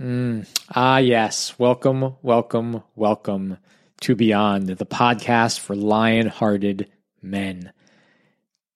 Mm. 0.00 0.46
Ah, 0.74 0.96
yes. 0.96 1.58
Welcome, 1.58 2.16
welcome, 2.22 2.82
welcome 2.96 3.58
to 4.00 4.16
Beyond, 4.16 4.68
the 4.68 4.86
podcast 4.86 5.58
for 5.60 5.76
lion 5.76 6.26
hearted 6.26 6.90
men. 7.20 7.70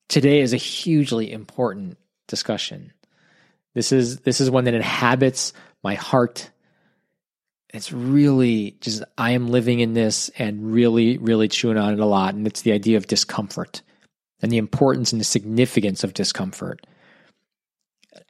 Today 0.08 0.42
is 0.42 0.52
a 0.52 0.58
hugely 0.58 1.32
important 1.32 1.96
discussion. 2.28 2.92
This 3.72 3.90
is 3.90 4.18
this 4.20 4.42
is 4.42 4.50
one 4.50 4.64
that 4.64 4.74
inhabits 4.74 5.54
my 5.82 5.94
heart. 5.94 6.50
It's 7.72 7.90
really 7.90 8.76
just 8.82 9.02
I 9.16 9.30
am 9.30 9.48
living 9.48 9.80
in 9.80 9.94
this 9.94 10.28
and 10.36 10.74
really, 10.74 11.16
really 11.16 11.48
chewing 11.48 11.78
on 11.78 11.94
it 11.94 12.00
a 12.00 12.04
lot. 12.04 12.34
And 12.34 12.46
it's 12.46 12.60
the 12.60 12.72
idea 12.72 12.98
of 12.98 13.06
discomfort 13.06 13.80
and 14.42 14.52
the 14.52 14.58
importance 14.58 15.10
and 15.12 15.20
the 15.22 15.24
significance 15.24 16.04
of 16.04 16.12
discomfort. 16.12 16.86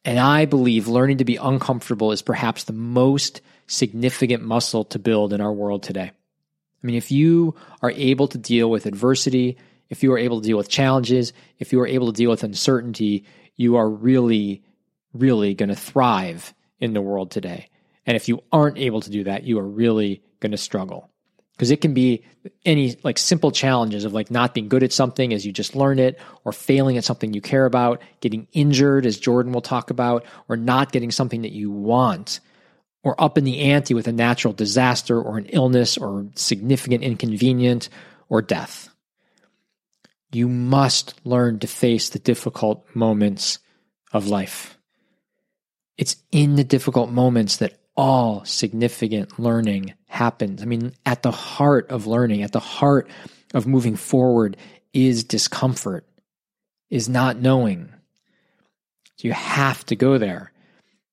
And 0.04 0.18
I 0.18 0.44
believe 0.44 0.88
learning 0.88 1.18
to 1.18 1.24
be 1.24 1.36
uncomfortable 1.36 2.12
is 2.12 2.22
perhaps 2.22 2.64
the 2.64 2.72
most 2.72 3.40
significant 3.66 4.42
muscle 4.42 4.84
to 4.84 4.98
build 4.98 5.32
in 5.32 5.40
our 5.40 5.52
world 5.52 5.82
today. 5.82 6.10
I 6.10 6.86
mean, 6.86 6.96
if 6.96 7.10
you 7.10 7.54
are 7.82 7.90
able 7.90 8.28
to 8.28 8.38
deal 8.38 8.70
with 8.70 8.86
adversity, 8.86 9.56
if 9.88 10.02
you 10.02 10.12
are 10.12 10.18
able 10.18 10.40
to 10.40 10.46
deal 10.46 10.56
with 10.56 10.68
challenges, 10.68 11.32
if 11.58 11.72
you 11.72 11.80
are 11.80 11.86
able 11.86 12.06
to 12.06 12.16
deal 12.16 12.30
with 12.30 12.44
uncertainty, 12.44 13.24
you 13.56 13.76
are 13.76 13.88
really, 13.88 14.62
really 15.12 15.54
going 15.54 15.70
to 15.70 15.76
thrive 15.76 16.52
in 16.80 16.92
the 16.92 17.00
world 17.00 17.30
today. 17.30 17.68
And 18.06 18.16
if 18.16 18.28
you 18.28 18.42
aren't 18.52 18.78
able 18.78 19.00
to 19.00 19.10
do 19.10 19.24
that, 19.24 19.44
you 19.44 19.58
are 19.58 19.66
really 19.66 20.22
going 20.40 20.52
to 20.52 20.58
struggle 20.58 21.10
because 21.56 21.70
it 21.70 21.80
can 21.80 21.94
be 21.94 22.24
any 22.64 22.96
like 23.02 23.18
simple 23.18 23.50
challenges 23.50 24.04
of 24.04 24.12
like 24.12 24.30
not 24.30 24.54
being 24.54 24.68
good 24.68 24.82
at 24.82 24.92
something 24.92 25.32
as 25.32 25.46
you 25.46 25.52
just 25.52 25.74
learn 25.74 25.98
it 25.98 26.18
or 26.44 26.52
failing 26.52 26.96
at 26.96 27.04
something 27.04 27.32
you 27.32 27.40
care 27.40 27.64
about 27.64 28.02
getting 28.20 28.46
injured 28.52 29.06
as 29.06 29.18
jordan 29.18 29.52
will 29.52 29.62
talk 29.62 29.90
about 29.90 30.24
or 30.48 30.56
not 30.56 30.92
getting 30.92 31.10
something 31.10 31.42
that 31.42 31.52
you 31.52 31.70
want 31.70 32.40
or 33.04 33.22
up 33.22 33.38
in 33.38 33.44
the 33.44 33.60
ante 33.60 33.94
with 33.94 34.08
a 34.08 34.12
natural 34.12 34.52
disaster 34.52 35.20
or 35.20 35.38
an 35.38 35.46
illness 35.46 35.96
or 35.96 36.26
significant 36.34 37.04
inconvenience 37.04 37.90
or 38.28 38.42
death. 38.42 38.88
You 40.32 40.48
must 40.48 41.14
learn 41.24 41.60
to 41.60 41.68
face 41.68 42.08
the 42.08 42.18
difficult 42.18 42.84
moments 42.94 43.58
of 44.12 44.26
life. 44.26 44.78
It's 45.96 46.16
in 46.32 46.56
the 46.56 46.64
difficult 46.64 47.10
moments 47.10 47.58
that 47.58 47.78
all 47.96 48.44
significant 48.44 49.38
learning 49.38 49.94
happens. 50.06 50.62
I 50.62 50.66
mean, 50.66 50.92
at 51.06 51.22
the 51.22 51.30
heart 51.30 51.90
of 51.90 52.06
learning, 52.06 52.42
at 52.42 52.52
the 52.52 52.60
heart 52.60 53.08
of 53.52 53.66
moving 53.66 53.96
forward 53.96 54.56
is 54.92 55.24
discomfort, 55.24 56.06
is 56.90 57.08
not 57.08 57.38
knowing. 57.38 57.88
So 59.16 59.28
you 59.28 59.32
have 59.32 59.84
to 59.86 59.96
go 59.96 60.18
there. 60.18 60.52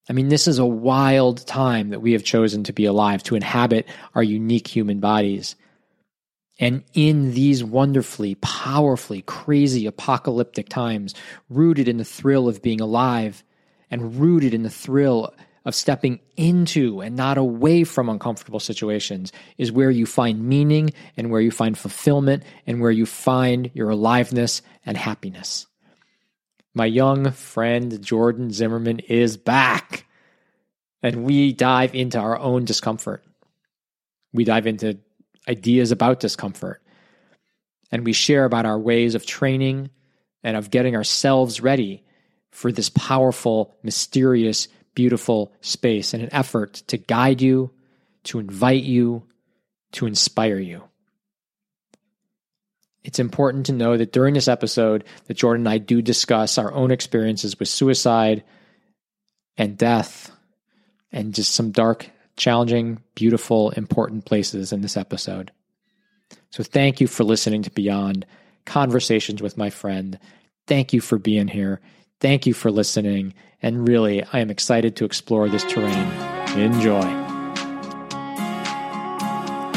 I 0.10 0.14
mean, 0.14 0.30
this 0.30 0.48
is 0.48 0.60
a 0.60 0.66
wild 0.66 1.46
time 1.46 1.90
that 1.90 2.02
we 2.02 2.14
have 2.14 2.24
chosen 2.24 2.64
to 2.66 2.74
be 2.74 2.86
alive, 2.86 3.24
to 3.24 3.36
inhabit 3.36 3.88
our 4.16 4.24
unique 4.24 4.68
human 4.68 5.00
bodies. 5.00 5.56
And 6.60 6.84
in 6.94 7.34
these 7.34 7.64
wonderfully, 7.64 8.36
powerfully, 8.36 9.22
crazy, 9.22 9.86
apocalyptic 9.86 10.70
times, 10.70 11.16
rooted 11.50 11.88
in 11.88 11.98
the 11.98 12.06
thrill 12.06 12.48
of 12.48 12.62
being 12.62 12.82
alive 12.82 13.44
and 13.90 14.16
rooted 14.16 14.54
in 14.54 14.64
the 14.64 14.70
thrill 14.70 15.34
of 15.64 15.76
stepping 15.76 16.20
into 16.36 17.02
and 17.02 17.16
not 17.16 17.38
away 17.38 17.84
from 17.84 18.10
uncomfortable 18.10 18.60
situations 18.60 19.32
is 19.58 19.72
where 19.72 19.92
you 19.92 20.06
find 20.06 20.44
meaning 20.44 20.92
and 21.16 21.30
where 21.30 21.42
you 21.42 21.52
find 21.52 21.78
fulfillment 21.78 22.44
and 22.66 22.82
where 22.82 22.92
you 22.92 23.06
find 23.06 23.70
your 23.74 23.90
aliveness 23.90 24.62
and 24.86 24.98
happiness. 24.98 25.68
My 26.74 26.86
young 26.86 27.32
friend 27.32 28.02
Jordan 28.02 28.52
Zimmerman 28.52 29.00
is 29.00 29.38
back, 29.38 30.06
and 31.04 31.26
we 31.26 31.54
dive 31.54 31.94
into 31.94 32.18
our 32.18 32.40
own 32.40 32.66
discomfort. 32.66 33.24
We 34.34 34.46
dive 34.46 34.68
into 34.68 34.98
ideas 35.48 35.92
about 35.92 36.22
discomfort, 36.22 36.82
and 37.92 38.06
we 38.06 38.14
share 38.14 38.46
about 38.46 38.66
our 38.66 38.80
ways 38.80 39.16
of 39.16 39.26
training 39.26 39.90
and 40.44 40.56
of 40.56 40.72
getting 40.72 40.96
ourselves 40.96 41.62
ready 41.62 42.04
for 42.52 42.72
this 42.72 42.90
powerful, 42.90 43.76
mysterious, 43.84 44.68
beautiful 44.94 45.54
space 45.62 46.14
in 46.14 46.22
an 46.22 46.34
effort 46.34 46.74
to 46.88 46.98
guide 46.98 47.42
you, 47.42 47.72
to 48.24 48.40
invite 48.40 48.84
you, 48.84 49.24
to 49.94 50.06
inspire 50.06 50.60
you. 50.60 50.84
It's 53.04 53.20
important 53.20 53.66
to 53.66 53.74
know 53.74 53.98
that 53.98 54.12
during 54.12 54.36
this 54.36 54.48
episode 54.48 55.04
that 55.26 55.34
Jordan 55.34 55.66
and 55.66 55.74
I 55.74 55.80
do 55.80 56.02
discuss 56.02 56.58
our 56.58 56.72
own 56.72 56.92
experiences 56.92 57.58
with 57.60 57.68
suicide 57.68 58.44
and 59.58 59.78
death 59.78 60.32
and 61.12 61.34
just 61.34 61.54
some 61.54 61.72
dark, 61.72 62.10
challenging, 62.38 63.02
beautiful, 63.16 63.72
important 63.72 64.26
places 64.26 64.72
in 64.72 64.82
this 64.82 64.98
episode. 64.98 65.52
So 66.52 66.64
thank 66.64 67.02
you 67.02 67.08
for 67.08 67.24
listening 67.24 67.64
to 67.64 67.72
Beyond 67.72 68.26
Conversations 68.66 69.42
with 69.42 69.58
my 69.58 69.70
friend. 69.70 70.20
Thank 70.68 70.94
you 70.94 71.02
for 71.02 71.18
being 71.18 71.48
here. 71.48 71.82
Thank 72.22 72.46
you 72.46 72.54
for 72.54 72.70
listening. 72.70 73.34
And 73.64 73.88
really, 73.88 74.24
I 74.32 74.40
am 74.40 74.52
excited 74.52 74.96
to 74.98 75.06
explore 75.06 75.50
this 75.50 75.64
terrain. 75.64 76.08
Enjoy. 76.56 77.02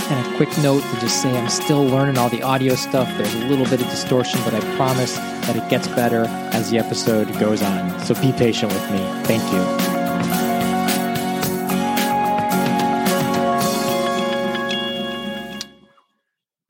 And 0.07 0.27
a 0.27 0.37
quick 0.37 0.51
note 0.59 0.83
to 0.83 1.01
just 1.01 1.23
say 1.23 1.35
I'm 1.35 1.49
still 1.49 1.83
learning 1.83 2.19
all 2.19 2.29
the 2.29 2.43
audio 2.43 2.75
stuff. 2.75 3.09
There's 3.17 3.35
a 3.35 3.47
little 3.47 3.65
bit 3.65 3.81
of 3.81 3.89
distortion, 3.89 4.39
but 4.45 4.53
I 4.53 4.61
promise 4.77 5.17
that 5.17 5.57
it 5.57 5.67
gets 5.71 5.89
better 5.89 6.27
as 6.53 6.71
the 6.71 6.79
episode 6.79 7.33
goes 7.41 7.63
on. 7.63 7.99
So 8.01 8.15
be 8.15 8.33
patient 8.33 8.71
with 8.75 8.91
me. 8.91 8.99
Thank 9.25 9.43
you. 9.51 9.65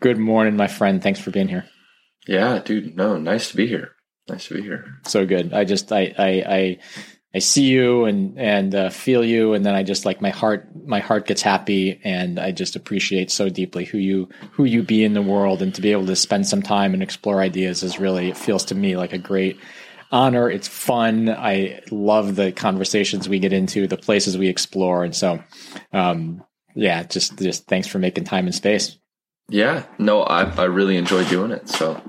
Good 0.00 0.18
morning, 0.18 0.56
my 0.56 0.68
friend. 0.68 1.02
Thanks 1.02 1.18
for 1.18 1.32
being 1.32 1.48
here. 1.48 1.64
Yeah, 2.28 2.60
dude. 2.60 2.94
No, 2.96 3.18
nice 3.18 3.50
to 3.50 3.56
be 3.56 3.66
here. 3.66 3.90
Nice 4.28 4.48
to 4.48 4.54
be 4.54 4.62
here. 4.62 5.00
So 5.06 5.26
good. 5.26 5.52
I 5.52 5.64
just 5.64 5.92
I 5.92 6.14
I 6.16 6.28
I, 6.28 6.78
I 7.34 7.38
see 7.40 7.64
you 7.64 8.06
and 8.06 8.38
and 8.38 8.74
uh, 8.74 8.90
feel 8.90 9.24
you, 9.24 9.52
and 9.52 9.66
then 9.66 9.74
I 9.74 9.82
just 9.82 10.06
like 10.06 10.22
my 10.22 10.30
heart 10.30 10.68
my 10.86 11.00
heart 11.00 11.26
gets 11.26 11.42
happy, 11.42 12.00
and 12.04 12.38
I 12.38 12.50
just 12.50 12.74
appreciate 12.74 13.30
so 13.30 13.48
deeply 13.48 13.84
who 13.84 13.98
you 13.98 14.28
who 14.52 14.64
you 14.64 14.82
be 14.82 15.04
in 15.04 15.12
the 15.12 15.22
world, 15.22 15.60
and 15.60 15.74
to 15.74 15.82
be 15.82 15.92
able 15.92 16.06
to 16.06 16.16
spend 16.16 16.46
some 16.46 16.62
time 16.62 16.94
and 16.94 17.02
explore 17.02 17.40
ideas 17.40 17.82
is 17.82 17.98
really 17.98 18.30
it 18.30 18.36
feels 18.36 18.64
to 18.66 18.74
me 18.74 18.96
like 18.96 19.12
a 19.12 19.18
great 19.18 19.58
honor. 20.10 20.48
It's 20.48 20.68
fun. 20.68 21.28
I 21.28 21.82
love 21.90 22.36
the 22.36 22.52
conversations 22.52 23.28
we 23.28 23.40
get 23.40 23.52
into, 23.52 23.86
the 23.86 23.98
places 23.98 24.38
we 24.38 24.48
explore, 24.48 25.04
and 25.04 25.14
so 25.14 25.42
um, 25.92 26.42
yeah, 26.74 27.02
just 27.02 27.36
just 27.38 27.66
thanks 27.66 27.88
for 27.88 27.98
making 27.98 28.24
time 28.24 28.46
and 28.46 28.54
space. 28.54 28.96
Yeah, 29.50 29.84
no, 29.98 30.22
I 30.22 30.44
I 30.44 30.64
really 30.64 30.96
enjoy 30.96 31.24
doing 31.24 31.50
it. 31.50 31.68
So 31.68 32.00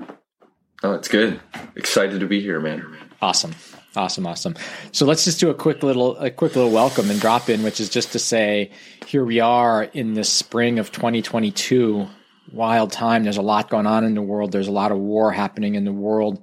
Oh, 0.86 0.92
it's 0.92 1.08
good. 1.08 1.40
Excited 1.74 2.20
to 2.20 2.26
be 2.28 2.40
here, 2.40 2.60
man. 2.60 2.86
Awesome. 3.20 3.56
Awesome, 3.96 4.24
awesome. 4.24 4.54
So 4.92 5.04
let's 5.04 5.24
just 5.24 5.40
do 5.40 5.50
a 5.50 5.54
quick 5.54 5.82
little 5.82 6.16
a 6.18 6.30
quick 6.30 6.54
little 6.54 6.70
welcome 6.70 7.10
and 7.10 7.20
drop 7.20 7.48
in, 7.48 7.64
which 7.64 7.80
is 7.80 7.88
just 7.88 8.12
to 8.12 8.20
say 8.20 8.70
here 9.04 9.24
we 9.24 9.40
are 9.40 9.82
in 9.82 10.14
the 10.14 10.22
spring 10.22 10.78
of 10.78 10.92
2022. 10.92 12.06
Wild 12.52 12.92
time. 12.92 13.24
There's 13.24 13.36
a 13.36 13.42
lot 13.42 13.68
going 13.68 13.88
on 13.88 14.04
in 14.04 14.14
the 14.14 14.22
world. 14.22 14.52
There's 14.52 14.68
a 14.68 14.72
lot 14.72 14.92
of 14.92 14.98
war 14.98 15.32
happening 15.32 15.74
in 15.74 15.84
the 15.84 15.92
world. 15.92 16.40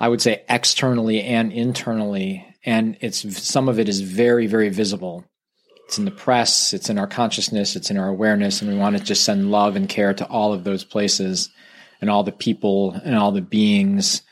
I 0.00 0.08
would 0.08 0.20
say 0.20 0.42
externally 0.48 1.22
and 1.22 1.52
internally, 1.52 2.44
and 2.64 2.96
it's 3.00 3.20
some 3.40 3.68
of 3.68 3.78
it 3.78 3.88
is 3.88 4.00
very 4.00 4.48
very 4.48 4.70
visible. 4.70 5.24
It's 5.84 5.98
in 5.98 6.04
the 6.04 6.10
press, 6.10 6.74
it's 6.74 6.90
in 6.90 6.98
our 6.98 7.06
consciousness, 7.06 7.76
it's 7.76 7.92
in 7.92 7.96
our 7.96 8.08
awareness, 8.08 8.60
and 8.60 8.72
we 8.72 8.76
want 8.76 8.98
to 8.98 9.04
just 9.04 9.22
send 9.22 9.52
love 9.52 9.76
and 9.76 9.88
care 9.88 10.14
to 10.14 10.26
all 10.26 10.52
of 10.52 10.64
those 10.64 10.82
places 10.82 11.50
and 12.00 12.10
all 12.10 12.22
the 12.22 12.32
people 12.32 12.92
and 12.92 13.14
all 13.14 13.32
the 13.32 13.40
beings 13.40 14.22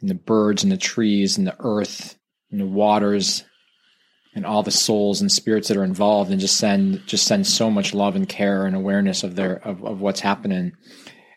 and 0.00 0.08
the 0.08 0.14
birds 0.14 0.62
and 0.62 0.72
the 0.72 0.76
trees 0.76 1.38
and 1.38 1.46
the 1.46 1.56
earth 1.60 2.18
and 2.50 2.60
the 2.60 2.66
waters 2.66 3.44
and 4.34 4.46
all 4.46 4.62
the 4.62 4.70
souls 4.70 5.20
and 5.20 5.30
spirits 5.30 5.68
that 5.68 5.76
are 5.76 5.84
involved 5.84 6.30
and 6.30 6.40
just 6.40 6.56
send 6.56 7.06
just 7.06 7.26
send 7.26 7.46
so 7.46 7.70
much 7.70 7.94
love 7.94 8.16
and 8.16 8.28
care 8.28 8.64
and 8.64 8.76
awareness 8.76 9.22
of 9.22 9.34
their 9.36 9.56
of, 9.56 9.84
of 9.84 10.00
what's 10.00 10.20
happening. 10.20 10.72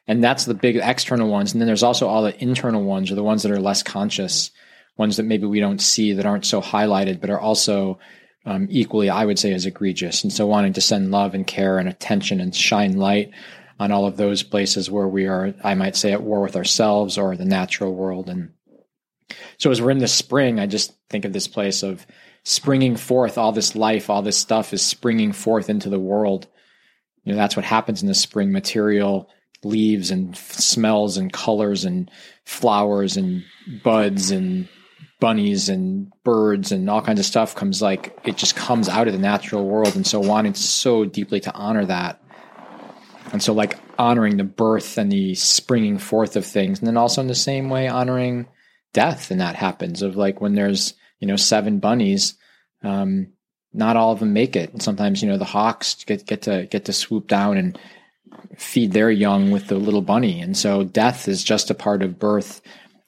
And 0.08 0.24
that's 0.24 0.46
the 0.46 0.54
big 0.54 0.76
external 0.76 1.30
ones. 1.30 1.54
And 1.54 1.62
then 1.62 1.68
there's 1.68 1.84
also 1.84 2.08
all 2.08 2.24
the 2.24 2.42
internal 2.42 2.84
ones 2.84 3.10
or 3.12 3.16
the 3.16 3.24
ones 3.24 3.44
that 3.44 3.52
are 3.52 3.60
less 3.60 3.84
conscious 3.84 4.52
ones 4.98 5.18
that 5.18 5.24
maybe 5.24 5.48
we 5.48 5.60
don't 5.60 5.82
see 5.82 6.14
that 6.14 6.26
aren't 6.26 6.46
so 6.46 6.62
highlighted 6.62 7.20
but 7.20 7.32
are 7.32 7.40
also 7.40 7.98
um, 8.46 8.68
equally 8.70 9.10
i 9.10 9.26
would 9.26 9.40
say 9.40 9.54
as 9.54 9.66
egregious. 9.66 10.24
And 10.24 10.32
so 10.32 10.46
wanting 10.46 10.74
to 10.74 10.82
send 10.82 11.12
love 11.12 11.34
and 11.34 11.48
care 11.48 11.80
and 11.80 11.90
attention 11.90 12.40
and 12.40 12.56
shine 12.56 12.98
light 12.98 13.32
on 13.80 13.92
all 13.92 14.06
of 14.06 14.18
those 14.18 14.44
places 14.44 14.90
where 14.90 15.08
we 15.08 15.28
are, 15.28 15.54
I 15.64 15.76
might 15.76 15.96
say, 15.96 16.12
at 16.12 16.22
war 16.22 16.42
with 16.42 16.56
ourselves 16.56 17.18
or 17.18 17.36
the 17.36 17.46
natural 17.46 17.94
world. 17.94 18.30
And 18.30 18.54
so 19.58 19.72
as 19.72 19.82
we're 19.82 19.92
in 19.92 19.98
the 19.98 20.08
spring, 20.08 20.60
I 20.60 20.68
just 20.68 20.94
think 21.10 21.26
of 21.26 21.34
this 21.34 21.48
place 21.48 21.84
of 21.84 22.06
springing 22.44 22.96
forth, 22.96 23.38
all 23.38 23.52
this 23.52 23.76
life, 23.76 24.10
all 24.10 24.22
this 24.22 24.38
stuff 24.38 24.74
is 24.74 24.82
springing 24.82 25.32
forth 25.32 25.70
into 25.70 25.90
the 25.90 26.00
world. 26.00 26.48
You 27.24 27.32
know, 27.32 27.38
that's 27.38 27.56
what 27.56 27.66
happens 27.66 28.02
in 28.02 28.08
the 28.08 28.14
spring 28.14 28.52
material 28.52 29.30
leaves 29.64 30.12
and 30.12 30.36
smells 30.36 31.18
and 31.18 31.32
colors 31.32 31.86
and 31.86 32.12
flowers 32.46 33.18
and 33.18 33.44
buds 33.84 34.32
and 34.32 34.68
bunnies 35.20 35.70
and 35.70 36.12
birds 36.26 36.74
and 36.74 36.90
all 36.90 37.02
kinds 37.02 37.20
of 37.20 37.26
stuff 37.26 37.56
comes 37.56 37.82
like 37.82 38.18
it 38.26 38.36
just 38.36 38.58
comes 38.58 38.90
out 38.90 39.08
of 39.08 39.14
the 39.14 39.20
natural 39.20 39.66
world 39.66 39.96
and 39.96 40.06
so 40.06 40.20
wanting 40.20 40.54
so 40.54 41.06
deeply 41.06 41.40
to 41.40 41.54
honor 41.54 41.86
that 41.86 42.22
and 43.34 43.44
so 43.44 43.52
like 43.52 43.78
honoring 44.00 44.38
the 44.38 44.44
birth 44.44 44.98
and 44.98 45.12
the 45.12 45.36
springing 45.36 45.98
forth 45.98 46.38
of 46.38 46.46
things 46.46 46.80
and 46.80 46.88
then 46.88 46.96
also 46.96 47.20
in 47.20 47.28
the 47.28 47.36
same 47.36 47.70
way 47.70 47.88
honoring 47.88 48.48
death 48.94 49.32
and 49.32 49.42
that 49.42 49.56
happens 49.56 50.02
of 50.02 50.16
like 50.16 50.40
when 50.40 50.56
there's 50.56 50.94
you 51.20 51.28
know 51.28 51.36
seven 51.36 51.80
bunnies 51.80 52.36
um, 52.84 53.28
not 53.74 53.98
all 53.98 54.12
of 54.12 54.20
them 54.20 54.32
make 54.32 54.56
it 54.56 54.72
and 54.72 54.82
sometimes 54.82 55.22
you 55.22 55.28
know 55.28 55.38
the 55.38 55.44
hawks 55.44 56.04
get 56.06 56.26
get 56.26 56.44
to 56.44 56.66
get 56.68 56.86
to 56.86 56.94
swoop 56.94 57.28
down 57.28 57.58
and 57.58 57.78
feed 58.58 58.94
their 58.94 59.12
young 59.12 59.52
with 59.52 59.68
the 59.68 59.76
little 59.76 60.02
bunny 60.02 60.40
and 60.40 60.56
so 60.56 60.84
death 60.84 61.28
is 61.28 61.44
just 61.44 61.70
a 61.70 61.76
part 61.76 62.02
of 62.02 62.20
birth 62.20 62.62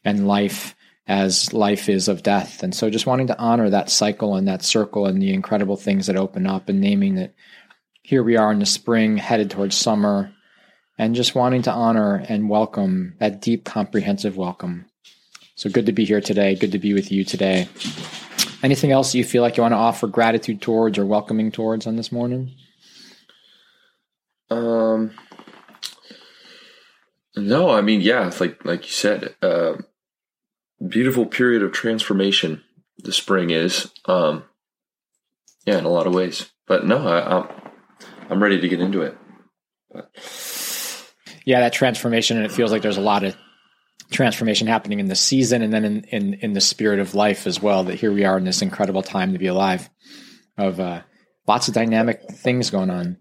and 0.04 0.27
life 0.27 0.75
as 1.07 1.54
life 1.54 1.88
is 1.88 2.07
of 2.07 2.24
death. 2.24 2.63
And 2.63 2.74
so 2.74 2.89
just 2.89 3.06
wanting 3.06 3.27
to 3.27 3.38
honor 3.38 3.69
that 3.69 3.89
cycle 3.89 4.36
and 4.36 4.48
that 4.48 4.63
circle 4.63 5.06
and 5.06 5.22
the 5.22 5.33
incredible 5.33 5.77
things 5.77 6.07
that 6.07 6.16
open 6.16 6.48
up 6.48 6.68
and 6.68 6.81
naming 6.81 7.16
that 7.16 7.33
here 8.06 8.22
we 8.22 8.38
are 8.38 8.52
in 8.52 8.60
the 8.60 8.68
spring 8.68 9.18
headed 9.18 9.50
towards 9.50 9.75
summer 9.75 10.31
and 10.96 11.16
just 11.16 11.34
wanting 11.34 11.63
to 11.63 11.72
honor 11.72 12.24
and 12.30 12.48
welcome 12.48 13.16
that 13.19 13.42
deep 13.42 13.66
comprehensive 13.66 14.38
welcome. 14.38 14.86
So 15.56 15.72
good 15.72 15.88
to 15.88 15.92
be 15.92 16.06
here 16.06 16.22
today. 16.22 16.54
Good 16.54 16.74
to 16.74 16.78
be 16.78 16.94
with 16.94 17.12
you 17.12 17.24
today. 17.24 17.68
Anything 18.62 18.92
else 18.92 19.16
you 19.16 19.24
feel 19.24 19.42
like 19.42 19.57
you 19.57 19.63
want 19.63 19.72
to 19.72 19.78
offer 19.78 20.06
gratitude 20.06 20.62
towards 20.62 21.00
or 21.00 21.06
welcoming 21.07 21.52
towards 21.52 21.88
on 21.88 21.96
this 21.96 22.12
morning? 22.12 22.52
Um 24.51 25.16
no, 27.36 27.72
I 27.72 27.81
mean, 27.81 28.01
yeah, 28.01 28.31
like 28.40 28.63
like 28.63 28.86
you 28.86 28.92
said, 28.92 29.36
uh, 29.42 29.78
beautiful 30.88 31.25
period 31.25 31.63
of 31.63 31.72
transformation 31.72 32.63
the 33.00 33.12
spring 33.12 33.50
is. 33.50 33.92
Um, 34.06 34.44
yeah, 35.66 35.80
in 35.80 35.86
a 35.86 35.90
lot 35.90 36.06
of 36.06 36.13
ways. 36.13 36.51
But 36.68 36.86
no, 36.86 37.06
I, 37.06 37.40
I'm 37.40 37.64
I'm 38.30 38.42
ready 38.42 38.60
to 38.62 38.68
get 38.68 38.80
into 38.80 39.01
it. 39.01 39.18
But. 39.92 40.10
Yeah, 41.45 41.60
that 41.60 41.74
transformation, 41.74 42.38
and 42.38 42.45
it 42.45 42.51
feels 42.51 42.72
like 42.72 42.81
there's 42.81 42.98
a 42.98 43.01
lot 43.01 43.24
of 43.24 43.36
transformation 44.12 44.68
happening 44.68 45.00
in 45.00 45.07
the 45.07 45.16
season, 45.16 45.62
and 45.62 45.72
then 45.72 45.86
in 45.86 46.04
in, 46.06 46.33
in 46.36 46.54
the 46.54 46.62
spirit 46.62 47.00
of 47.00 47.16
life 47.16 47.45
as 47.45 47.62
well. 47.62 47.83
That 47.83 47.95
here 47.95 48.12
we 48.12 48.25
are 48.25 48.38
in 48.38 48.45
this 48.45 48.62
incredible 48.62 49.04
time 49.04 49.33
to 49.33 49.39
be 49.39 49.48
alive, 49.48 49.89
of 50.57 50.80
uh, 50.80 51.01
lots 51.48 51.68
of 51.68 51.74
dynamic 51.74 52.22
things 52.30 52.72
going 52.72 52.89
on. 52.89 53.18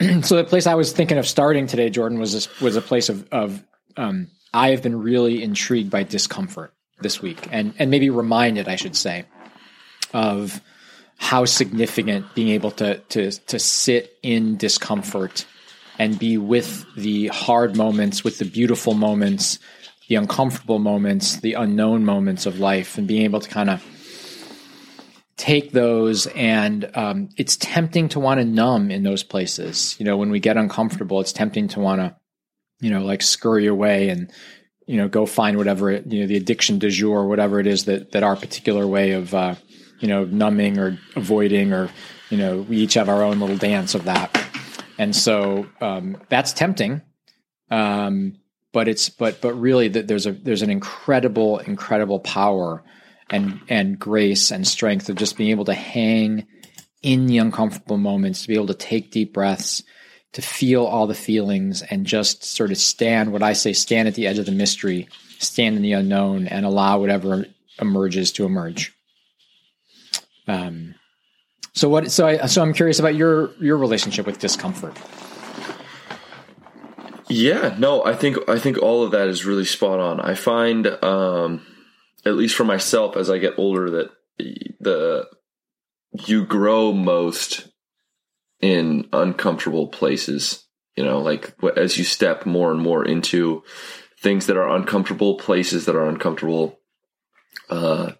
so 0.22 0.36
the 0.36 0.44
place 0.44 0.66
I 0.66 0.74
was 0.74 0.92
thinking 0.92 1.18
of 1.18 1.26
starting 1.26 1.66
today, 1.66 1.88
Jordan, 1.88 2.18
was 2.18 2.32
this, 2.32 2.60
was 2.60 2.76
a 2.76 2.82
place 2.82 3.08
of 3.08 3.26
of 3.32 3.64
um, 3.96 4.28
I 4.52 4.70
have 4.70 4.82
been 4.82 5.00
really 5.00 5.42
intrigued 5.42 5.90
by 5.90 6.02
discomfort 6.02 6.74
this 7.00 7.22
week 7.22 7.48
and, 7.50 7.74
and 7.78 7.90
maybe 7.90 8.10
reminded, 8.10 8.68
I 8.68 8.76
should 8.76 8.96
say, 8.96 9.24
of 10.12 10.60
how 11.20 11.44
significant 11.44 12.34
being 12.34 12.48
able 12.48 12.72
to, 12.72 12.98
to, 13.10 13.30
to 13.30 13.58
sit 13.58 14.18
in 14.22 14.56
discomfort 14.56 15.46
and 15.98 16.18
be 16.18 16.36
with 16.38 16.84
the 16.96 17.28
hard 17.28 17.76
moments, 17.76 18.24
with 18.24 18.38
the 18.38 18.44
beautiful 18.44 18.94
moments, 18.94 19.58
the 20.08 20.16
uncomfortable 20.16 20.78
moments, 20.78 21.36
the 21.36 21.54
unknown 21.54 22.04
moments 22.04 22.46
of 22.46 22.58
life, 22.58 22.98
and 22.98 23.06
being 23.06 23.22
able 23.22 23.40
to 23.40 23.48
kind 23.48 23.70
of 23.70 23.84
take 25.36 25.70
those 25.70 26.26
and 26.28 26.90
um, 26.94 27.28
it's 27.36 27.56
tempting 27.56 28.08
to 28.08 28.20
want 28.20 28.40
to 28.40 28.44
numb 28.44 28.90
in 28.90 29.02
those 29.02 29.22
places. 29.22 29.96
You 29.98 30.04
know 30.04 30.18
when 30.18 30.30
we 30.30 30.40
get 30.40 30.58
uncomfortable 30.58 31.20
it's 31.20 31.32
tempting 31.32 31.68
to 31.68 31.80
want 31.80 32.00
to 32.00 32.14
you 32.80 32.90
know, 32.90 33.04
like 33.04 33.22
scurry 33.22 33.66
away 33.66 34.08
and, 34.08 34.32
you 34.86 34.96
know, 34.96 35.08
go 35.08 35.26
find 35.26 35.56
whatever, 35.58 35.90
it, 35.90 36.06
you 36.06 36.20
know, 36.20 36.26
the 36.26 36.36
addiction 36.36 36.78
du 36.78 36.90
jour, 36.90 37.26
whatever 37.26 37.60
it 37.60 37.66
is 37.66 37.84
that, 37.84 38.12
that 38.12 38.22
our 38.22 38.36
particular 38.36 38.86
way 38.86 39.12
of, 39.12 39.34
uh, 39.34 39.54
you 40.00 40.08
know, 40.08 40.24
numbing 40.24 40.78
or 40.78 40.98
avoiding 41.14 41.72
or, 41.72 41.90
you 42.30 42.36
know, 42.36 42.62
we 42.62 42.78
each 42.78 42.94
have 42.94 43.08
our 43.08 43.22
own 43.22 43.38
little 43.38 43.56
dance 43.56 43.94
of 43.94 44.04
that. 44.04 44.44
And 44.98 45.14
so 45.14 45.66
um, 45.80 46.16
that's 46.28 46.52
tempting. 46.52 47.02
Um, 47.70 48.36
but 48.72 48.88
it's, 48.88 49.08
but, 49.08 49.40
but 49.40 49.54
really 49.54 49.88
that 49.88 50.08
there's 50.08 50.26
a, 50.26 50.32
there's 50.32 50.62
an 50.62 50.70
incredible, 50.70 51.58
incredible 51.58 52.20
power 52.20 52.82
and, 53.30 53.60
and 53.68 53.98
grace 53.98 54.50
and 54.50 54.66
strength 54.66 55.08
of 55.08 55.16
just 55.16 55.36
being 55.36 55.50
able 55.50 55.64
to 55.66 55.74
hang 55.74 56.46
in 57.02 57.26
the 57.26 57.38
uncomfortable 57.38 57.96
moments, 57.96 58.42
to 58.42 58.48
be 58.48 58.54
able 58.54 58.66
to 58.66 58.74
take 58.74 59.10
deep 59.10 59.32
breaths, 59.32 59.82
to 60.32 60.42
feel 60.42 60.84
all 60.84 61.06
the 61.06 61.14
feelings 61.14 61.82
and 61.82 62.06
just 62.06 62.44
sort 62.44 62.70
of 62.70 62.76
stand 62.76 63.32
what 63.32 63.42
I 63.42 63.52
say 63.52 63.72
stand 63.72 64.06
at 64.06 64.14
the 64.14 64.26
edge 64.26 64.38
of 64.38 64.46
the 64.46 64.52
mystery, 64.52 65.08
stand 65.38 65.76
in 65.76 65.82
the 65.82 65.92
unknown, 65.92 66.46
and 66.46 66.64
allow 66.64 67.00
whatever 67.00 67.46
emerges 67.80 68.32
to 68.32 68.44
emerge. 68.44 68.94
Um, 70.50 70.94
so 71.72 71.88
what? 71.88 72.10
So 72.10 72.26
I 72.26 72.46
so 72.46 72.62
I'm 72.62 72.72
curious 72.72 72.98
about 72.98 73.14
your 73.14 73.52
your 73.60 73.76
relationship 73.76 74.26
with 74.26 74.38
discomfort. 74.38 74.96
Yeah, 77.28 77.76
no, 77.78 78.04
I 78.04 78.14
think 78.14 78.36
I 78.48 78.58
think 78.58 78.78
all 78.78 79.04
of 79.04 79.12
that 79.12 79.28
is 79.28 79.46
really 79.46 79.64
spot 79.64 80.00
on. 80.00 80.20
I 80.20 80.34
find, 80.34 80.86
um, 81.04 81.64
at 82.26 82.34
least 82.34 82.56
for 82.56 82.64
myself, 82.64 83.16
as 83.16 83.30
I 83.30 83.38
get 83.38 83.54
older, 83.56 83.88
that 83.90 84.10
the 84.80 85.28
you 86.26 86.44
grow 86.44 86.92
most 86.92 87.68
in 88.60 89.08
uncomfortable 89.12 89.88
places. 89.88 90.66
You 90.96 91.04
know, 91.04 91.20
like 91.20 91.54
as 91.76 91.96
you 91.96 92.04
step 92.04 92.46
more 92.46 92.72
and 92.72 92.80
more 92.80 93.04
into 93.04 93.62
things 94.20 94.46
that 94.46 94.56
are 94.56 94.74
uncomfortable, 94.76 95.36
places 95.38 95.86
that 95.86 95.94
are 95.94 96.08
uncomfortable, 96.08 96.80
uh, 97.70 98.10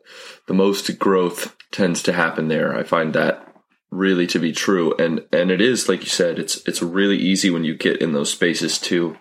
the 0.46 0.54
most 0.54 0.98
growth 1.00 1.56
tends 1.72 2.02
to 2.04 2.12
happen 2.12 2.48
there. 2.48 2.76
I 2.76 2.82
find 2.82 3.12
that 3.14 3.46
really 3.90 4.26
to 4.28 4.38
be 4.38 4.52
true, 4.52 4.94
and 4.96 5.24
and 5.32 5.50
it 5.50 5.60
is 5.60 5.88
like 5.88 6.00
you 6.00 6.08
said, 6.08 6.38
it's 6.38 6.56
it's 6.66 6.82
really 6.82 7.16
easy 7.16 7.50
when 7.50 7.64
you 7.64 7.76
get 7.76 8.00
in 8.00 8.12
those 8.12 8.30
spaces 8.30 8.78
to 8.78 9.16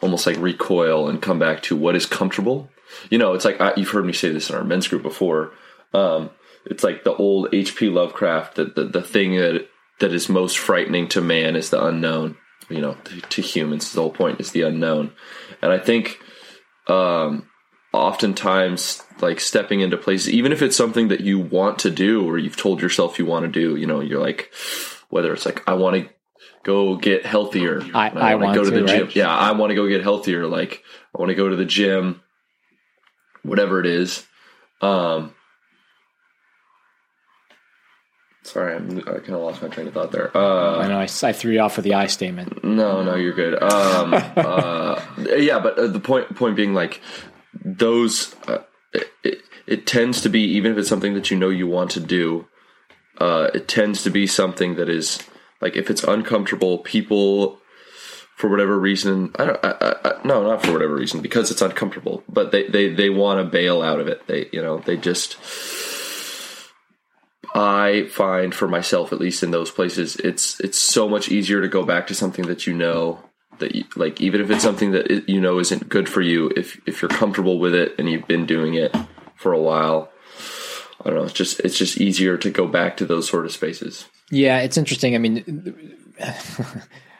almost 0.00 0.26
like 0.26 0.36
recoil 0.38 1.08
and 1.08 1.22
come 1.22 1.38
back 1.38 1.62
to 1.62 1.76
what 1.76 1.96
is 1.96 2.06
comfortable. 2.06 2.70
You 3.10 3.18
know, 3.18 3.34
it's 3.34 3.44
like 3.44 3.60
I, 3.60 3.72
you've 3.76 3.90
heard 3.90 4.06
me 4.06 4.12
say 4.12 4.30
this 4.30 4.50
in 4.50 4.56
our 4.56 4.64
men's 4.64 4.88
group 4.88 5.02
before. 5.02 5.52
Um, 5.92 6.30
it's 6.66 6.84
like 6.84 7.04
the 7.04 7.14
old 7.14 7.54
H.P. 7.54 7.88
Lovecraft, 7.88 8.56
that 8.56 8.74
the 8.74 8.84
the 8.84 9.02
thing 9.02 9.36
that 9.36 9.68
that 10.00 10.12
is 10.12 10.28
most 10.28 10.58
frightening 10.58 11.08
to 11.08 11.20
man 11.20 11.56
is 11.56 11.70
the 11.70 11.84
unknown. 11.84 12.36
You 12.68 12.80
know, 12.80 12.94
to, 13.04 13.20
to 13.20 13.42
humans, 13.42 13.92
the 13.92 14.00
whole 14.00 14.12
point 14.12 14.40
is 14.40 14.52
the 14.52 14.62
unknown, 14.62 15.12
and 15.60 15.72
I 15.72 15.78
think 15.78 16.20
um, 16.86 17.49
oftentimes 17.92 19.02
like 19.20 19.40
stepping 19.40 19.80
into 19.80 19.96
places, 19.96 20.30
even 20.30 20.52
if 20.52 20.62
it's 20.62 20.76
something 20.76 21.08
that 21.08 21.20
you 21.20 21.38
want 21.38 21.78
to 21.80 21.90
do 21.90 22.26
or 22.26 22.38
you've 22.38 22.56
told 22.56 22.80
yourself 22.80 23.18
you 23.18 23.26
want 23.26 23.44
to 23.44 23.50
do, 23.50 23.76
you 23.76 23.86
know, 23.86 24.00
you're 24.00 24.20
like, 24.20 24.52
whether 25.08 25.32
it's 25.32 25.44
like 25.44 25.68
I 25.68 25.74
want 25.74 25.96
to 25.96 26.08
go 26.62 26.96
get 26.96 27.26
healthier, 27.26 27.82
I, 27.94 28.08
I, 28.10 28.32
I 28.32 28.34
want 28.36 28.54
to 28.54 28.62
go 28.62 28.70
to, 28.70 28.80
the 28.80 28.86
gym. 28.86 29.08
Yeah, 29.14 29.34
I 29.34 29.52
want 29.52 29.70
to 29.70 29.74
go 29.74 29.88
get 29.88 30.02
healthier. 30.02 30.46
Like 30.46 30.82
I 31.14 31.18
want 31.18 31.30
to 31.30 31.34
go 31.34 31.48
to 31.48 31.56
the 31.56 31.64
gym, 31.64 32.22
whatever 33.42 33.80
it 33.80 33.86
is. 33.86 34.26
Um, 34.80 35.34
Sorry, 38.42 38.74
I'm, 38.74 38.98
i 39.00 39.02
kind 39.02 39.30
of 39.30 39.42
lost 39.42 39.62
my 39.62 39.68
train 39.68 39.86
of 39.86 39.94
thought 39.94 40.12
there. 40.12 40.34
Uh, 40.34 40.78
I 40.78 40.88
know 40.88 40.98
I, 40.98 41.08
I, 41.22 41.32
threw 41.32 41.52
you 41.52 41.60
off 41.60 41.76
with 41.76 41.84
the 41.84 41.94
I 41.94 42.06
statement. 42.06 42.64
No, 42.64 43.02
no, 43.02 43.14
you're 43.14 43.34
good. 43.34 43.62
Um, 43.62 44.14
uh, 44.36 45.00
yeah, 45.36 45.58
but 45.58 45.78
uh, 45.78 45.88
the 45.88 46.00
point 46.00 46.34
point 46.34 46.56
being 46.56 46.72
like 46.72 47.02
those. 47.54 48.34
Uh, 48.46 48.62
it, 49.22 49.42
it, 49.66 49.86
tends 49.86 50.20
to 50.22 50.28
be 50.28 50.40
even 50.40 50.72
if 50.72 50.78
it's 50.78 50.88
something 50.88 51.14
that 51.14 51.30
you 51.30 51.36
know 51.36 51.48
you 51.48 51.66
want 51.66 51.90
to 51.92 52.00
do. 52.00 52.46
Uh, 53.18 53.50
it 53.54 53.68
tends 53.68 54.02
to 54.02 54.10
be 54.10 54.26
something 54.26 54.76
that 54.76 54.88
is 54.88 55.22
like 55.60 55.76
if 55.76 55.90
it's 55.90 56.02
uncomfortable, 56.02 56.78
people 56.78 57.58
for 58.36 58.48
whatever 58.48 58.78
reason. 58.78 59.30
I 59.38 59.44
don't. 59.44 59.64
I, 59.64 59.96
I, 60.04 60.12
no, 60.24 60.42
not 60.42 60.64
for 60.64 60.72
whatever 60.72 60.94
reason 60.94 61.20
because 61.20 61.50
it's 61.50 61.62
uncomfortable. 61.62 62.24
But 62.28 62.50
they 62.50 62.66
they 62.68 62.92
they 62.92 63.10
want 63.10 63.38
to 63.38 63.44
bail 63.44 63.82
out 63.82 64.00
of 64.00 64.08
it. 64.08 64.26
They 64.26 64.48
you 64.52 64.62
know 64.62 64.78
they 64.78 64.96
just 64.96 65.36
I 67.54 68.06
find 68.10 68.54
for 68.54 68.68
myself, 68.68 69.12
at 69.12 69.20
least 69.20 69.42
in 69.42 69.50
those 69.50 69.70
places, 69.70 70.16
it's 70.16 70.60
it's 70.60 70.78
so 70.78 71.08
much 71.08 71.28
easier 71.28 71.60
to 71.60 71.68
go 71.68 71.84
back 71.84 72.06
to 72.06 72.14
something 72.14 72.46
that 72.46 72.66
you 72.66 72.74
know 72.74 73.20
that 73.60 73.74
you, 73.74 73.84
like 73.96 74.20
even 74.20 74.40
if 74.40 74.50
it's 74.50 74.62
something 74.62 74.92
that 74.92 75.28
you 75.28 75.40
know 75.40 75.58
isn't 75.58 75.88
good 75.88 76.08
for 76.08 76.20
you, 76.20 76.50
if 76.56 76.80
if 76.86 77.00
you're 77.00 77.08
comfortable 77.08 77.58
with 77.58 77.74
it 77.74 77.94
and 77.98 78.08
you've 78.10 78.26
been 78.26 78.46
doing 78.46 78.74
it 78.74 78.94
for 79.36 79.52
a 79.52 79.60
while, 79.60 80.10
I 81.00 81.10
don't 81.10 81.18
know. 81.18 81.24
It's 81.24 81.32
just 81.32 81.60
it's 81.60 81.78
just 81.78 82.00
easier 82.00 82.36
to 82.38 82.50
go 82.50 82.66
back 82.66 82.96
to 82.98 83.06
those 83.06 83.28
sort 83.28 83.46
of 83.46 83.52
spaces. 83.52 84.06
Yeah, 84.30 84.58
it's 84.60 84.76
interesting. 84.76 85.14
I 85.14 85.18
mean. 85.18 86.06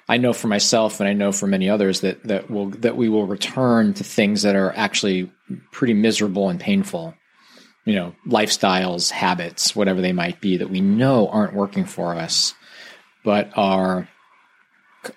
I 0.08 0.16
know 0.16 0.32
for 0.32 0.48
myself, 0.48 0.98
and 0.98 1.08
I 1.08 1.12
know 1.12 1.30
for 1.30 1.46
many 1.46 1.70
others 1.70 2.00
that 2.00 2.24
that 2.24 2.50
will 2.50 2.70
that 2.70 2.96
we 2.96 3.08
will 3.08 3.28
return 3.28 3.94
to 3.94 4.02
things 4.02 4.42
that 4.42 4.56
are 4.56 4.72
actually 4.74 5.30
pretty 5.70 5.94
miserable 5.94 6.48
and 6.48 6.58
painful 6.58 7.14
you 7.84 7.94
know, 7.94 8.14
lifestyles, 8.26 9.10
habits, 9.10 9.74
whatever 9.74 10.00
they 10.00 10.12
might 10.12 10.40
be 10.40 10.56
that 10.58 10.70
we 10.70 10.80
know 10.80 11.28
aren't 11.28 11.54
working 11.54 11.84
for 11.84 12.14
us, 12.14 12.54
but 13.24 13.50
are 13.56 14.08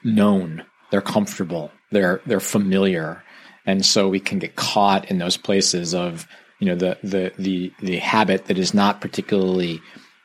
known. 0.03 0.63
They're 0.93 1.01
comfortable. 1.01 1.71
They're 1.89 2.21
they're 2.27 2.39
familiar, 2.39 3.23
and 3.65 3.83
so 3.83 4.07
we 4.07 4.19
can 4.19 4.37
get 4.37 4.55
caught 4.55 5.09
in 5.09 5.17
those 5.17 5.37
places 5.37 5.95
of 5.95 6.27
you 6.59 6.67
know 6.67 6.75
the 6.75 6.99
the 7.01 7.31
the 7.35 7.73
the 7.81 7.97
habit 7.97 8.45
that 8.45 8.59
is 8.59 8.75
not 8.75 9.01
particularly 9.01 9.81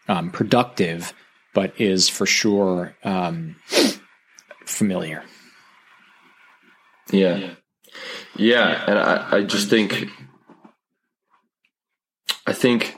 um, 0.08 0.30
productive, 0.30 1.14
but 1.54 1.80
is 1.80 2.10
for 2.10 2.26
sure 2.26 2.94
um, 3.02 3.56
familiar. 4.66 5.24
Yeah. 7.10 7.54
Yeah. 8.36 8.84
And 8.86 8.98
I, 8.98 9.38
I 9.38 9.42
just 9.42 9.70
think, 9.70 10.08
I 12.46 12.52
think, 12.52 12.94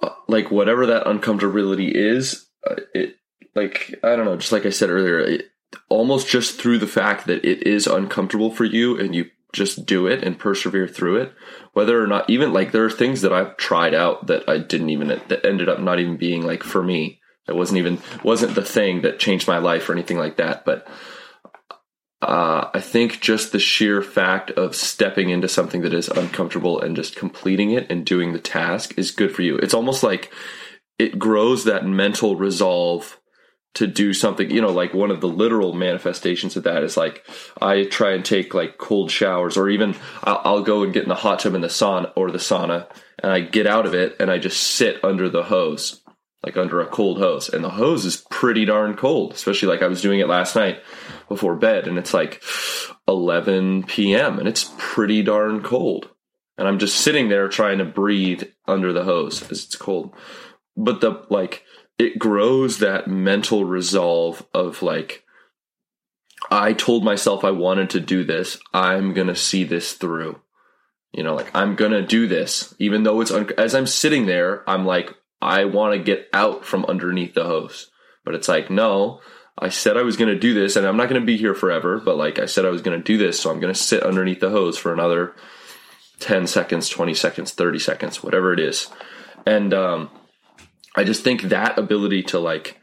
uh, 0.00 0.10
like, 0.28 0.52
whatever 0.52 0.86
that 0.86 1.06
uncomfortability 1.06 1.90
is, 1.92 2.46
uh, 2.64 2.76
it, 2.94 3.16
like, 3.56 3.98
I 4.04 4.14
don't 4.14 4.24
know, 4.24 4.36
just 4.36 4.52
like 4.52 4.66
I 4.66 4.70
said 4.70 4.90
earlier, 4.90 5.18
it, 5.18 5.46
almost 5.88 6.28
just 6.28 6.60
through 6.60 6.78
the 6.78 6.86
fact 6.86 7.26
that 7.26 7.44
it 7.44 7.66
is 7.66 7.86
uncomfortable 7.86 8.50
for 8.50 8.64
you 8.64 8.98
and 8.98 9.14
you 9.14 9.26
just 9.52 9.86
do 9.86 10.06
it 10.06 10.22
and 10.22 10.38
persevere 10.38 10.86
through 10.86 11.16
it 11.16 11.32
whether 11.72 12.02
or 12.02 12.06
not 12.06 12.28
even 12.28 12.52
like 12.52 12.70
there 12.70 12.84
are 12.84 12.90
things 12.90 13.22
that 13.22 13.32
i've 13.32 13.56
tried 13.56 13.94
out 13.94 14.26
that 14.26 14.46
i 14.48 14.58
didn't 14.58 14.90
even 14.90 15.08
that 15.08 15.44
ended 15.44 15.68
up 15.68 15.80
not 15.80 15.98
even 15.98 16.16
being 16.16 16.42
like 16.42 16.62
for 16.62 16.82
me 16.82 17.18
it 17.48 17.56
wasn't 17.56 17.78
even 17.78 17.98
wasn't 18.22 18.54
the 18.54 18.64
thing 18.64 19.02
that 19.02 19.18
changed 19.18 19.48
my 19.48 19.58
life 19.58 19.88
or 19.88 19.92
anything 19.92 20.18
like 20.18 20.36
that 20.36 20.64
but 20.66 20.86
uh, 22.20 22.68
I 22.74 22.80
think 22.80 23.20
just 23.20 23.52
the 23.52 23.60
sheer 23.60 24.02
fact 24.02 24.50
of 24.52 24.74
stepping 24.74 25.30
into 25.30 25.46
something 25.46 25.82
that 25.82 25.94
is 25.94 26.08
uncomfortable 26.08 26.80
and 26.80 26.96
just 26.96 27.14
completing 27.14 27.70
it 27.70 27.88
and 27.90 28.04
doing 28.04 28.32
the 28.32 28.40
task 28.40 28.98
is 28.98 29.12
good 29.12 29.32
for 29.32 29.42
you. 29.42 29.56
It's 29.56 29.74
almost 29.74 30.02
like 30.02 30.32
it 30.98 31.18
grows 31.18 31.64
that 31.64 31.86
mental 31.86 32.34
resolve 32.34 33.20
to 33.74 33.86
do 33.86 34.12
something, 34.12 34.50
you 34.50 34.60
know, 34.60 34.72
like 34.72 34.94
one 34.94 35.10
of 35.10 35.20
the 35.20 35.28
literal 35.28 35.72
manifestations 35.72 36.56
of 36.56 36.64
that 36.64 36.82
is 36.82 36.96
like 36.96 37.24
I 37.60 37.84
try 37.84 38.12
and 38.12 38.24
take 38.24 38.54
like 38.54 38.78
cold 38.78 39.10
showers 39.10 39.56
or 39.56 39.68
even 39.68 39.94
I'll, 40.24 40.40
I'll 40.44 40.62
go 40.62 40.82
and 40.82 40.92
get 40.92 41.04
in 41.04 41.08
the 41.08 41.14
hot 41.14 41.40
tub 41.40 41.54
in 41.54 41.60
the 41.60 41.68
sauna 41.68 42.12
or 42.16 42.30
the 42.30 42.38
sauna 42.38 42.90
and 43.22 43.30
I 43.30 43.40
get 43.40 43.66
out 43.66 43.86
of 43.86 43.94
it 43.94 44.16
and 44.18 44.30
I 44.30 44.38
just 44.38 44.62
sit 44.62 45.04
under 45.04 45.28
the 45.28 45.44
hose 45.44 46.02
like 46.42 46.56
under 46.56 46.80
a 46.80 46.86
cold 46.86 47.18
hose. 47.18 47.48
And 47.48 47.64
the 47.64 47.70
hose 47.70 48.04
is 48.04 48.24
pretty 48.30 48.64
darn 48.64 48.96
cold, 48.96 49.32
especially 49.32 49.68
like 49.68 49.82
I 49.82 49.88
was 49.88 50.02
doing 50.02 50.20
it 50.20 50.28
last 50.28 50.54
night 50.54 50.82
before 51.28 51.56
bed 51.56 51.86
and 51.86 51.98
it's 51.98 52.14
like 52.14 52.42
11 53.06 53.84
p.m. 53.84 54.38
and 54.38 54.48
it's 54.48 54.72
pretty 54.78 55.22
darn 55.22 55.62
cold. 55.62 56.10
And 56.56 56.66
I'm 56.66 56.78
just 56.78 56.96
sitting 56.96 57.28
there 57.28 57.48
trying 57.48 57.78
to 57.78 57.84
breathe 57.84 58.42
under 58.66 58.92
the 58.92 59.04
hose 59.04 59.42
as 59.50 59.64
it's 59.64 59.76
cold. 59.76 60.14
But 60.76 61.00
the 61.00 61.24
like, 61.28 61.64
it 61.98 62.18
grows 62.18 62.78
that 62.78 63.08
mental 63.08 63.64
resolve 63.64 64.46
of 64.54 64.82
like, 64.82 65.24
I 66.50 66.72
told 66.72 67.04
myself 67.04 67.44
I 67.44 67.50
wanted 67.50 67.90
to 67.90 68.00
do 68.00 68.24
this. 68.24 68.58
I'm 68.72 69.12
going 69.12 69.26
to 69.26 69.34
see 69.34 69.64
this 69.64 69.92
through. 69.92 70.40
You 71.12 71.24
know, 71.24 71.34
like 71.34 71.50
I'm 71.54 71.74
going 71.74 71.92
to 71.92 72.06
do 72.06 72.28
this, 72.28 72.74
even 72.78 73.02
though 73.02 73.20
it's, 73.20 73.30
un- 73.30 73.50
as 73.58 73.74
I'm 73.74 73.86
sitting 73.86 74.26
there, 74.26 74.68
I'm 74.68 74.84
like, 74.84 75.12
I 75.40 75.64
want 75.64 75.94
to 75.94 76.02
get 76.02 76.28
out 76.32 76.64
from 76.64 76.84
underneath 76.84 77.34
the 77.34 77.44
hose. 77.44 77.90
But 78.24 78.34
it's 78.34 78.48
like, 78.48 78.70
no, 78.70 79.20
I 79.58 79.70
said 79.70 79.96
I 79.96 80.02
was 80.02 80.16
going 80.16 80.32
to 80.32 80.38
do 80.38 80.54
this 80.54 80.76
and 80.76 80.86
I'm 80.86 80.96
not 80.96 81.08
going 81.08 81.20
to 81.20 81.26
be 81.26 81.36
here 81.36 81.54
forever, 81.54 81.98
but 81.98 82.16
like 82.16 82.38
I 82.38 82.46
said 82.46 82.64
I 82.64 82.70
was 82.70 82.82
going 82.82 82.96
to 82.96 83.02
do 83.02 83.16
this, 83.16 83.40
so 83.40 83.50
I'm 83.50 83.58
going 83.58 83.72
to 83.72 83.78
sit 83.78 84.02
underneath 84.02 84.40
the 84.40 84.50
hose 84.50 84.78
for 84.78 84.92
another 84.92 85.34
10 86.20 86.46
seconds, 86.46 86.88
20 86.88 87.14
seconds, 87.14 87.52
30 87.52 87.78
seconds, 87.78 88.22
whatever 88.22 88.52
it 88.52 88.60
is. 88.60 88.88
And 89.46 89.74
um 89.74 90.10
I 90.98 91.04
just 91.04 91.22
think 91.22 91.42
that 91.42 91.78
ability 91.78 92.24
to 92.24 92.40
like 92.40 92.80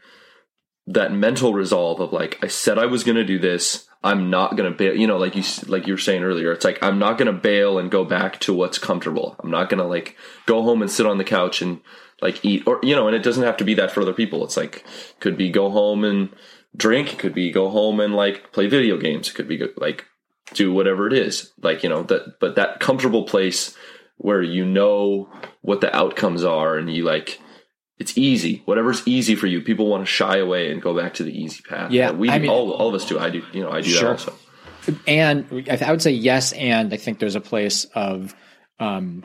that 0.86 1.12
mental 1.12 1.52
resolve 1.52 2.00
of 2.00 2.12
like 2.12 2.42
I 2.42 2.46
said 2.46 2.78
I 2.78 2.86
was 2.86 3.04
going 3.04 3.16
to 3.16 3.24
do 3.24 3.38
this, 3.38 3.86
I'm 4.02 4.30
not 4.30 4.56
going 4.56 4.70
to 4.70 4.76
bail, 4.76 4.96
you 4.96 5.06
know, 5.06 5.18
like 5.18 5.36
you 5.36 5.42
like 5.66 5.86
you 5.86 5.92
were 5.92 5.98
saying 5.98 6.22
earlier, 6.22 6.50
it's 6.50 6.64
like 6.64 6.82
I'm 6.82 6.98
not 6.98 7.18
going 7.18 7.26
to 7.26 7.38
bail 7.38 7.78
and 7.78 7.90
go 7.90 8.04
back 8.04 8.40
to 8.40 8.54
what's 8.54 8.78
comfortable. 8.78 9.36
I'm 9.40 9.50
not 9.50 9.68
going 9.68 9.80
to 9.80 9.86
like 9.86 10.16
go 10.46 10.62
home 10.62 10.80
and 10.80 10.90
sit 10.90 11.04
on 11.04 11.18
the 11.18 11.24
couch 11.24 11.60
and 11.60 11.82
like 12.22 12.42
eat 12.42 12.62
or 12.66 12.80
you 12.82 12.96
know 12.96 13.06
and 13.06 13.14
it 13.14 13.22
doesn't 13.22 13.42
have 13.42 13.58
to 13.58 13.64
be 13.64 13.74
that 13.74 13.90
for 13.90 14.00
other 14.00 14.14
people 14.14 14.42
it's 14.42 14.56
like 14.56 14.82
could 15.20 15.36
be 15.36 15.50
go 15.50 15.68
home 15.68 16.02
and 16.02 16.30
drink 16.74 17.12
it 17.12 17.18
could 17.18 17.34
be 17.34 17.50
go 17.50 17.68
home 17.68 18.00
and 18.00 18.14
like 18.14 18.52
play 18.52 18.66
video 18.66 18.96
games 18.96 19.28
it 19.28 19.34
could 19.34 19.48
be 19.48 19.62
like 19.76 20.06
do 20.54 20.72
whatever 20.72 21.06
it 21.06 21.12
is 21.12 21.52
like 21.60 21.82
you 21.82 21.88
know 21.90 22.02
that 22.04 22.40
but 22.40 22.56
that 22.56 22.80
comfortable 22.80 23.24
place 23.24 23.76
where 24.16 24.40
you 24.40 24.64
know 24.64 25.28
what 25.60 25.82
the 25.82 25.94
outcomes 25.94 26.42
are 26.42 26.78
and 26.78 26.90
you 26.90 27.04
like 27.04 27.38
it's 27.98 28.16
easy 28.16 28.62
whatever's 28.64 29.06
easy 29.06 29.34
for 29.34 29.46
you 29.46 29.60
people 29.60 29.86
want 29.88 30.02
to 30.02 30.06
shy 30.06 30.38
away 30.38 30.70
and 30.70 30.82
go 30.82 30.96
back 30.96 31.14
to 31.14 31.22
the 31.22 31.32
easy 31.32 31.62
path 31.62 31.90
yeah 31.90 32.10
we 32.10 32.30
I 32.30 32.38
mean, 32.38 32.50
all, 32.50 32.72
all 32.72 32.88
of 32.88 32.94
us 32.94 33.06
do 33.06 33.18
i 33.18 33.30
do 33.30 33.42
you 33.52 33.62
know 33.62 33.70
i 33.70 33.80
do 33.80 33.90
sure. 33.90 34.02
that 34.02 34.28
also 34.28 34.34
and 35.06 35.68
i 35.68 35.90
would 35.90 36.02
say 36.02 36.12
yes 36.12 36.52
and 36.52 36.92
i 36.92 36.96
think 36.96 37.18
there's 37.18 37.36
a 37.36 37.40
place 37.40 37.84
of 37.94 38.34
um 38.78 39.24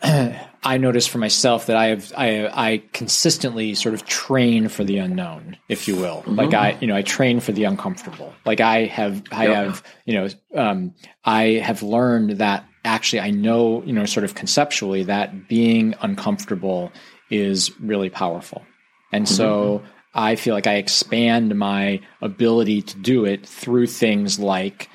I 0.64 0.76
notice 0.76 1.06
for 1.06 1.18
myself 1.18 1.66
that 1.66 1.76
I 1.76 1.86
have 1.86 2.12
I 2.16 2.46
I 2.46 2.82
consistently 2.92 3.74
sort 3.74 3.94
of 3.94 4.04
train 4.06 4.68
for 4.68 4.84
the 4.84 4.98
unknown, 4.98 5.56
if 5.68 5.86
you 5.88 5.96
will. 5.96 6.22
Mm-hmm. 6.22 6.34
Like 6.34 6.54
I 6.54 6.76
you 6.80 6.86
know 6.86 6.96
I 6.96 7.02
train 7.02 7.40
for 7.40 7.52
the 7.52 7.64
uncomfortable. 7.64 8.32
Like 8.44 8.60
I 8.60 8.84
have 8.84 9.22
I 9.30 9.46
yep. 9.46 9.56
have 9.56 9.82
you 10.04 10.14
know 10.14 10.28
um, 10.54 10.94
I 11.24 11.42
have 11.62 11.82
learned 11.82 12.38
that 12.38 12.64
actually 12.84 13.20
I 13.20 13.30
know 13.30 13.82
you 13.84 13.92
know 13.92 14.04
sort 14.04 14.24
of 14.24 14.34
conceptually 14.34 15.04
that 15.04 15.48
being 15.48 15.94
uncomfortable 16.00 16.92
is 17.30 17.78
really 17.80 18.10
powerful, 18.10 18.64
and 19.12 19.26
mm-hmm. 19.26 19.34
so 19.34 19.82
I 20.14 20.36
feel 20.36 20.54
like 20.54 20.66
I 20.66 20.74
expand 20.74 21.56
my 21.56 22.00
ability 22.20 22.82
to 22.82 22.98
do 22.98 23.24
it 23.24 23.46
through 23.46 23.86
things 23.86 24.38
like 24.38 24.88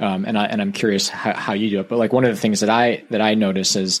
um, 0.00 0.24
and 0.24 0.38
I 0.38 0.46
and 0.46 0.60
I'm 0.60 0.72
curious 0.72 1.08
how, 1.08 1.34
how, 1.34 1.52
you 1.54 1.70
do 1.70 1.80
it. 1.80 1.88
But 1.88 1.98
like 1.98 2.12
one 2.12 2.24
of 2.24 2.30
the 2.30 2.40
things 2.40 2.60
that 2.60 2.70
I 2.70 3.04
that 3.10 3.20
I 3.20 3.34
notice 3.34 3.74
is, 3.74 4.00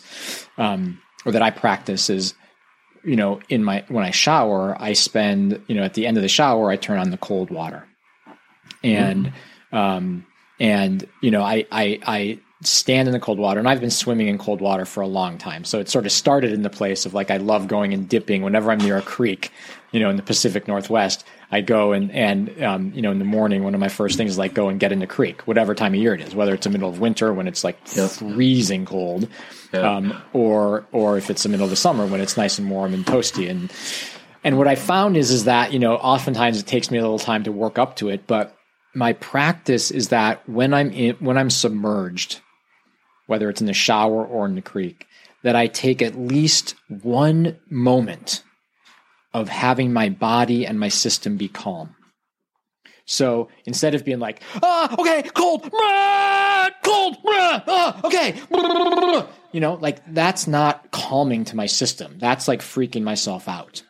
um, 0.56 1.00
or 1.26 1.32
that 1.32 1.42
I 1.42 1.50
practice 1.50 2.08
is, 2.08 2.34
you 3.04 3.16
know, 3.16 3.40
in 3.48 3.64
my 3.64 3.84
when 3.88 4.04
I 4.04 4.10
shower, 4.10 4.76
I 4.80 4.92
spend 4.92 5.60
you 5.66 5.74
know 5.74 5.82
at 5.82 5.94
the 5.94 6.06
end 6.06 6.16
of 6.16 6.22
the 6.22 6.28
shower, 6.28 6.70
I 6.70 6.76
turn 6.76 6.98
on 6.98 7.10
the 7.10 7.16
cold 7.16 7.50
water, 7.50 7.86
and 8.84 9.26
mm-hmm. 9.26 9.76
um, 9.76 10.26
and 10.60 11.04
you 11.20 11.32
know 11.32 11.42
I 11.42 11.66
I 11.72 11.98
I 12.06 12.40
stand 12.62 13.06
in 13.06 13.12
the 13.12 13.20
cold 13.20 13.38
water 13.38 13.60
and 13.60 13.68
I've 13.68 13.80
been 13.80 13.90
swimming 13.90 14.26
in 14.26 14.36
cold 14.36 14.60
water 14.60 14.84
for 14.84 15.00
a 15.00 15.06
long 15.06 15.38
time. 15.38 15.64
So 15.64 15.78
it 15.78 15.88
sort 15.88 16.06
of 16.06 16.12
started 16.12 16.52
in 16.52 16.62
the 16.62 16.70
place 16.70 17.06
of 17.06 17.14
like 17.14 17.30
I 17.30 17.36
love 17.36 17.68
going 17.68 17.94
and 17.94 18.08
dipping 18.08 18.42
whenever 18.42 18.72
I'm 18.72 18.78
near 18.78 18.96
a 18.96 19.02
creek, 19.02 19.52
you 19.92 20.00
know, 20.00 20.10
in 20.10 20.16
the 20.16 20.24
Pacific 20.24 20.66
Northwest. 20.66 21.24
I 21.50 21.60
go 21.60 21.92
and 21.92 22.10
and 22.10 22.62
um, 22.62 22.92
you 22.94 23.00
know 23.00 23.10
in 23.10 23.20
the 23.20 23.24
morning 23.24 23.62
one 23.62 23.74
of 23.74 23.80
my 23.80 23.88
first 23.88 24.16
things 24.16 24.32
is 24.32 24.38
like 24.38 24.54
go 24.54 24.68
and 24.68 24.80
get 24.80 24.92
in 24.92 24.98
the 24.98 25.06
creek, 25.06 25.42
whatever 25.42 25.74
time 25.74 25.94
of 25.94 26.00
year 26.00 26.14
it 26.14 26.20
is, 26.20 26.34
whether 26.34 26.52
it's 26.52 26.64
the 26.64 26.70
middle 26.70 26.88
of 26.88 26.98
winter 26.98 27.32
when 27.32 27.46
it's 27.46 27.62
like 27.62 27.78
yep. 27.94 28.10
freezing 28.10 28.84
cold, 28.84 29.28
yeah. 29.72 29.80
um, 29.80 30.20
or 30.32 30.84
or 30.92 31.16
if 31.16 31.30
it's 31.30 31.44
the 31.44 31.48
middle 31.48 31.64
of 31.64 31.70
the 31.70 31.76
summer 31.76 32.06
when 32.06 32.20
it's 32.20 32.36
nice 32.36 32.58
and 32.58 32.68
warm 32.68 32.92
and 32.92 33.06
toasty. 33.06 33.48
And 33.48 33.72
and 34.44 34.58
what 34.58 34.68
I 34.68 34.74
found 34.74 35.16
is 35.16 35.30
is 35.30 35.44
that 35.44 35.72
you 35.72 35.78
know 35.78 35.94
oftentimes 35.94 36.58
it 36.58 36.66
takes 36.66 36.90
me 36.90 36.98
a 36.98 37.02
little 37.02 37.18
time 37.18 37.44
to 37.44 37.52
work 37.52 37.78
up 37.78 37.96
to 37.96 38.08
it, 38.08 38.26
but 38.26 38.54
my 38.94 39.12
practice 39.14 39.90
is 39.90 40.08
that 40.08 40.46
when 40.48 40.74
I'm 40.74 40.90
in 40.90 41.14
when 41.20 41.38
I'm 41.38 41.50
submerged 41.50 42.40
whether 43.28 43.48
it's 43.48 43.60
in 43.60 43.68
the 43.68 43.72
shower 43.72 44.26
or 44.26 44.46
in 44.46 44.56
the 44.56 44.62
creek, 44.62 45.06
that 45.44 45.54
I 45.54 45.68
take 45.68 46.02
at 46.02 46.18
least 46.18 46.74
one 46.88 47.56
moment 47.70 48.42
of 49.32 49.48
having 49.48 49.92
my 49.92 50.08
body 50.08 50.66
and 50.66 50.80
my 50.80 50.88
system 50.88 51.36
be 51.36 51.46
calm. 51.46 51.94
So 53.04 53.48
instead 53.64 53.94
of 53.94 54.04
being 54.04 54.18
like, 54.18 54.42
ah, 54.62 54.94
okay, 54.98 55.22
cold, 55.34 55.70
rah, 55.72 56.68
cold, 56.82 57.16
rah, 57.24 57.62
ah, 57.66 58.00
okay, 58.04 58.34
you 59.52 59.60
know, 59.60 59.74
like 59.74 60.02
that's 60.12 60.46
not 60.46 60.90
calming 60.90 61.44
to 61.46 61.56
my 61.56 61.66
system. 61.66 62.16
That's 62.18 62.48
like 62.48 62.60
freaking 62.60 63.02
myself 63.02 63.48
out. 63.48 63.82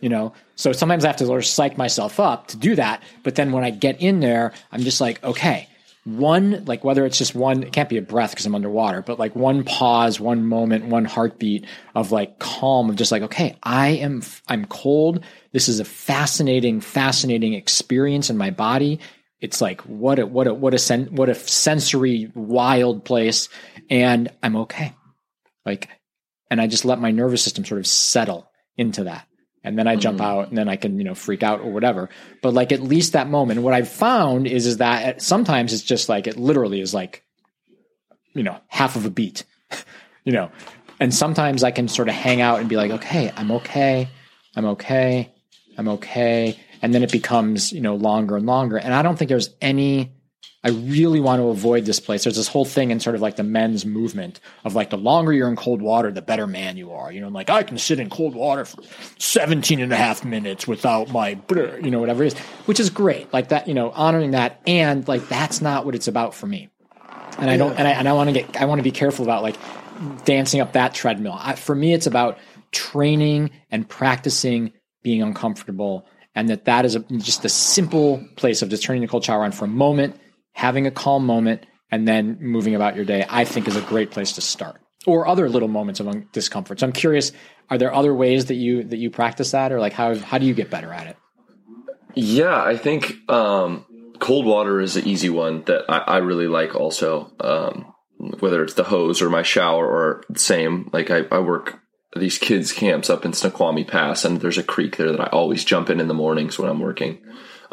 You 0.00 0.08
know, 0.08 0.32
so 0.56 0.72
sometimes 0.72 1.04
I 1.04 1.08
have 1.08 1.16
to 1.18 1.26
sort 1.26 1.38
of 1.38 1.46
psych 1.46 1.78
myself 1.78 2.18
up 2.18 2.48
to 2.48 2.56
do 2.56 2.74
that. 2.74 3.02
But 3.22 3.36
then 3.36 3.52
when 3.52 3.62
I 3.62 3.70
get 3.70 4.02
in 4.02 4.18
there, 4.18 4.52
I'm 4.72 4.80
just 4.80 5.00
like, 5.00 5.22
okay, 5.22 5.68
one 6.04 6.64
like 6.64 6.82
whether 6.82 7.06
it's 7.06 7.18
just 7.18 7.34
one 7.34 7.62
it 7.62 7.72
can't 7.72 7.88
be 7.88 7.96
a 7.96 8.02
breath 8.02 8.30
because 8.30 8.44
i'm 8.44 8.56
underwater 8.56 9.02
but 9.02 9.20
like 9.20 9.36
one 9.36 9.62
pause 9.62 10.18
one 10.18 10.44
moment 10.44 10.86
one 10.86 11.04
heartbeat 11.04 11.64
of 11.94 12.10
like 12.10 12.40
calm 12.40 12.90
of 12.90 12.96
just 12.96 13.12
like 13.12 13.22
okay 13.22 13.56
i 13.62 13.88
am 13.88 14.20
i'm 14.48 14.64
cold. 14.64 15.24
This 15.52 15.68
is 15.68 15.80
a 15.80 15.84
fascinating 15.84 16.80
fascinating 16.80 17.52
experience 17.52 18.30
in 18.30 18.36
my 18.36 18.50
body. 18.50 19.00
It's 19.40 19.60
like 19.60 19.82
what 19.82 20.18
a 20.18 20.26
what 20.26 20.46
a 20.46 20.54
what 20.54 20.74
a 20.74 20.78
sen- 20.78 21.14
what 21.14 21.28
a 21.28 21.34
sensory 21.34 22.32
wild 22.34 23.04
place 23.04 23.48
and 23.88 24.28
i'm 24.42 24.56
okay. 24.56 24.94
Like 25.64 25.88
and 26.50 26.60
i 26.60 26.66
just 26.66 26.84
let 26.84 27.00
my 27.00 27.12
nervous 27.12 27.44
system 27.44 27.64
sort 27.64 27.80
of 27.80 27.86
settle 27.86 28.50
into 28.76 29.04
that 29.04 29.28
and 29.64 29.78
then 29.78 29.86
I 29.86 29.96
jump 29.96 30.18
mm-hmm. 30.18 30.26
out 30.26 30.48
and 30.48 30.58
then 30.58 30.68
I 30.68 30.76
can, 30.76 30.98
you 30.98 31.04
know, 31.04 31.14
freak 31.14 31.42
out 31.42 31.60
or 31.60 31.70
whatever. 31.70 32.08
But 32.42 32.54
like 32.54 32.72
at 32.72 32.82
least 32.82 33.12
that 33.12 33.28
moment, 33.28 33.62
what 33.62 33.74
I've 33.74 33.88
found 33.88 34.46
is, 34.46 34.66
is 34.66 34.78
that 34.78 35.22
sometimes 35.22 35.72
it's 35.72 35.82
just 35.82 36.08
like, 36.08 36.26
it 36.26 36.36
literally 36.36 36.80
is 36.80 36.92
like, 36.92 37.24
you 38.34 38.42
know, 38.42 38.58
half 38.68 38.96
of 38.96 39.06
a 39.06 39.10
beat, 39.10 39.44
you 40.24 40.32
know, 40.32 40.50
and 40.98 41.14
sometimes 41.14 41.64
I 41.64 41.70
can 41.70 41.88
sort 41.88 42.08
of 42.08 42.14
hang 42.14 42.40
out 42.40 42.60
and 42.60 42.68
be 42.68 42.76
like, 42.76 42.90
okay, 42.92 43.32
I'm 43.36 43.50
okay. 43.52 44.08
I'm 44.56 44.66
okay. 44.66 45.32
I'm 45.76 45.88
okay. 45.88 46.58
And 46.80 46.92
then 46.94 47.02
it 47.02 47.12
becomes, 47.12 47.72
you 47.72 47.80
know, 47.80 47.94
longer 47.94 48.36
and 48.36 48.46
longer. 48.46 48.76
And 48.76 48.92
I 48.92 49.02
don't 49.02 49.16
think 49.18 49.28
there's 49.28 49.50
any 49.60 50.12
I 50.64 50.70
really 50.70 51.18
want 51.18 51.40
to 51.40 51.48
avoid 51.48 51.86
this 51.86 51.98
place. 51.98 52.22
There's 52.22 52.36
this 52.36 52.46
whole 52.46 52.64
thing 52.64 52.92
in 52.92 53.00
sort 53.00 53.16
of 53.16 53.20
like 53.20 53.34
the 53.34 53.42
men's 53.42 53.84
movement 53.84 54.38
of 54.64 54.76
like 54.76 54.90
the 54.90 54.96
longer 54.96 55.32
you're 55.32 55.48
in 55.48 55.56
cold 55.56 55.82
water, 55.82 56.12
the 56.12 56.22
better 56.22 56.46
man 56.46 56.76
you 56.76 56.92
are. 56.92 57.10
You 57.10 57.20
know, 57.20 57.28
like 57.28 57.50
I 57.50 57.64
can 57.64 57.78
sit 57.78 57.98
in 57.98 58.08
cold 58.08 58.36
water 58.36 58.64
for 58.64 58.80
17 59.18 59.80
and 59.80 59.92
a 59.92 59.96
half 59.96 60.24
minutes 60.24 60.68
without 60.68 61.10
my, 61.10 61.40
you 61.50 61.90
know, 61.90 61.98
whatever 61.98 62.22
it 62.22 62.34
is, 62.34 62.38
which 62.66 62.78
is 62.78 62.90
great. 62.90 63.32
Like 63.32 63.48
that, 63.48 63.66
you 63.66 63.74
know, 63.74 63.90
honoring 63.90 64.32
that. 64.32 64.60
And 64.64 65.06
like 65.08 65.28
that's 65.28 65.60
not 65.60 65.84
what 65.84 65.96
it's 65.96 66.06
about 66.06 66.32
for 66.32 66.46
me. 66.46 66.68
And 67.38 67.50
I 67.50 67.56
don't, 67.56 67.76
and 67.76 67.88
I, 67.88 67.92
and 67.92 68.08
I 68.08 68.12
want 68.12 68.28
to 68.28 68.32
get, 68.32 68.60
I 68.60 68.66
want 68.66 68.78
to 68.78 68.84
be 68.84 68.92
careful 68.92 69.24
about 69.24 69.42
like 69.42 69.56
dancing 70.24 70.60
up 70.60 70.74
that 70.74 70.94
treadmill. 70.94 71.36
I, 71.36 71.56
for 71.56 71.74
me, 71.74 71.92
it's 71.92 72.06
about 72.06 72.38
training 72.70 73.50
and 73.72 73.88
practicing 73.88 74.72
being 75.02 75.22
uncomfortable 75.22 76.06
and 76.34 76.48
that 76.50 76.66
that 76.66 76.84
is 76.84 76.94
a, 76.94 77.00
just 77.00 77.44
a 77.44 77.48
simple 77.48 78.24
place 78.36 78.62
of 78.62 78.68
just 78.68 78.84
turning 78.84 79.02
the 79.02 79.08
cold 79.08 79.24
shower 79.24 79.42
on 79.42 79.52
for 79.52 79.64
a 79.64 79.68
moment 79.68 80.18
having 80.52 80.86
a 80.86 80.90
calm 80.90 81.26
moment 81.26 81.66
and 81.90 82.08
then 82.08 82.38
moving 82.40 82.74
about 82.74 82.96
your 82.96 83.04
day, 83.04 83.24
I 83.28 83.44
think 83.44 83.68
is 83.68 83.76
a 83.76 83.82
great 83.82 84.10
place 84.10 84.32
to 84.32 84.40
start. 84.40 84.80
Or 85.06 85.26
other 85.26 85.48
little 85.48 85.68
moments 85.68 86.00
of 86.00 86.32
discomfort. 86.32 86.80
So 86.80 86.86
I'm 86.86 86.92
curious, 86.92 87.32
are 87.70 87.78
there 87.78 87.92
other 87.92 88.14
ways 88.14 88.46
that 88.46 88.54
you 88.54 88.84
that 88.84 88.98
you 88.98 89.10
practice 89.10 89.50
that, 89.50 89.72
or 89.72 89.80
like 89.80 89.92
how 89.92 90.14
how 90.14 90.38
do 90.38 90.46
you 90.46 90.54
get 90.54 90.70
better 90.70 90.92
at 90.92 91.08
it? 91.08 91.16
Yeah, 92.14 92.62
I 92.62 92.76
think 92.76 93.28
um, 93.28 93.84
cold 94.20 94.46
water 94.46 94.80
is 94.80 94.96
an 94.96 95.06
easy 95.06 95.28
one 95.28 95.64
that 95.64 95.86
I, 95.88 95.98
I 95.98 96.16
really 96.18 96.46
like. 96.46 96.76
Also, 96.76 97.32
um, 97.40 97.92
whether 98.38 98.62
it's 98.62 98.74
the 98.74 98.84
hose 98.84 99.20
or 99.20 99.28
my 99.28 99.42
shower 99.42 99.86
or 99.86 100.22
the 100.30 100.38
same. 100.38 100.88
Like 100.92 101.10
I, 101.10 101.22
I 101.32 101.40
work 101.40 101.80
these 102.14 102.38
kids 102.38 102.72
camps 102.72 103.10
up 103.10 103.24
in 103.24 103.32
Snoqualmie 103.32 103.84
Pass, 103.84 104.24
and 104.24 104.40
there's 104.40 104.58
a 104.58 104.62
creek 104.62 104.96
there 104.96 105.10
that 105.10 105.20
I 105.20 105.26
always 105.26 105.64
jump 105.64 105.90
in 105.90 106.00
in 106.00 106.08
the 106.08 106.14
mornings 106.14 106.58
when 106.58 106.70
I'm 106.70 106.80
working. 106.80 107.18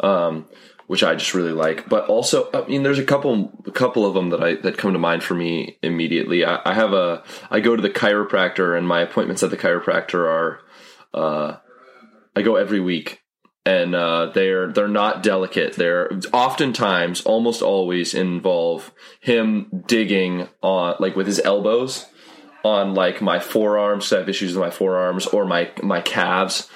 Um, 0.00 0.46
which 0.90 1.04
I 1.04 1.14
just 1.14 1.34
really 1.34 1.52
like. 1.52 1.88
But 1.88 2.08
also, 2.08 2.50
I 2.52 2.66
mean, 2.66 2.82
there's 2.82 2.98
a 2.98 3.04
couple, 3.04 3.62
a 3.64 3.70
couple 3.70 4.04
of 4.04 4.14
them 4.14 4.30
that 4.30 4.42
I 4.42 4.54
that 4.56 4.76
come 4.76 4.92
to 4.92 4.98
mind 4.98 5.22
for 5.22 5.34
me 5.34 5.78
immediately. 5.84 6.44
I, 6.44 6.60
I 6.64 6.74
have 6.74 6.92
a, 6.92 7.22
I 7.48 7.60
go 7.60 7.76
to 7.76 7.80
the 7.80 7.90
chiropractor, 7.90 8.76
and 8.76 8.88
my 8.88 9.00
appointments 9.00 9.44
at 9.44 9.50
the 9.50 9.56
chiropractor 9.56 10.26
are, 10.26 10.60
uh, 11.14 11.58
I 12.34 12.42
go 12.42 12.56
every 12.56 12.80
week, 12.80 13.22
and 13.64 13.94
uh, 13.94 14.32
they're 14.34 14.72
they're 14.72 14.88
not 14.88 15.22
delicate. 15.22 15.74
They're 15.74 16.10
oftentimes, 16.32 17.20
almost 17.20 17.62
always, 17.62 18.12
involve 18.12 18.90
him 19.20 19.84
digging 19.86 20.48
on 20.60 20.96
like 20.98 21.14
with 21.14 21.28
his 21.28 21.38
elbows 21.38 22.06
on 22.64 22.94
like 22.94 23.22
my 23.22 23.38
forearms. 23.38 24.12
I 24.12 24.18
have 24.18 24.28
issues 24.28 24.56
with 24.56 24.64
my 24.64 24.72
forearms 24.72 25.28
or 25.28 25.44
my 25.44 25.70
my 25.84 26.00
calves. 26.00 26.68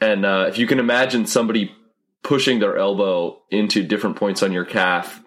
And 0.00 0.24
uh, 0.24 0.46
if 0.48 0.58
you 0.58 0.66
can 0.66 0.80
imagine 0.80 1.24
somebody 1.24 1.76
pushing 2.22 2.58
their 2.58 2.76
elbow 2.76 3.42
into 3.50 3.82
different 3.82 4.16
points 4.16 4.42
on 4.42 4.52
your 4.52 4.64
calf 4.64 5.22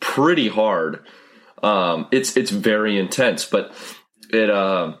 pretty 0.00 0.48
hard. 0.48 1.00
Um, 1.62 2.08
it's 2.12 2.36
it's 2.36 2.50
very 2.50 2.98
intense, 2.98 3.46
but 3.46 3.72
it 4.30 4.50
uh, 4.50 4.96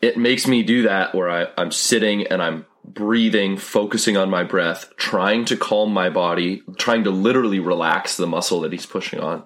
it 0.00 0.16
makes 0.16 0.46
me 0.46 0.62
do 0.62 0.82
that 0.82 1.14
where 1.14 1.28
I, 1.30 1.48
I'm 1.58 1.70
sitting 1.70 2.26
and 2.26 2.42
I'm 2.42 2.66
breathing, 2.84 3.58
focusing 3.58 4.16
on 4.16 4.30
my 4.30 4.44
breath, 4.44 4.90
trying 4.96 5.44
to 5.46 5.56
calm 5.56 5.92
my 5.92 6.08
body, 6.08 6.62
trying 6.78 7.04
to 7.04 7.10
literally 7.10 7.60
relax 7.60 8.16
the 8.16 8.26
muscle 8.26 8.62
that 8.62 8.72
he's 8.72 8.86
pushing 8.86 9.20
on. 9.20 9.44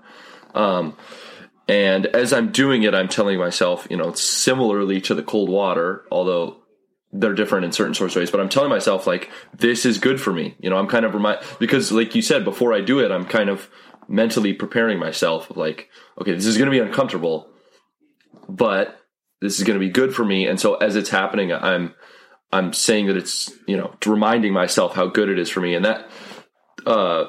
Um, 0.55 0.97
and 1.67 2.07
as 2.07 2.33
I'm 2.33 2.53
doing 2.53 2.85
it, 2.85 2.95
I'm 2.95 3.09
telling 3.09 3.39
myself, 3.39 3.87
you 3.91 3.97
know, 3.97 4.13
similarly 4.13 5.01
to 5.03 5.15
the 5.15 5.23
cold 5.23 5.49
water, 5.49 6.05
although 6.13 6.62
they're 7.13 7.35
different 7.35 7.67
in 7.67 7.73
certain 7.73 7.95
sorts 7.95 8.17
of 8.17 8.21
ways, 8.21 8.31
but 8.31 8.41
I'm 8.41 8.49
telling 8.49 8.71
myself 8.71 9.07
like 9.07 9.31
this 9.55 9.85
is 9.85 9.99
good 9.99 10.21
for 10.21 10.33
me. 10.33 10.57
You 10.61 10.71
know, 10.71 10.77
I'm 10.77 10.89
kind 10.89 11.05
of 11.05 11.15
remind 11.15 11.41
because 11.59 11.93
like 11.93 12.15
you 12.15 12.23
said 12.23 12.45
before 12.45 12.73
I 12.73 12.81
do 12.81 13.01
it, 13.01 13.11
I'm 13.11 13.27
kind 13.27 13.51
of 13.51 13.69
mentally 14.09 14.53
preparing 14.53 14.99
myself 14.99 15.55
like, 15.57 15.91
okay, 16.21 16.33
this 16.33 16.47
is 16.47 16.57
going 16.57 16.71
to 16.71 16.71
be 16.71 16.79
uncomfortable, 16.79 17.49
but 18.49 18.99
this 19.41 19.59
is 19.59 19.65
going 19.65 19.79
to 19.79 19.85
be 19.85 19.91
good 19.91 20.15
for 20.15 20.25
me. 20.25 20.47
And 20.47 20.59
so 20.59 20.77
as 20.77 20.97
it's 20.97 21.11
happening, 21.11 21.53
I'm 21.53 21.95
I'm 22.51 22.73
saying 22.73 23.09
that 23.09 23.17
it's 23.17 23.53
you 23.67 23.77
know 23.77 23.95
reminding 24.07 24.53
myself 24.55 24.95
how 24.95 25.07
good 25.07 25.29
it 25.29 25.39
is 25.39 25.51
for 25.51 25.61
me, 25.61 25.75
and 25.75 25.85
that 25.85 26.11
uh, 26.87 27.25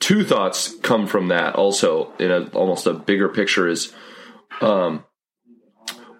two 0.00 0.24
thoughts 0.24 0.74
come 0.82 1.06
from 1.06 1.28
that 1.28 1.54
also 1.54 2.12
in 2.18 2.30
a 2.30 2.48
almost 2.48 2.86
a 2.86 2.94
bigger 2.94 3.28
picture 3.28 3.68
is 3.68 3.92
um, 4.60 5.04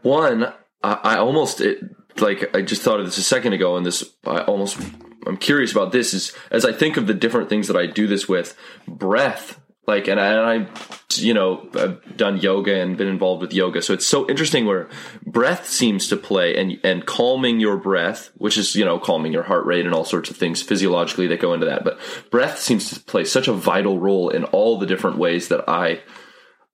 one 0.03 0.53
I, 0.83 0.93
I 0.93 1.19
almost 1.19 1.61
it 1.61 1.81
like 2.21 2.55
I 2.55 2.63
just 2.63 2.83
thought 2.83 3.01
of 3.01 3.07
this 3.07 3.19
a 3.19 3.23
second 3.23 3.53
ago, 3.53 3.77
and 3.77 3.85
this 3.85 4.05
I 4.27 4.41
almost 4.43 4.79
I'm 5.27 5.37
curious 5.37 5.73
about 5.73 5.93
this 5.93 6.15
is 6.15 6.33
as 6.51 6.65
I 6.65 6.73
think 6.73 6.97
of 6.97 7.07
the 7.07 7.15
different 7.15 7.49
things 7.49 7.69
that 7.69 7.77
I 7.77 7.87
do 7.87 8.07
this 8.07 8.29
with, 8.29 8.57
breath. 8.87 9.61
Like 9.87 10.07
and 10.07 10.21
I, 10.21 10.27
and 10.27 10.67
I, 10.67 10.71
you 11.15 11.33
know, 11.33 11.67
I've 11.75 12.17
done 12.17 12.37
yoga 12.37 12.79
and 12.79 12.99
been 12.99 13.09
involved 13.09 13.41
with 13.41 13.55
yoga, 13.55 13.81
so 13.81 13.95
it's 13.95 14.07
so 14.07 14.29
interesting 14.29 14.67
where 14.67 14.91
breath 15.25 15.67
seems 15.67 16.09
to 16.09 16.17
play 16.19 16.55
and 16.57 16.79
and 16.85 17.07
calming 17.07 17.59
your 17.59 17.79
breath, 17.79 18.31
which 18.37 18.59
is 18.59 18.77
you 18.77 18.85
know 18.85 18.99
calming 18.99 19.33
your 19.33 19.45
heart 19.45 19.65
rate 19.65 19.87
and 19.87 19.95
all 19.95 20.05
sorts 20.05 20.29
of 20.29 20.37
things 20.37 20.61
physiologically 20.61 21.27
that 21.29 21.41
go 21.41 21.55
into 21.55 21.65
that. 21.65 21.85
But 21.85 21.99
breath 22.31 22.59
seems 22.59 22.91
to 22.91 23.01
play 23.01 23.25
such 23.25 23.49
a 23.49 23.55
vital 23.55 23.99
role 23.99 24.29
in 24.29 24.45
all 24.45 24.79
the 24.79 24.85
different 24.85 25.17
ways 25.17 25.49
that 25.49 25.67
I 25.67 26.03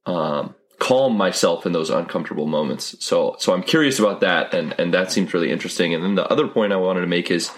um, 0.06 0.56
calm 0.84 1.16
myself 1.16 1.64
in 1.64 1.72
those 1.72 1.88
uncomfortable 1.88 2.46
moments. 2.46 2.94
So 3.02 3.36
so 3.38 3.54
I'm 3.54 3.62
curious 3.62 3.98
about 3.98 4.20
that, 4.20 4.52
and 4.52 4.74
and 4.78 4.92
that 4.92 5.10
seems 5.10 5.32
really 5.32 5.50
interesting. 5.50 5.94
And 5.94 6.04
then 6.04 6.14
the 6.14 6.30
other 6.30 6.46
point 6.46 6.74
I 6.74 6.76
wanted 6.76 7.00
to 7.00 7.06
make 7.06 7.30
is 7.30 7.50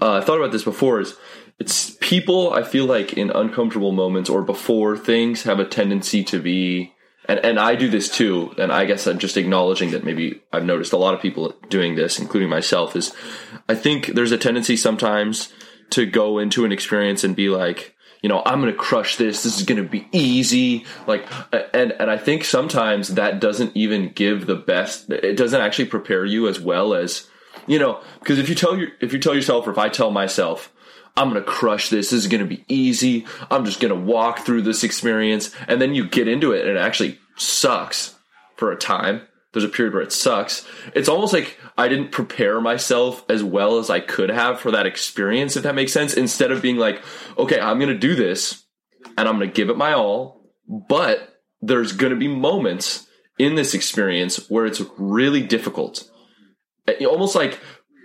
uh, 0.00 0.14
I 0.14 0.20
thought 0.22 0.38
about 0.38 0.50
this 0.50 0.64
before 0.64 1.00
is 1.00 1.14
it's 1.58 1.96
people 2.00 2.54
I 2.54 2.62
feel 2.62 2.86
like 2.86 3.12
in 3.12 3.30
uncomfortable 3.30 3.92
moments 3.92 4.30
or 4.30 4.42
before 4.42 4.96
things 4.96 5.42
have 5.42 5.60
a 5.60 5.66
tendency 5.66 6.24
to 6.24 6.40
be 6.40 6.94
and 7.28 7.38
and 7.44 7.60
I 7.60 7.74
do 7.74 7.90
this 7.90 8.08
too 8.08 8.54
and 8.56 8.72
I 8.72 8.86
guess 8.86 9.06
I'm 9.06 9.18
just 9.18 9.36
acknowledging 9.36 9.90
that 9.90 10.04
maybe 10.04 10.40
I've 10.50 10.64
noticed 10.64 10.94
a 10.94 10.96
lot 10.96 11.14
of 11.14 11.20
people 11.20 11.54
doing 11.68 11.94
this 11.94 12.18
including 12.18 12.48
myself 12.48 12.96
is 12.96 13.14
I 13.68 13.74
think 13.74 14.06
there's 14.06 14.32
a 14.32 14.38
tendency 14.38 14.76
sometimes 14.76 15.52
to 15.90 16.06
go 16.06 16.38
into 16.38 16.64
an 16.64 16.72
experience 16.72 17.24
and 17.24 17.36
be 17.36 17.50
like 17.50 17.93
you 18.24 18.28
know, 18.30 18.40
I'm 18.46 18.62
going 18.62 18.72
to 18.72 18.78
crush 18.78 19.18
this. 19.18 19.42
This 19.42 19.58
is 19.58 19.64
going 19.64 19.82
to 19.82 19.86
be 19.86 20.08
easy. 20.10 20.86
Like, 21.06 21.26
and, 21.52 21.92
and 21.92 22.10
I 22.10 22.16
think 22.16 22.42
sometimes 22.44 23.08
that 23.08 23.38
doesn't 23.38 23.76
even 23.76 24.12
give 24.14 24.46
the 24.46 24.54
best, 24.54 25.10
it 25.10 25.36
doesn't 25.36 25.60
actually 25.60 25.84
prepare 25.84 26.24
you 26.24 26.48
as 26.48 26.58
well 26.58 26.94
as, 26.94 27.28
you 27.66 27.78
know, 27.78 28.00
because 28.20 28.38
if 28.38 28.48
you 28.48 28.54
tell 28.54 28.78
your, 28.78 28.88
if 29.02 29.12
you 29.12 29.18
tell 29.18 29.34
yourself, 29.34 29.66
or 29.66 29.72
if 29.72 29.76
I 29.76 29.90
tell 29.90 30.10
myself, 30.10 30.72
I'm 31.18 31.28
going 31.28 31.44
to 31.44 31.46
crush 31.46 31.90
this. 31.90 32.08
This 32.08 32.24
is 32.24 32.28
going 32.28 32.42
to 32.42 32.48
be 32.48 32.64
easy. 32.66 33.26
I'm 33.50 33.66
just 33.66 33.78
going 33.78 33.92
to 33.92 34.00
walk 34.00 34.38
through 34.38 34.62
this 34.62 34.84
experience. 34.84 35.54
And 35.68 35.78
then 35.78 35.94
you 35.94 36.08
get 36.08 36.26
into 36.26 36.52
it 36.52 36.66
and 36.66 36.78
it 36.78 36.80
actually 36.80 37.18
sucks 37.36 38.14
for 38.56 38.72
a 38.72 38.76
time 38.76 39.20
there's 39.54 39.64
a 39.64 39.68
period 39.68 39.94
where 39.94 40.02
it 40.02 40.12
sucks. 40.12 40.66
It's 40.94 41.08
almost 41.08 41.32
like 41.32 41.58
I 41.78 41.88
didn't 41.88 42.12
prepare 42.12 42.60
myself 42.60 43.24
as 43.30 43.42
well 43.42 43.78
as 43.78 43.88
I 43.88 44.00
could 44.00 44.28
have 44.28 44.60
for 44.60 44.72
that 44.72 44.84
experience, 44.84 45.56
if 45.56 45.62
that 45.62 45.74
makes 45.74 45.92
sense. 45.92 46.12
Instead 46.12 46.50
of 46.50 46.60
being 46.60 46.76
like, 46.76 47.02
okay, 47.38 47.58
I'm 47.58 47.78
going 47.78 47.88
to 47.88 47.98
do 47.98 48.14
this 48.14 48.64
and 49.16 49.26
I'm 49.26 49.36
going 49.38 49.48
to 49.48 49.54
give 49.54 49.70
it 49.70 49.78
my 49.78 49.94
all, 49.94 50.42
but 50.68 51.40
there's 51.62 51.92
going 51.92 52.12
to 52.12 52.18
be 52.18 52.28
moments 52.28 53.06
in 53.38 53.54
this 53.54 53.74
experience 53.74 54.50
where 54.50 54.66
it's 54.66 54.82
really 54.98 55.42
difficult. 55.42 56.10
Almost 57.00 57.34
like 57.34 57.58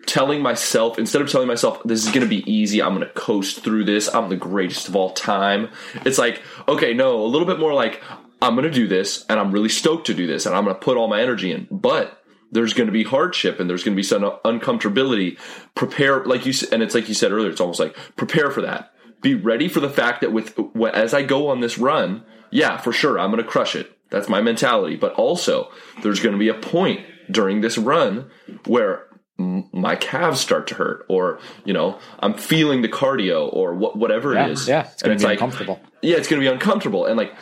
telling 0.05 0.41
myself, 0.41 0.97
instead 0.97 1.21
of 1.21 1.29
telling 1.29 1.47
myself, 1.47 1.83
this 1.83 2.03
is 2.03 2.11
going 2.11 2.21
to 2.21 2.27
be 2.27 2.49
easy, 2.51 2.81
I'm 2.81 2.95
going 2.95 3.05
to 3.05 3.13
coast 3.13 3.63
through 3.63 3.83
this, 3.83 4.07
I'm 4.13 4.29
the 4.29 4.35
greatest 4.35 4.87
of 4.87 4.95
all 4.95 5.11
time. 5.11 5.69
It's 6.05 6.17
like, 6.17 6.41
okay, 6.67 6.93
no, 6.95 7.21
a 7.21 7.27
little 7.27 7.45
bit 7.45 7.59
more 7.59 7.73
like, 7.73 8.01
I'm 8.41 8.55
going 8.55 8.65
to 8.65 8.71
do 8.71 8.87
this 8.87 9.25
and 9.29 9.39
I'm 9.39 9.51
really 9.51 9.69
stoked 9.69 10.07
to 10.07 10.13
do 10.13 10.27
this 10.27 10.45
and 10.45 10.55
I'm 10.55 10.63
going 10.63 10.75
to 10.75 10.81
put 10.81 10.97
all 10.97 11.07
my 11.07 11.21
energy 11.21 11.51
in. 11.51 11.67
But 11.69 12.21
there's 12.51 12.73
going 12.73 12.87
to 12.87 12.93
be 12.93 13.03
hardship 13.03 13.59
and 13.59 13.69
there's 13.69 13.83
going 13.83 13.93
to 13.93 13.99
be 13.99 14.03
some 14.03 14.23
uncomfortability. 14.45 15.37
Prepare, 15.75 16.25
like 16.25 16.45
you 16.45 16.53
and 16.71 16.81
it's 16.81 16.95
like 16.95 17.07
you 17.07 17.13
said 17.15 17.31
earlier, 17.31 17.49
it's 17.49 17.61
almost 17.61 17.79
like 17.79 17.95
prepare 18.15 18.51
for 18.51 18.61
that. 18.61 18.93
Be 19.21 19.35
ready 19.35 19.67
for 19.67 19.81
the 19.81 19.89
fact 19.89 20.21
that 20.21 20.31
with 20.31 20.57
as 20.93 21.13
I 21.13 21.23
go 21.23 21.49
on 21.49 21.59
this 21.59 21.77
run, 21.77 22.23
yeah, 22.51 22.77
for 22.77 22.93
sure, 22.93 23.19
I'm 23.19 23.31
going 23.31 23.43
to 23.43 23.49
crush 23.49 23.75
it. 23.75 23.91
That's 24.09 24.29
my 24.29 24.41
mentality. 24.41 24.95
But 24.95 25.13
also, 25.13 25.69
there's 26.01 26.19
going 26.19 26.33
to 26.33 26.39
be 26.39 26.49
a 26.49 26.53
point 26.53 27.05
during 27.29 27.61
this 27.61 27.77
run 27.77 28.29
where 28.65 29.05
my 29.37 29.95
calves 29.95 30.41
start 30.41 30.67
to 30.67 30.75
hurt 30.75 31.05
or 31.07 31.39
you 31.63 31.71
know 31.71 31.97
i'm 32.19 32.33
feeling 32.33 32.81
the 32.81 32.89
cardio 32.89 33.51
or 33.53 33.73
wh- 33.73 33.95
whatever 33.95 34.33
yeah, 34.33 34.45
it 34.45 34.51
is 34.51 34.67
yeah 34.67 34.85
it's 34.91 35.01
going 35.01 35.17
to 35.17 35.21
be 35.21 35.25
like, 35.25 35.39
uncomfortable 35.39 35.79
yeah 36.01 36.17
it's 36.17 36.27
going 36.27 36.41
to 36.41 36.45
be 36.45 36.53
uncomfortable 36.53 37.05
and 37.05 37.15
like 37.15 37.33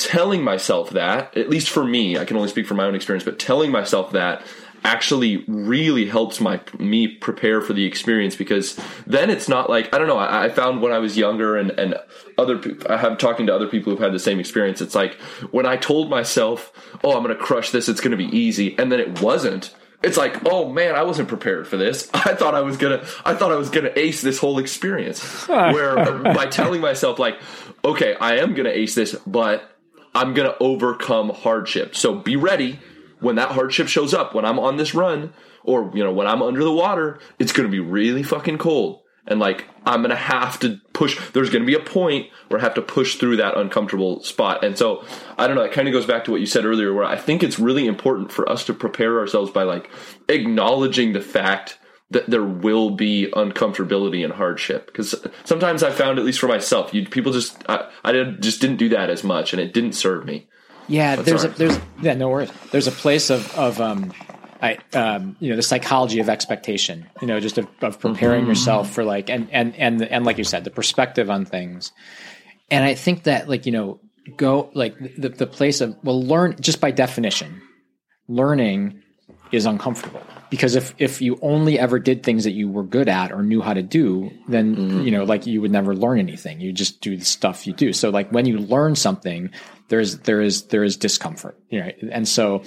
telling 0.00 0.42
myself 0.42 0.90
that, 0.90 1.36
at 1.36 1.50
least 1.50 1.68
for 1.68 1.84
me, 1.84 2.18
I 2.18 2.24
can 2.24 2.36
only 2.36 2.48
speak 2.48 2.66
from 2.66 2.78
my 2.78 2.84
own 2.84 2.94
experience, 2.94 3.24
but 3.24 3.38
telling 3.38 3.70
myself 3.70 4.12
that 4.12 4.42
actually 4.82 5.44
really 5.46 6.06
helps 6.06 6.40
my 6.40 6.58
me 6.78 7.06
prepare 7.06 7.60
for 7.60 7.74
the 7.74 7.84
experience 7.84 8.34
because 8.34 8.80
then 9.06 9.28
it's 9.28 9.46
not 9.46 9.68
like 9.68 9.94
I 9.94 9.98
don't 9.98 10.08
know. 10.08 10.16
I, 10.16 10.46
I 10.46 10.48
found 10.48 10.80
when 10.80 10.92
I 10.92 10.98
was 10.98 11.18
younger 11.18 11.56
and 11.56 11.70
and 11.72 11.96
other 12.38 12.60
I 12.88 12.96
have 12.96 13.18
talking 13.18 13.46
to 13.48 13.54
other 13.54 13.68
people 13.68 13.92
who've 13.92 14.00
had 14.00 14.14
the 14.14 14.18
same 14.18 14.40
experience. 14.40 14.80
It's 14.80 14.94
like 14.94 15.14
when 15.50 15.66
I 15.66 15.76
told 15.76 16.08
myself, 16.08 16.72
"Oh, 17.04 17.14
I'm 17.16 17.22
going 17.22 17.36
to 17.36 17.42
crush 17.42 17.70
this. 17.70 17.88
It's 17.88 18.00
going 18.00 18.12
to 18.12 18.16
be 18.16 18.34
easy," 18.36 18.74
and 18.78 18.90
then 18.90 19.00
it 19.00 19.20
wasn't. 19.20 19.74
it's 20.02 20.16
like, 20.16 20.46
oh 20.46 20.66
man, 20.72 20.94
I 20.94 21.02
wasn't 21.02 21.28
prepared 21.28 21.68
for 21.68 21.76
this. 21.76 22.08
I 22.14 22.34
thought 22.34 22.54
I 22.54 22.62
was 22.62 22.76
gonna, 22.78 23.04
I 23.24 23.34
thought 23.34 23.52
I 23.52 23.56
was 23.56 23.68
gonna 23.68 23.92
ace 23.96 24.22
this 24.22 24.38
whole 24.38 24.58
experience. 24.58 25.22
Where 25.46 26.22
by 26.22 26.46
telling 26.46 26.80
myself 26.80 27.18
like, 27.18 27.38
okay, 27.84 28.14
I 28.14 28.36
am 28.36 28.54
gonna 28.54 28.70
ace 28.70 28.94
this, 28.94 29.14
but 29.26 29.70
I'm 30.14 30.34
gonna 30.34 30.54
overcome 30.60 31.30
hardship. 31.30 31.94
So 31.94 32.14
be 32.14 32.36
ready 32.36 32.80
when 33.20 33.36
that 33.36 33.52
hardship 33.52 33.88
shows 33.88 34.14
up. 34.14 34.34
When 34.34 34.44
I'm 34.44 34.58
on 34.58 34.76
this 34.76 34.94
run, 34.94 35.32
or 35.62 35.90
you 35.94 36.02
know, 36.02 36.12
when 36.12 36.26
I'm 36.26 36.42
under 36.42 36.64
the 36.64 36.72
water, 36.72 37.20
it's 37.38 37.52
gonna 37.52 37.68
be 37.68 37.80
really 37.80 38.22
fucking 38.22 38.58
cold 38.58 39.00
and 39.26 39.40
like 39.40 39.66
I'm 39.86 40.02
gonna 40.02 40.16
have 40.16 40.58
to 40.60 40.80
push. 40.92 41.18
There's 41.30 41.50
gonna 41.50 41.64
be 41.64 41.74
a 41.74 41.80
point 41.80 42.28
where 42.48 42.60
I 42.60 42.62
have 42.62 42.74
to 42.74 42.82
push 42.82 43.16
through 43.16 43.36
that 43.36 43.56
uncomfortable 43.56 44.22
spot, 44.22 44.64
and 44.64 44.76
so 44.76 45.04
I 45.38 45.46
don't 45.46 45.56
know. 45.56 45.62
It 45.62 45.72
kind 45.72 45.88
of 45.88 45.92
goes 45.92 46.06
back 46.06 46.24
to 46.24 46.30
what 46.30 46.40
you 46.40 46.46
said 46.46 46.64
earlier, 46.64 46.92
where 46.92 47.04
I 47.04 47.16
think 47.16 47.42
it's 47.42 47.58
really 47.58 47.86
important 47.86 48.32
for 48.32 48.48
us 48.48 48.64
to 48.66 48.74
prepare 48.74 49.18
ourselves 49.18 49.50
by 49.50 49.62
like 49.62 49.90
acknowledging 50.28 51.12
the 51.12 51.20
fact 51.20 51.78
that 52.10 52.28
there 52.28 52.44
will 52.44 52.90
be 52.90 53.28
uncomfortability 53.32 54.24
and 54.24 54.32
hardship 54.32 54.86
because 54.86 55.14
sometimes 55.44 55.82
I 55.82 55.90
found 55.90 56.18
at 56.18 56.24
least 56.24 56.40
for 56.40 56.48
myself, 56.48 56.92
you 56.92 57.06
people 57.06 57.32
just 57.32 57.62
I, 57.68 57.88
I 58.04 58.12
did, 58.12 58.42
just 58.42 58.60
didn't 58.60 58.76
do 58.76 58.88
that 58.90 59.10
as 59.10 59.22
much, 59.22 59.52
and 59.52 59.60
it 59.60 59.72
didn't 59.72 59.92
serve 59.92 60.24
me. 60.24 60.48
Yeah, 60.88 61.16
but 61.16 61.24
there's 61.24 61.42
sorry. 61.42 61.54
a, 61.54 61.56
there's 61.56 61.78
yeah 62.02 62.14
no 62.14 62.28
worries. 62.28 62.50
There's 62.72 62.88
a 62.88 62.92
place 62.92 63.30
of 63.30 63.56
of 63.56 63.80
um 63.80 64.12
I, 64.62 64.76
um, 64.92 65.36
you 65.40 65.48
know, 65.48 65.56
the 65.56 65.62
psychology 65.62 66.20
of 66.20 66.28
expectation, 66.28 67.08
you 67.22 67.26
know, 67.26 67.40
just 67.40 67.56
of, 67.56 67.66
of 67.80 67.98
preparing 67.98 68.42
mm-hmm. 68.42 68.50
yourself 68.50 68.90
for 68.90 69.04
like, 69.04 69.30
and, 69.30 69.48
and, 69.50 69.74
and, 69.76 70.02
and 70.02 70.26
like 70.26 70.36
you 70.36 70.44
said, 70.44 70.64
the 70.64 70.70
perspective 70.70 71.30
on 71.30 71.46
things. 71.46 71.92
And 72.70 72.84
I 72.84 72.94
think 72.94 73.22
that 73.22 73.48
like, 73.48 73.64
you 73.64 73.72
know, 73.72 74.00
go 74.36 74.70
like 74.74 74.98
the, 75.16 75.30
the 75.30 75.46
place 75.46 75.80
of, 75.80 75.96
well, 76.04 76.22
learn 76.22 76.56
just 76.60 76.78
by 76.78 76.90
definition, 76.90 77.62
learning 78.28 79.02
is 79.50 79.64
uncomfortable 79.64 80.22
because 80.50 80.74
if, 80.74 80.94
if 80.98 81.22
you 81.22 81.38
only 81.40 81.78
ever 81.78 81.98
did 81.98 82.22
things 82.22 82.44
that 82.44 82.50
you 82.52 82.68
were 82.68 82.82
good 82.82 83.08
at 83.08 83.30
or 83.30 83.42
knew 83.42 83.60
how 83.62 83.72
to 83.72 83.82
do, 83.82 84.30
then, 84.48 84.76
mm-hmm. 84.76 85.00
you 85.02 85.12
know, 85.12 85.24
like 85.24 85.46
you 85.46 85.60
would 85.60 85.70
never 85.70 85.94
learn 85.94 86.18
anything. 86.18 86.60
You 86.60 86.72
just 86.72 87.00
do 87.00 87.16
the 87.16 87.24
stuff 87.24 87.66
you 87.66 87.72
do. 87.72 87.92
So 87.92 88.10
like 88.10 88.30
when 88.30 88.46
you 88.46 88.58
learn 88.58 88.96
something, 88.96 89.50
there's, 89.88 90.18
there 90.18 90.40
is, 90.40 90.64
there 90.64 90.82
is 90.82 90.96
discomfort, 90.96 91.56
you 91.70 91.80
know, 91.80 91.90
and 92.10 92.26
so 92.26 92.64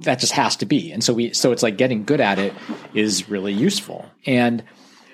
that 0.00 0.18
just 0.18 0.32
has 0.32 0.56
to 0.56 0.66
be. 0.66 0.92
And 0.92 1.02
so 1.02 1.14
we, 1.14 1.32
so 1.32 1.52
it's 1.52 1.62
like 1.62 1.78
getting 1.78 2.04
good 2.04 2.20
at 2.20 2.38
it 2.38 2.52
is 2.94 3.28
really 3.28 3.52
useful. 3.52 4.04
And 4.26 4.64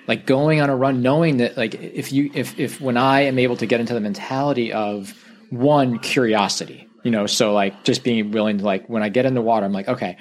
like 0.07 0.25
going 0.25 0.61
on 0.61 0.69
a 0.69 0.75
run, 0.75 1.01
knowing 1.01 1.37
that 1.37 1.55
like 1.55 1.75
if 1.75 2.11
you, 2.11 2.31
if, 2.33 2.59
if 2.59 2.81
when 2.81 2.97
I 2.97 3.21
am 3.21 3.37
able 3.37 3.57
to 3.57 3.65
get 3.67 3.79
into 3.79 3.93
the 3.93 4.01
mentality 4.01 4.73
of 4.73 5.13
one 5.51 5.99
curiosity, 5.99 6.87
you 7.03 7.11
know, 7.11 7.27
so 7.27 7.53
like 7.53 7.83
just 7.83 8.03
being 8.03 8.31
willing 8.31 8.57
to 8.57 8.65
like, 8.65 8.87
when 8.87 9.03
I 9.03 9.09
get 9.09 9.25
in 9.25 9.35
the 9.35 9.41
water, 9.41 9.65
I'm 9.65 9.71
like, 9.71 9.87
okay, 9.87 10.17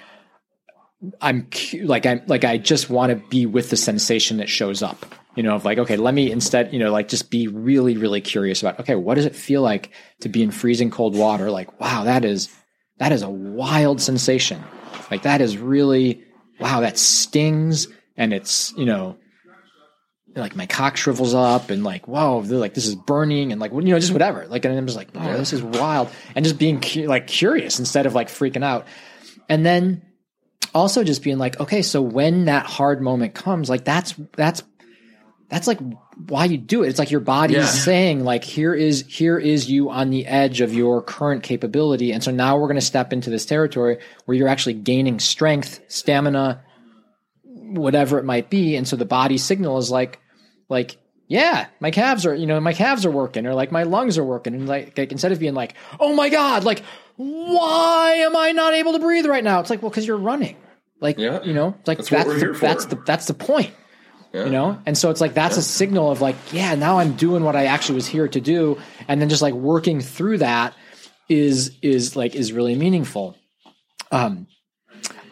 I'm 1.21 1.49
like, 1.83 2.07
I'm 2.07 2.23
like, 2.27 2.45
I 2.45 2.59
just 2.59 2.91
want 2.91 3.11
to 3.11 3.17
be 3.29 3.47
with 3.47 3.71
the 3.71 3.77
sensation 3.77 4.39
that 4.39 4.49
shows 4.49 4.83
up, 4.83 5.05
you 5.35 5.43
know, 5.43 5.55
of 5.55 5.65
like, 5.65 5.79
okay, 5.79 5.97
let 5.97 6.15
me 6.15 6.31
instead, 6.31 6.73
you 6.73 6.79
know, 6.79 6.93
like 6.93 7.09
just 7.09 7.31
be 7.31 7.49
really, 7.49 7.97
really 7.97 8.21
curious 8.21 8.63
about, 8.63 8.81
okay, 8.81 8.95
what 8.95 9.15
does 9.15 9.27
it 9.27 9.35
feel 9.35 9.63
like 9.63 9.91
to 10.21 10.29
be 10.29 10.43
in 10.43 10.51
freezing 10.51 10.91
cold 10.91 11.17
water? 11.17 11.51
Like, 11.51 11.81
wow, 11.81 12.05
that 12.05 12.25
is, 12.25 12.49
that 12.99 13.13
is 13.13 13.23
a 13.23 13.29
wild 13.29 14.01
sensation. 14.01 14.63
Like 15.11 15.23
that 15.23 15.41
is 15.41 15.59
really 15.59 16.25
wow, 16.59 16.81
that 16.81 16.99
stings 16.99 17.89
and 18.17 18.33
it's, 18.33 18.73
you 18.77 18.85
know, 18.85 19.17
like 20.37 20.57
my 20.57 20.67
cock 20.67 20.97
shrivels 20.97 21.35
up 21.35 21.71
and 21.71 21.85
like, 21.85 22.09
whoa, 22.09 22.39
like 22.39 22.75
this 22.75 22.87
is 22.87 22.97
burning 22.97 23.53
and 23.53 23.61
like, 23.61 23.73
you 23.73 23.83
know, 23.83 23.99
just 23.99 24.13
whatever. 24.13 24.47
Like, 24.47 24.65
and 24.65 24.77
I'm 24.77 24.87
just 24.87 24.97
like, 24.97 25.09
oh, 25.15 25.37
this 25.37 25.53
is 25.53 25.63
wild. 25.63 26.09
And 26.35 26.45
just 26.45 26.59
being 26.59 26.81
cu- 26.81 27.07
like 27.07 27.27
curious 27.27 27.79
instead 27.79 28.07
of 28.07 28.15
like 28.15 28.29
freaking 28.29 28.65
out. 28.65 28.87
And 29.49 29.65
then 29.65 30.03
also 30.75 31.05
just 31.05 31.23
being 31.23 31.39
like, 31.39 31.59
okay, 31.61 31.83
so 31.83 32.01
when 32.01 32.47
that 32.47 32.67
hard 32.67 33.03
moment 33.03 33.35
comes, 33.35 33.69
like 33.69 33.85
that's, 33.85 34.15
that's, 34.37 34.63
that's 35.49 35.67
like 35.67 35.79
why 36.29 36.47
you 36.47 36.57
do 36.57 36.83
it. 36.83 36.89
It's 36.89 36.99
like 36.99 37.11
your 37.11 37.21
body's 37.21 37.57
yeah. 37.57 37.67
saying 37.67 38.25
like 38.25 38.45
here 38.45 38.75
is 38.75 39.05
here 39.07 39.39
is 39.39 39.71
you 39.71 39.91
on 39.91 40.11
the 40.11 40.27
edge 40.27 40.61
of 40.61 40.75
your 40.75 41.03
current 41.03 41.43
capability 41.43 42.13
and 42.13 42.25
so 42.25 42.31
now 42.31 42.57
we're 42.57 42.67
going 42.67 42.75
to 42.77 42.81
step 42.81 43.13
into 43.13 43.31
this 43.31 43.47
territory 43.47 43.99
where 44.25 44.37
you're 44.37 44.49
actually 44.49 44.75
gaining 44.75 45.21
strength, 45.21 45.81
stamina, 45.89 46.65
whatever 47.45 48.19
it 48.19 48.25
might 48.25 48.51
be 48.51 48.75
and 48.75 48.89
so 48.89 48.97
the 48.97 49.05
body 49.05 49.39
signal 49.39 49.79
is 49.79 49.91
like 49.91 50.19
like 50.69 50.97
yeah, 51.27 51.69
my 51.81 51.91
calves 51.91 52.27
are, 52.27 52.35
you 52.35 52.47
know, 52.47 52.61
my 52.61 52.75
calves 52.75 53.07
are 53.07 53.11
working 53.11 53.47
or 53.47 53.55
like 53.55 53.73
my 53.73 53.85
lungs 53.85 54.19
are 54.19 54.25
working 54.25 54.55
and 54.55 54.69
like, 54.69 54.99
like 54.99 55.11
instead 55.11 55.33
of 55.33 55.39
being 55.39 55.55
like, 55.55 55.75
"Oh 55.99 56.15
my 56.15 56.29
god, 56.29 56.65
like 56.65 56.83
why 57.17 58.15
am 58.19 58.37
I 58.37 58.53
not 58.53 58.75
able 58.75 58.93
to 58.93 58.99
breathe 58.99 59.27
right 59.27 59.45
now?" 59.45 59.61
It's 59.61 59.71
like, 59.71 59.83
"Well, 59.83 59.91
cuz 59.91 60.07
you're 60.07 60.17
running." 60.17 60.57
Like, 61.01 61.19
yeah. 61.19 61.43
you 61.43 61.53
know, 61.53 61.75
like 61.87 61.99
that's 61.99 62.11
that's 62.11 62.41
the, 62.41 62.59
that's 62.61 62.85
the 62.87 62.97
that's 63.05 63.27
the 63.27 63.35
point. 63.35 63.73
Yeah. 64.33 64.47
You 64.47 64.51
know? 64.51 64.79
And 64.85 64.99
so 64.99 65.11
it's 65.11 65.21
like 65.21 65.35
that's 65.35 65.57
yeah. 65.57 65.61
a 65.61 65.63
signal 65.63 66.11
of 66.11 66.21
like, 66.21 66.35
yeah, 66.53 66.75
now 66.75 66.99
I'm 66.99 67.15
doing 67.15 67.45
what 67.45 67.55
I 67.55 67.67
actually 67.67 67.97
was 67.97 68.07
here 68.07 68.27
to 68.27 68.41
do. 68.41 68.79
And 69.07 69.21
then 69.21 69.29
just 69.29 69.43
like 69.43 69.55
working 69.55 70.01
through 70.01 70.39
that 70.39 70.75
is 71.29 71.77
is 71.83 72.17
like 72.17 72.35
is 72.35 72.53
really 72.53 72.75
meaningful. 72.75 73.37
Um 74.11 74.49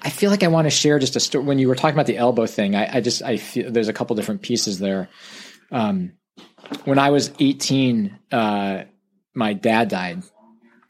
I 0.03 0.11
feel 0.11 0.31
like 0.31 0.43
I 0.43 0.49
want 0.49 0.67
to 0.67 0.71
share 0.71 0.99
just 0.99 1.17
a 1.17 1.21
story. 1.21 1.45
When 1.45 1.59
you 1.59 1.69
were 1.69 1.75
talking 1.75 1.95
about 1.95 2.07
the 2.07 2.19
elbow 2.19 2.47
thing, 2.47 2.75
I, 2.75 2.97
I 2.97 3.01
just 3.01 3.23
I 3.23 3.37
feel 3.37 3.71
there's 3.71 3.89
a 3.89 3.93
couple 3.93 4.17
different 4.17 4.43
pieces 4.43 4.79
there. 4.79 5.09
Um, 5.71 6.13
when 6.85 6.99
I 6.99 7.11
was 7.11 7.31
18, 7.39 8.19
uh, 8.33 8.85
my 9.35 9.53
dad 9.53 9.89
died, 9.89 10.23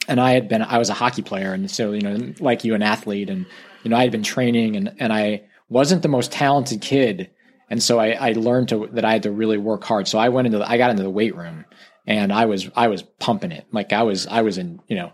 and 0.08 0.20
I 0.20 0.32
had 0.32 0.48
been 0.48 0.62
I 0.62 0.78
was 0.78 0.90
a 0.90 0.94
hockey 0.94 1.22
player, 1.22 1.52
and 1.52 1.70
so 1.70 1.92
you 1.92 2.00
know, 2.00 2.34
like 2.40 2.64
you, 2.64 2.74
an 2.74 2.82
athlete, 2.82 3.30
and 3.30 3.46
you 3.82 3.90
know, 3.90 3.96
I 3.96 4.02
had 4.02 4.12
been 4.12 4.22
training, 4.22 4.76
and 4.76 4.94
and 4.98 5.12
I 5.12 5.42
wasn't 5.68 6.02
the 6.02 6.08
most 6.08 6.32
talented 6.32 6.80
kid, 6.80 7.30
and 7.72 7.82
so 7.82 7.98
I, 7.98 8.10
I 8.10 8.32
learned 8.32 8.68
to, 8.68 8.86
that 8.92 9.06
I 9.06 9.12
had 9.12 9.22
to 9.22 9.32
really 9.32 9.56
work 9.56 9.82
hard. 9.82 10.06
So 10.06 10.18
I 10.18 10.28
went 10.28 10.44
into, 10.44 10.58
the, 10.58 10.68
I 10.68 10.76
got 10.76 10.90
into 10.90 11.02
the 11.02 11.08
weight 11.08 11.34
room 11.34 11.64
and 12.06 12.30
I 12.30 12.44
was, 12.44 12.68
I 12.76 12.88
was 12.88 13.00
pumping 13.00 13.50
it. 13.50 13.66
Like 13.72 13.94
I 13.94 14.02
was, 14.02 14.26
I 14.26 14.42
was 14.42 14.58
in, 14.58 14.82
you 14.88 14.96
know, 14.96 15.12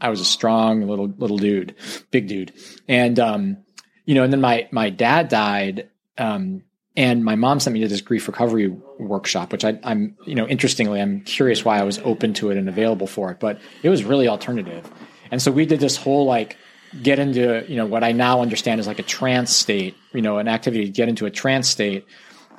I 0.00 0.08
was 0.08 0.20
a 0.20 0.24
strong 0.24 0.88
little, 0.88 1.06
little 1.06 1.38
dude, 1.38 1.76
big 2.10 2.26
dude. 2.26 2.52
And, 2.88 3.20
um, 3.20 3.58
you 4.06 4.16
know, 4.16 4.24
and 4.24 4.32
then 4.32 4.40
my, 4.40 4.66
my 4.72 4.90
dad 4.90 5.28
died, 5.28 5.88
um, 6.18 6.64
and 6.96 7.24
my 7.24 7.36
mom 7.36 7.60
sent 7.60 7.74
me 7.74 7.80
to 7.82 7.88
this 7.88 8.00
grief 8.00 8.26
recovery 8.26 8.76
workshop, 8.98 9.52
which 9.52 9.64
I, 9.64 9.78
am 9.82 10.16
you 10.26 10.34
know, 10.34 10.46
interestingly, 10.46 11.00
I'm 11.00 11.20
curious 11.22 11.64
why 11.64 11.78
I 11.78 11.82
was 11.82 11.98
open 12.00 12.34
to 12.34 12.50
it 12.50 12.56
and 12.56 12.68
available 12.68 13.06
for 13.06 13.30
it, 13.30 13.40
but 13.40 13.58
it 13.82 13.88
was 13.88 14.04
really 14.04 14.28
alternative. 14.28 14.90
And 15.30 15.42
so 15.42 15.50
we 15.50 15.66
did 15.66 15.80
this 15.80 15.96
whole 15.96 16.26
like 16.26 16.56
get 17.02 17.18
into 17.18 17.64
you 17.68 17.76
know 17.76 17.86
what 17.86 18.04
I 18.04 18.12
now 18.12 18.40
understand 18.40 18.80
is 18.80 18.86
like 18.86 18.98
a 18.98 19.04
trance 19.04 19.54
state, 19.54 19.96
you 20.12 20.22
know, 20.22 20.38
an 20.38 20.48
activity 20.48 20.84
to 20.84 20.90
get 20.90 21.08
into 21.08 21.26
a 21.26 21.30
trance 21.30 21.68
state, 21.68 22.06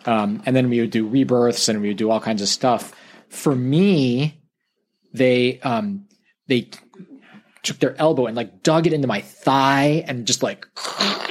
um, 0.05 0.43
and 0.45 0.55
then 0.55 0.69
we 0.69 0.81
would 0.81 0.91
do 0.91 1.07
rebirths 1.07 1.69
and 1.69 1.81
we 1.81 1.89
would 1.89 1.97
do 1.97 2.11
all 2.11 2.19
kinds 2.19 2.41
of 2.41 2.47
stuff. 2.47 2.93
For 3.29 3.55
me, 3.55 4.41
they 5.13 5.59
um, 5.61 6.07
they 6.47 6.69
took 7.63 7.79
their 7.79 7.99
elbow 7.99 8.27
and 8.27 8.35
like 8.35 8.61
dug 8.61 8.87
it 8.87 8.93
into 8.93 9.07
my 9.07 9.21
thigh 9.21 10.03
and 10.07 10.27
just 10.27 10.43
like 10.43 10.67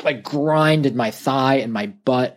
like 0.03 0.23
grinded 0.23 0.95
my 0.95 1.11
thigh 1.11 1.57
and 1.57 1.73
my 1.73 1.87
butt, 1.87 2.37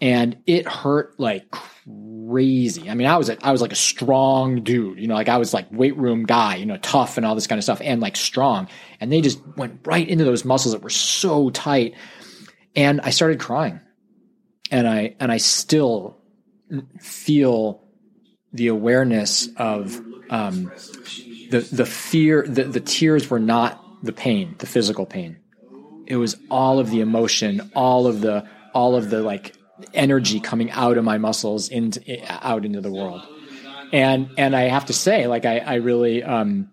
and 0.00 0.36
it 0.46 0.66
hurt 0.66 1.18
like 1.18 1.50
crazy. 1.50 2.88
I 2.88 2.94
mean, 2.94 3.08
I 3.08 3.16
was 3.16 3.28
a, 3.28 3.44
I 3.44 3.52
was 3.52 3.60
like 3.60 3.72
a 3.72 3.76
strong 3.76 4.62
dude, 4.62 4.98
you 4.98 5.08
know, 5.08 5.14
like 5.14 5.28
I 5.28 5.38
was 5.38 5.52
like 5.52 5.66
weight 5.72 5.96
room 5.96 6.24
guy, 6.24 6.56
you 6.56 6.66
know, 6.66 6.76
tough 6.76 7.16
and 7.16 7.26
all 7.26 7.34
this 7.34 7.46
kind 7.46 7.58
of 7.58 7.64
stuff, 7.64 7.80
and 7.82 8.00
like 8.00 8.16
strong. 8.16 8.68
And 9.00 9.10
they 9.10 9.20
just 9.20 9.40
went 9.56 9.80
right 9.84 10.06
into 10.06 10.24
those 10.24 10.44
muscles 10.44 10.72
that 10.72 10.82
were 10.82 10.90
so 10.90 11.50
tight, 11.50 11.94
and 12.76 13.00
I 13.00 13.10
started 13.10 13.40
crying, 13.40 13.80
and 14.70 14.86
I 14.86 15.16
and 15.18 15.32
I 15.32 15.38
still 15.38 16.18
feel 17.00 17.82
the 18.52 18.68
awareness 18.68 19.48
of 19.56 20.00
um, 20.30 20.70
the 21.50 21.66
the 21.72 21.86
fear. 21.86 22.44
The 22.46 22.64
the 22.64 22.80
tears 22.80 23.28
were 23.28 23.40
not 23.40 23.84
the 24.04 24.12
pain, 24.12 24.54
the 24.58 24.66
physical 24.66 25.06
pain. 25.06 25.38
It 26.06 26.16
was 26.16 26.36
all 26.50 26.78
of 26.78 26.90
the 26.90 27.00
emotion, 27.00 27.72
all 27.74 28.06
of 28.06 28.20
the 28.20 28.48
all 28.74 28.94
of 28.94 29.10
the 29.10 29.22
like 29.22 29.54
energy 29.94 30.40
coming 30.40 30.70
out 30.70 30.98
of 30.98 31.04
my 31.04 31.18
muscles 31.18 31.68
into 31.68 32.02
out 32.28 32.64
into 32.64 32.80
the 32.80 32.90
world. 32.90 33.26
And 33.92 34.30
and 34.36 34.54
I 34.54 34.62
have 34.62 34.86
to 34.86 34.92
say, 34.92 35.26
like 35.26 35.46
I, 35.46 35.58
I 35.58 35.74
really 35.76 36.22
um, 36.22 36.70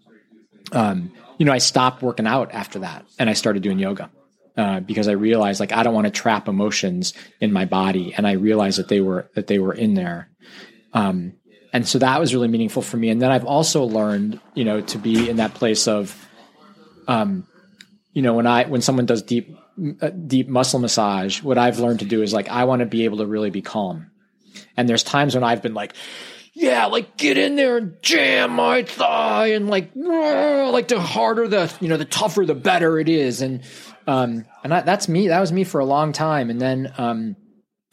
um, 0.71 1.11
you 1.37 1.45
know, 1.45 1.53
I 1.53 1.59
stopped 1.59 2.01
working 2.01 2.27
out 2.27 2.53
after 2.53 2.79
that 2.79 3.05
and 3.19 3.29
I 3.29 3.33
started 3.33 3.63
doing 3.63 3.79
yoga. 3.79 4.09
Uh, 4.57 4.79
because 4.79 5.09
I 5.09 5.11
realized 5.11 5.59
like 5.59 5.73
I 5.73 5.83
don't 5.83 5.93
want 5.93 6.05
to 6.05 6.11
trap 6.11 6.47
emotions 6.47 7.13
in 7.41 7.51
my 7.51 7.65
body, 7.65 8.13
and 8.15 8.25
I 8.25 8.33
realized 8.33 8.79
that 8.79 8.87
they 8.87 9.01
were 9.01 9.29
that 9.35 9.47
they 9.47 9.59
were 9.59 9.73
in 9.73 9.95
there, 9.95 10.29
um, 10.93 11.33
and 11.73 11.85
so 11.85 11.99
that 11.99 12.21
was 12.21 12.33
really 12.33 12.47
meaningful 12.47 12.81
for 12.81 12.95
me. 12.95 13.09
And 13.09 13.21
then 13.21 13.33
I've 13.33 13.43
also 13.43 13.83
learned, 13.83 14.39
you 14.53 14.63
know, 14.63 14.79
to 14.79 14.97
be 14.97 15.29
in 15.29 15.35
that 15.37 15.55
place 15.55 15.89
of, 15.89 16.15
um, 17.05 17.45
you 18.13 18.21
know, 18.21 18.33
when 18.35 18.47
I 18.47 18.63
when 18.63 18.79
someone 18.79 19.05
does 19.05 19.23
deep 19.23 19.57
deep 20.27 20.47
muscle 20.47 20.79
massage, 20.79 21.41
what 21.41 21.57
I've 21.57 21.79
learned 21.79 21.99
to 21.99 22.05
do 22.05 22.21
is 22.21 22.33
like, 22.33 22.49
I 22.49 22.65
want 22.65 22.81
to 22.81 22.85
be 22.85 23.05
able 23.05 23.17
to 23.17 23.25
really 23.25 23.49
be 23.49 23.61
calm. 23.61 24.11
And 24.77 24.87
there's 24.87 25.03
times 25.03 25.35
when 25.35 25.43
I've 25.43 25.61
been 25.61 25.73
like, 25.73 25.93
yeah, 26.53 26.85
like 26.85 27.17
get 27.17 27.37
in 27.37 27.55
there 27.55 27.77
and 27.77 27.97
jam 28.01 28.51
my 28.51 28.83
thigh 28.83 29.47
and 29.47 29.69
like, 29.69 29.91
like 29.95 30.87
the 30.87 30.99
harder 30.99 31.47
the, 31.47 31.73
you 31.81 31.89
know, 31.89 31.97
the 31.97 32.05
tougher 32.05 32.45
the 32.45 32.55
better 32.55 32.97
it 32.99 33.09
is. 33.09 33.41
And, 33.41 33.63
um, 34.07 34.45
and 34.63 34.73
I, 34.73 34.81
that's 34.81 35.09
me. 35.09 35.27
That 35.27 35.41
was 35.41 35.51
me 35.51 35.65
for 35.65 35.79
a 35.79 35.85
long 35.85 36.13
time. 36.13 36.49
And 36.49 36.61
then, 36.61 36.93
um, 36.97 37.35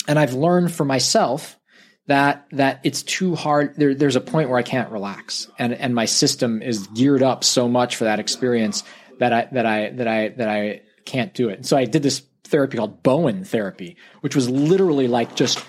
and 0.06 0.18
I've 0.18 0.34
learned 0.34 0.72
for 0.72 0.84
myself 0.84 1.58
that 2.06 2.46
that 2.52 2.80
it's 2.84 3.02
too 3.02 3.34
hard. 3.34 3.76
There, 3.76 3.94
there's 3.94 4.16
a 4.16 4.20
point 4.20 4.48
where 4.48 4.58
I 4.58 4.62
can't 4.62 4.90
relax, 4.90 5.48
and 5.58 5.72
and 5.72 5.94
my 5.94 6.06
system 6.06 6.60
is 6.62 6.86
geared 6.88 7.22
up 7.22 7.44
so 7.44 7.68
much 7.68 7.96
for 7.96 8.04
that 8.04 8.18
experience 8.18 8.82
that 9.18 9.32
I 9.32 9.48
that 9.52 9.66
I 9.66 9.90
that 9.90 10.08
I 10.08 10.28
that 10.30 10.48
I 10.48 10.80
can't 11.04 11.34
do 11.34 11.48
it. 11.48 11.56
And 11.56 11.66
so 11.66 11.76
I 11.76 11.84
did 11.84 12.02
this 12.02 12.22
therapy 12.44 12.76
called 12.76 13.02
Bowen 13.02 13.44
therapy, 13.44 13.96
which 14.20 14.36
was 14.36 14.48
literally 14.48 15.08
like 15.08 15.34
just 15.34 15.64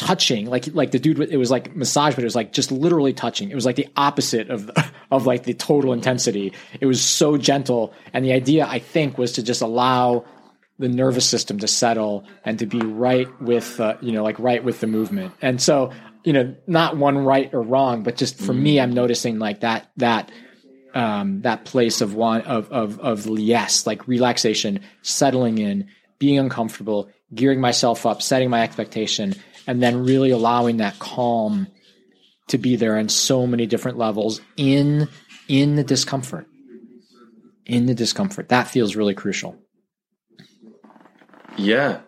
touching 0.00 0.46
like 0.46 0.66
like 0.72 0.92
the 0.92 0.98
dude 0.98 1.20
it 1.20 1.36
was 1.36 1.50
like 1.50 1.76
massage 1.76 2.14
but 2.14 2.24
it 2.24 2.26
was 2.26 2.34
like 2.34 2.54
just 2.54 2.72
literally 2.72 3.12
touching 3.12 3.50
it 3.50 3.54
was 3.54 3.66
like 3.66 3.76
the 3.76 3.86
opposite 3.98 4.48
of 4.48 4.70
of 5.10 5.26
like 5.26 5.42
the 5.42 5.52
total 5.52 5.92
intensity 5.92 6.54
it 6.80 6.86
was 6.86 7.02
so 7.02 7.36
gentle 7.36 7.92
and 8.14 8.24
the 8.24 8.32
idea 8.32 8.64
i 8.66 8.78
think 8.78 9.18
was 9.18 9.32
to 9.32 9.42
just 9.42 9.60
allow 9.60 10.24
the 10.78 10.88
nervous 10.88 11.28
system 11.28 11.58
to 11.58 11.68
settle 11.68 12.24
and 12.46 12.58
to 12.60 12.64
be 12.64 12.80
right 12.80 13.28
with 13.42 13.78
uh, 13.78 13.94
you 14.00 14.10
know 14.10 14.22
like 14.22 14.38
right 14.38 14.64
with 14.64 14.80
the 14.80 14.86
movement 14.86 15.34
and 15.42 15.60
so 15.60 15.92
you 16.24 16.32
know 16.32 16.54
not 16.66 16.96
one 16.96 17.18
right 17.18 17.52
or 17.52 17.60
wrong 17.60 18.02
but 18.02 18.16
just 18.16 18.38
for 18.38 18.54
mm. 18.54 18.60
me 18.60 18.80
i'm 18.80 18.94
noticing 18.94 19.38
like 19.38 19.60
that 19.60 19.90
that 19.98 20.32
um 20.94 21.42
that 21.42 21.64
place 21.64 22.00
of 22.00 22.14
one 22.14 22.42
of 22.42 22.70
of 22.72 22.98
of 23.00 23.26
yes 23.38 23.86
like 23.86 24.06
relaxation 24.08 24.80
settling 25.02 25.58
in 25.58 25.88
being 26.18 26.38
uncomfortable 26.38 27.08
gearing 27.34 27.60
myself 27.60 28.06
up 28.06 28.22
setting 28.22 28.50
my 28.50 28.62
expectation 28.62 29.34
and 29.66 29.82
then 29.82 30.04
really 30.04 30.30
allowing 30.30 30.78
that 30.78 30.98
calm 30.98 31.66
to 32.50 32.58
be 32.58 32.76
there 32.76 32.98
on 32.98 33.08
so 33.08 33.46
many 33.46 33.66
different 33.66 33.98
levels 33.98 34.40
in 34.56 35.08
in 35.48 35.76
the 35.76 35.84
discomfort. 35.84 36.46
In 37.66 37.86
the 37.86 37.94
discomfort. 37.94 38.48
That 38.48 38.68
feels 38.68 38.96
really 38.96 39.14
crucial. 39.14 39.56
Yeah. 41.56 42.00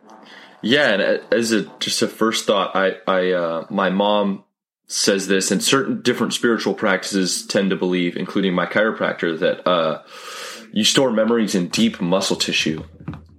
Yeah 0.62 0.92
and 0.92 1.02
as 1.32 1.52
a 1.52 1.64
just 1.80 2.02
a 2.02 2.08
first 2.08 2.46
thought 2.46 2.76
i 2.76 2.92
i 3.08 3.32
uh, 3.32 3.66
my 3.68 3.90
mom 3.90 4.44
says 4.92 5.26
this 5.26 5.50
and 5.50 5.62
certain 5.62 6.02
different 6.02 6.32
spiritual 6.32 6.74
practices 6.74 7.46
tend 7.46 7.70
to 7.70 7.76
believe 7.76 8.16
including 8.16 8.54
my 8.54 8.66
chiropractor 8.66 9.38
that 9.38 9.66
uh, 9.68 10.02
you 10.72 10.84
store 10.84 11.10
memories 11.10 11.54
in 11.54 11.68
deep 11.68 12.00
muscle 12.00 12.36
tissue 12.36 12.82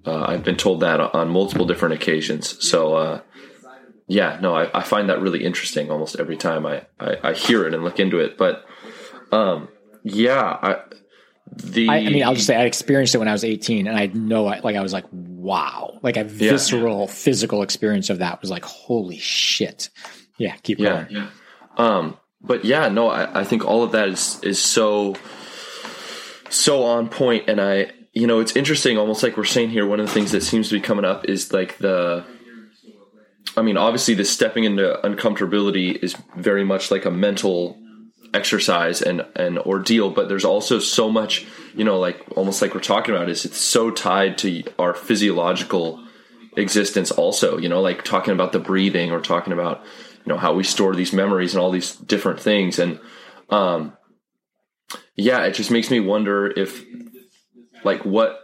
uh, 0.05 0.25
i've 0.27 0.43
been 0.43 0.57
told 0.57 0.79
that 0.79 0.99
on 0.99 1.29
multiple 1.29 1.65
different 1.65 1.93
occasions 1.93 2.57
so 2.65 2.95
uh, 2.95 3.21
yeah, 4.07 4.37
no, 4.41 4.55
I, 4.55 4.79
I 4.79 4.83
find 4.83 5.09
that 5.09 5.21
really 5.21 5.43
interesting 5.43 5.89
almost 5.89 6.19
every 6.19 6.37
time 6.37 6.65
I, 6.65 6.85
I, 6.99 7.17
I 7.23 7.33
hear 7.33 7.65
it 7.65 7.73
and 7.73 7.83
look 7.83 7.99
into 7.99 8.19
it. 8.19 8.37
But 8.37 8.65
um, 9.31 9.69
yeah, 10.03 10.41
I, 10.61 10.81
the 11.51 11.89
I, 11.89 11.97
I, 11.97 12.03
mean, 12.09 12.23
I'll 12.23 12.35
just 12.35 12.47
say 12.47 12.55
I 12.55 12.65
experienced 12.65 13.15
it 13.15 13.19
when 13.19 13.27
I 13.27 13.31
was 13.31 13.43
18, 13.43 13.87
and 13.87 13.97
I 13.97 14.07
know, 14.07 14.43
like, 14.43 14.75
I 14.75 14.81
was 14.81 14.93
like, 14.93 15.05
wow, 15.11 15.99
like 16.01 16.17
a 16.17 16.23
visceral, 16.23 17.01
yeah. 17.01 17.13
physical 17.13 17.63
experience 17.63 18.09
of 18.09 18.19
that 18.19 18.41
was 18.41 18.49
like, 18.49 18.65
holy 18.65 19.19
shit. 19.19 19.89
Yeah, 20.37 20.55
keep 20.57 20.79
yeah, 20.79 20.89
going. 20.89 21.07
Yeah. 21.09 21.29
Um, 21.77 22.17
but 22.41 22.65
yeah, 22.65 22.89
no, 22.89 23.09
I, 23.09 23.41
I 23.41 23.43
think 23.43 23.65
all 23.65 23.83
of 23.83 23.91
that 23.93 24.09
is 24.09 24.39
is 24.43 24.59
so 24.61 25.15
so 26.49 26.83
on 26.83 27.09
point, 27.09 27.49
and 27.49 27.59
I, 27.59 27.91
you 28.13 28.27
know, 28.27 28.39
it's 28.39 28.55
interesting. 28.55 28.97
Almost 28.97 29.23
like 29.23 29.37
we're 29.37 29.43
saying 29.43 29.69
here, 29.69 29.85
one 29.85 29.99
of 29.99 30.07
the 30.07 30.11
things 30.11 30.31
that 30.31 30.41
seems 30.41 30.69
to 30.69 30.75
be 30.75 30.81
coming 30.81 31.05
up 31.05 31.25
is 31.25 31.51
like 31.53 31.77
the 31.77 32.25
I 33.55 33.61
mean, 33.61 33.77
obviously, 33.77 34.13
this 34.13 34.31
stepping 34.31 34.63
into 34.63 34.99
uncomfortability 35.03 36.01
is 36.03 36.15
very 36.35 36.63
much 36.63 36.91
like 36.91 37.05
a 37.05 37.11
mental 37.11 37.77
exercise 38.33 39.01
and 39.01 39.25
an 39.35 39.59
ordeal, 39.59 40.09
but 40.09 40.27
there's 40.27 40.45
also 40.45 40.79
so 40.79 41.09
much, 41.09 41.45
you 41.75 41.83
know, 41.83 41.99
like 41.99 42.19
almost 42.35 42.61
like 42.61 42.73
we're 42.73 42.79
talking 42.79 43.13
about 43.13 43.29
is 43.29 43.45
it's 43.45 43.59
so 43.59 43.91
tied 43.91 44.39
to 44.39 44.63
our 44.79 44.95
physiological 44.95 46.03
existence 46.57 47.11
also, 47.11 47.57
you 47.59 47.69
know, 47.69 47.81
like 47.81 48.03
talking 48.03 48.33
about 48.33 48.51
the 48.51 48.59
breathing 48.59 49.11
or 49.11 49.19
talking 49.19 49.53
about, 49.53 49.85
you 50.25 50.31
know, 50.31 50.37
how 50.37 50.53
we 50.53 50.63
store 50.63 50.95
these 50.95 51.13
memories 51.13 51.53
and 51.53 51.61
all 51.61 51.71
these 51.71 51.95
different 51.95 52.39
things. 52.39 52.79
And, 52.79 52.99
um, 53.49 53.93
yeah, 55.15 55.43
it 55.45 55.53
just 55.53 55.71
makes 55.71 55.91
me 55.91 55.99
wonder 55.99 56.47
if 56.47 56.83
like 57.83 58.05
what 58.05 58.39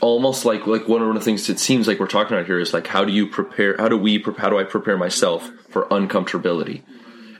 almost 0.00 0.44
like 0.44 0.66
like 0.66 0.86
one 0.86 1.00
one 1.00 1.10
of 1.10 1.14
the 1.14 1.24
things 1.24 1.48
it 1.48 1.58
seems 1.58 1.88
like 1.88 1.98
we're 1.98 2.06
talking 2.06 2.36
about 2.36 2.46
here 2.46 2.60
is 2.60 2.72
like 2.72 2.86
how 2.86 3.04
do 3.04 3.12
you 3.12 3.26
prepare 3.26 3.76
how 3.78 3.88
do 3.88 3.96
we 3.96 4.22
how 4.38 4.48
do 4.48 4.58
I 4.58 4.64
prepare 4.64 4.96
myself 4.96 5.50
for 5.70 5.86
uncomfortability? 5.86 6.82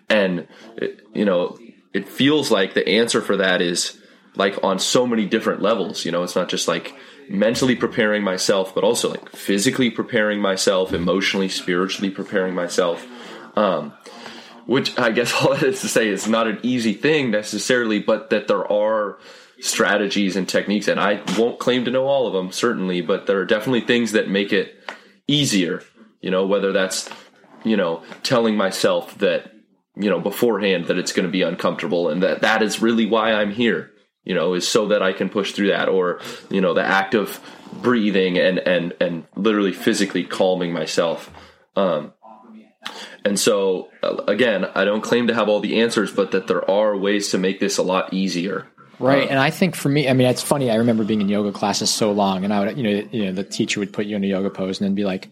And 0.08 0.48
it, 0.76 1.00
you 1.14 1.24
know 1.24 1.58
it 1.92 2.08
feels 2.08 2.50
like 2.50 2.74
the 2.74 2.88
answer 2.88 3.20
for 3.20 3.36
that 3.36 3.60
is 3.60 3.98
like 4.34 4.62
on 4.64 4.78
so 4.78 5.06
many 5.06 5.26
different 5.26 5.62
levels 5.62 6.04
you 6.04 6.10
know? 6.10 6.22
It's 6.22 6.36
not 6.36 6.48
just 6.48 6.66
like 6.66 6.94
mentally 7.28 7.76
preparing 7.76 8.24
myself 8.24 8.74
but 8.74 8.82
also 8.82 9.10
like 9.10 9.28
physically 9.30 9.90
preparing 9.90 10.40
myself 10.40 10.92
emotionally 10.92 11.48
spiritually 11.48 12.10
preparing 12.10 12.54
myself 12.54 13.06
um, 13.56 13.92
which 14.66 14.98
I 14.98 15.10
guess 15.10 15.32
all 15.42 15.50
that 15.50 15.62
is 15.62 15.80
to 15.80 15.88
say 15.88 16.08
is 16.08 16.28
not 16.28 16.46
an 16.46 16.60
easy 16.62 16.94
thing 16.94 17.30
necessarily 17.30 17.98
but 17.98 18.30
that 18.30 18.48
there 18.48 18.70
are 18.70 19.18
strategies 19.62 20.34
and 20.34 20.48
techniques, 20.48 20.88
and 20.88 20.98
I 20.98 21.22
won't 21.38 21.60
claim 21.60 21.84
to 21.84 21.90
know 21.90 22.06
all 22.06 22.26
of 22.26 22.32
them, 22.32 22.50
certainly, 22.50 23.00
but 23.00 23.26
there 23.26 23.38
are 23.38 23.46
definitely 23.46 23.82
things 23.82 24.12
that 24.12 24.28
make 24.28 24.52
it 24.52 24.76
easier. 25.28 25.82
You 26.20 26.30
know, 26.30 26.46
whether 26.46 26.72
that's, 26.72 27.08
you 27.64 27.76
know, 27.76 28.02
telling 28.22 28.56
myself 28.56 29.16
that, 29.18 29.52
you 29.96 30.10
know, 30.10 30.20
beforehand 30.20 30.86
that 30.86 30.98
it's 30.98 31.12
going 31.12 31.26
to 31.26 31.32
be 31.32 31.42
uncomfortable 31.42 32.08
and 32.08 32.22
that 32.22 32.42
that 32.42 32.62
is 32.62 32.82
really 32.82 33.06
why 33.06 33.32
I'm 33.32 33.52
here, 33.52 33.92
you 34.24 34.34
know, 34.34 34.54
is 34.54 34.66
so 34.66 34.88
that 34.88 35.02
I 35.02 35.12
can 35.12 35.28
push 35.28 35.52
through 35.52 35.68
that 35.68 35.88
or, 35.88 36.20
you 36.50 36.60
know, 36.60 36.74
the 36.74 36.84
act 36.84 37.14
of 37.14 37.40
breathing 37.72 38.38
and, 38.38 38.58
and, 38.58 38.94
and 39.00 39.24
literally 39.36 39.72
physically 39.72 40.24
calming 40.24 40.72
myself. 40.72 41.30
Um, 41.76 42.12
and 43.24 43.38
so, 43.38 43.90
again, 44.26 44.64
I 44.74 44.85
don't 44.85 45.00
claim 45.00 45.28
to 45.28 45.35
have 45.35 45.48
all 45.48 45.61
the 45.61 45.80
answers, 45.80 46.12
but 46.12 46.32
that 46.32 46.46
there 46.46 46.68
are 46.68 46.96
ways 46.96 47.30
to 47.30 47.38
make 47.38 47.61
this 47.61 47.78
a 47.78 47.82
lot 47.82 48.12
easier. 48.12 48.66
Right. 48.98 49.26
Uh, 49.26 49.30
and 49.30 49.38
I 49.38 49.50
think 49.50 49.74
for 49.74 49.88
me, 49.88 50.08
I 50.08 50.12
mean, 50.12 50.28
it's 50.28 50.42
funny. 50.42 50.70
I 50.70 50.76
remember 50.76 51.04
being 51.04 51.20
in 51.20 51.28
yoga 51.28 51.52
classes 51.52 51.90
so 51.90 52.12
long 52.12 52.44
and 52.44 52.52
I 52.52 52.64
would, 52.64 52.76
you 52.76 52.82
know, 52.85 53.08
you 53.11 53.24
know, 53.24 53.32
the 53.32 53.44
teacher 53.44 53.80
would 53.80 53.92
put 53.92 54.06
you 54.06 54.16
in 54.16 54.24
a 54.24 54.26
yoga 54.26 54.50
pose 54.50 54.80
and 54.80 54.87
then 54.87 54.94
be 54.94 55.04
like, 55.04 55.28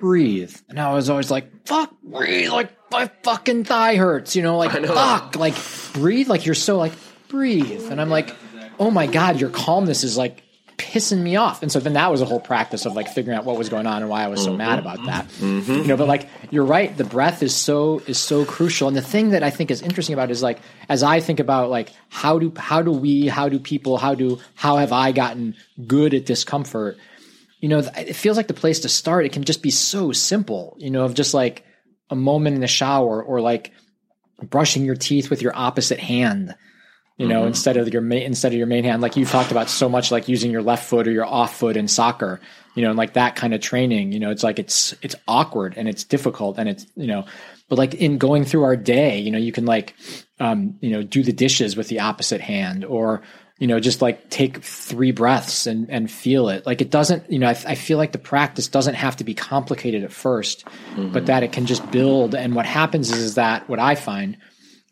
breathe. 0.00 0.54
And 0.68 0.78
I 0.78 0.92
was 0.92 1.08
always 1.08 1.30
like, 1.30 1.66
fuck, 1.66 1.90
breathe. 2.02 2.50
Like 2.50 2.70
my 2.90 3.10
fucking 3.22 3.64
thigh 3.64 3.96
hurts, 3.96 4.36
you 4.36 4.42
know, 4.42 4.58
like, 4.58 4.80
know. 4.80 4.92
fuck, 4.92 5.36
like 5.36 5.54
breathe. 5.94 6.28
Like 6.28 6.44
you're 6.44 6.54
so 6.54 6.76
like, 6.76 6.92
breathe. 7.28 7.90
And 7.90 8.00
I'm 8.00 8.10
like, 8.10 8.34
oh 8.78 8.90
my 8.90 9.06
God, 9.06 9.40
your 9.40 9.50
calmness 9.50 10.04
is 10.04 10.18
like 10.18 10.42
pissing 10.76 11.22
me 11.22 11.36
off. 11.36 11.62
And 11.62 11.70
so 11.70 11.80
then 11.80 11.94
that 11.94 12.10
was 12.10 12.20
a 12.20 12.24
whole 12.24 12.40
practice 12.40 12.86
of 12.86 12.94
like 12.94 13.08
figuring 13.08 13.38
out 13.38 13.44
what 13.44 13.56
was 13.56 13.68
going 13.68 13.86
on 13.86 14.02
and 14.02 14.10
why 14.10 14.24
I 14.24 14.28
was 14.28 14.42
so 14.42 14.48
mm-hmm. 14.48 14.58
mad 14.58 14.78
about 14.78 15.04
that. 15.06 15.28
Mm-hmm. 15.28 15.72
You 15.72 15.84
know, 15.84 15.96
but 15.96 16.08
like 16.08 16.28
you're 16.50 16.64
right, 16.64 16.94
the 16.96 17.04
breath 17.04 17.42
is 17.42 17.54
so 17.54 18.00
is 18.06 18.18
so 18.18 18.44
crucial. 18.44 18.88
And 18.88 18.96
the 18.96 19.02
thing 19.02 19.30
that 19.30 19.42
I 19.42 19.50
think 19.50 19.70
is 19.70 19.82
interesting 19.82 20.14
about 20.14 20.30
is 20.30 20.42
like 20.42 20.58
as 20.88 21.02
I 21.02 21.20
think 21.20 21.40
about 21.40 21.70
like 21.70 21.92
how 22.08 22.38
do 22.38 22.52
how 22.56 22.82
do 22.82 22.90
we, 22.90 23.28
how 23.28 23.48
do 23.48 23.58
people, 23.58 23.98
how 23.98 24.14
do 24.14 24.40
how 24.54 24.76
have 24.76 24.92
I 24.92 25.12
gotten 25.12 25.54
good 25.86 26.14
at 26.14 26.26
discomfort? 26.26 26.96
You 27.60 27.68
know, 27.68 27.78
it 27.78 28.14
feels 28.14 28.36
like 28.36 28.48
the 28.48 28.54
place 28.54 28.80
to 28.80 28.88
start. 28.88 29.26
It 29.26 29.32
can 29.32 29.44
just 29.44 29.62
be 29.62 29.70
so 29.70 30.12
simple, 30.12 30.76
you 30.78 30.90
know, 30.90 31.04
of 31.04 31.14
just 31.14 31.34
like 31.34 31.64
a 32.10 32.16
moment 32.16 32.54
in 32.54 32.60
the 32.60 32.66
shower 32.66 33.22
or 33.22 33.40
like 33.40 33.72
brushing 34.42 34.84
your 34.84 34.96
teeth 34.96 35.30
with 35.30 35.40
your 35.40 35.56
opposite 35.56 35.98
hand 35.98 36.54
you 37.16 37.28
know, 37.28 37.40
mm-hmm. 37.40 37.48
instead 37.48 37.76
of 37.76 37.92
your 37.92 38.02
main, 38.02 38.22
instead 38.22 38.52
of 38.52 38.58
your 38.58 38.66
main 38.66 38.82
hand, 38.82 39.00
like 39.00 39.16
you've 39.16 39.30
talked 39.30 39.52
about 39.52 39.70
so 39.70 39.88
much, 39.88 40.10
like 40.10 40.28
using 40.28 40.50
your 40.50 40.62
left 40.62 40.88
foot 40.88 41.06
or 41.06 41.12
your 41.12 41.24
off 41.24 41.56
foot 41.56 41.76
in 41.76 41.86
soccer, 41.86 42.40
you 42.74 42.82
know, 42.82 42.88
and 42.88 42.98
like 42.98 43.12
that 43.12 43.36
kind 43.36 43.54
of 43.54 43.60
training, 43.60 44.10
you 44.10 44.18
know, 44.18 44.30
it's 44.30 44.42
like 44.42 44.58
it's 44.58 44.94
it's 45.00 45.14
awkward 45.28 45.74
and 45.76 45.88
it's 45.88 46.02
difficult 46.02 46.58
and 46.58 46.68
it's 46.68 46.86
you 46.96 47.06
know, 47.06 47.24
but 47.68 47.78
like 47.78 47.94
in 47.94 48.18
going 48.18 48.44
through 48.44 48.64
our 48.64 48.76
day, 48.76 49.20
you 49.20 49.30
know, 49.30 49.38
you 49.38 49.52
can 49.52 49.64
like, 49.64 49.94
um, 50.40 50.76
you 50.80 50.90
know, 50.90 51.04
do 51.04 51.22
the 51.22 51.32
dishes 51.32 51.76
with 51.76 51.86
the 51.88 52.00
opposite 52.00 52.40
hand 52.40 52.84
or 52.84 53.22
you 53.60 53.68
know, 53.68 53.78
just 53.78 54.02
like 54.02 54.28
take 54.30 54.64
three 54.64 55.12
breaths 55.12 55.68
and 55.68 55.88
and 55.88 56.10
feel 56.10 56.48
it. 56.48 56.66
Like 56.66 56.80
it 56.80 56.90
doesn't, 56.90 57.30
you 57.30 57.38
know, 57.38 57.46
I, 57.46 57.56
I 57.64 57.74
feel 57.76 57.96
like 57.96 58.10
the 58.10 58.18
practice 58.18 58.66
doesn't 58.66 58.94
have 58.94 59.18
to 59.18 59.24
be 59.24 59.34
complicated 59.34 60.02
at 60.02 60.10
1st 60.10 60.64
mm-hmm. 60.64 61.12
but 61.12 61.26
that 61.26 61.44
it 61.44 61.52
can 61.52 61.66
just 61.66 61.88
build. 61.92 62.34
And 62.34 62.56
what 62.56 62.66
happens 62.66 63.12
is, 63.12 63.18
is 63.18 63.34
that 63.36 63.68
what 63.68 63.78
I 63.78 63.94
find 63.94 64.36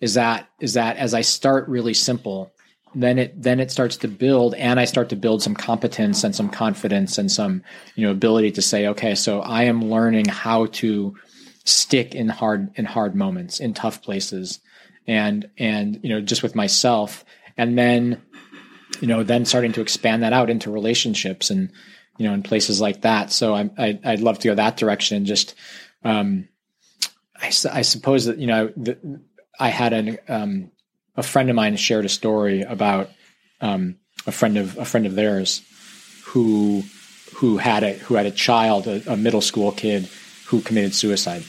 is 0.02 0.14
that 0.14 0.48
is 0.58 0.74
that 0.74 0.96
as 0.96 1.14
I 1.14 1.20
start 1.20 1.68
really 1.68 1.94
simple, 1.94 2.52
then 2.92 3.18
it 3.20 3.40
then 3.40 3.60
it 3.60 3.70
starts 3.70 3.96
to 3.98 4.08
build 4.08 4.54
and 4.56 4.80
I 4.80 4.84
start 4.84 5.08
to 5.10 5.16
build 5.16 5.42
some 5.42 5.54
competence 5.54 6.24
and 6.24 6.34
some 6.34 6.50
confidence 6.50 7.18
and 7.18 7.30
some 7.30 7.62
you 7.94 8.04
know 8.04 8.10
ability 8.10 8.50
to 8.52 8.62
say, 8.62 8.88
okay, 8.88 9.14
so 9.14 9.40
I 9.40 9.62
am 9.62 9.90
learning 9.90 10.26
how 10.26 10.66
to 10.66 11.16
stick 11.64 12.16
in 12.16 12.28
hard 12.28 12.72
in 12.74 12.84
hard 12.84 13.14
moments, 13.14 13.60
in 13.60 13.74
tough 13.74 14.02
places, 14.02 14.58
and 15.06 15.48
and 15.56 16.00
you 16.02 16.08
know 16.08 16.20
just 16.20 16.42
with 16.42 16.56
myself, 16.56 17.24
and 17.56 17.78
then 17.78 18.20
you 19.00 19.06
know 19.06 19.22
then 19.22 19.44
starting 19.44 19.72
to 19.72 19.80
expand 19.80 20.24
that 20.24 20.32
out 20.32 20.50
into 20.50 20.68
relationships 20.68 21.48
and 21.48 21.70
you 22.18 22.26
know 22.26 22.34
in 22.34 22.42
places 22.42 22.80
like 22.80 23.02
that. 23.02 23.30
So 23.30 23.54
I, 23.54 23.70
I 23.78 24.00
I'd 24.04 24.20
love 24.20 24.40
to 24.40 24.48
go 24.48 24.56
that 24.56 24.76
direction 24.76 25.26
just. 25.26 25.54
Um, 26.04 26.48
I, 27.40 27.46
I 27.72 27.82
suppose 27.82 28.26
that 28.26 28.38
you 28.38 28.46
know 28.46 28.72
the, 28.76 29.20
I 29.62 29.68
had 29.68 29.92
an 29.92 30.18
um, 30.26 30.72
a 31.14 31.22
friend 31.22 31.48
of 31.48 31.54
mine 31.54 31.76
shared 31.76 32.04
a 32.04 32.08
story 32.08 32.62
about 32.62 33.10
um, 33.60 33.98
a 34.26 34.32
friend 34.32 34.58
of 34.58 34.76
a 34.76 34.84
friend 34.84 35.06
of 35.06 35.14
theirs 35.14 35.62
who 36.24 36.82
who 37.36 37.58
had 37.58 37.84
a 37.84 37.92
who 37.92 38.16
had 38.16 38.26
a 38.26 38.32
child, 38.32 38.88
a, 38.88 39.12
a 39.12 39.16
middle 39.16 39.40
school 39.40 39.70
kid 39.70 40.08
who 40.46 40.62
committed 40.62 40.96
suicide. 40.96 41.44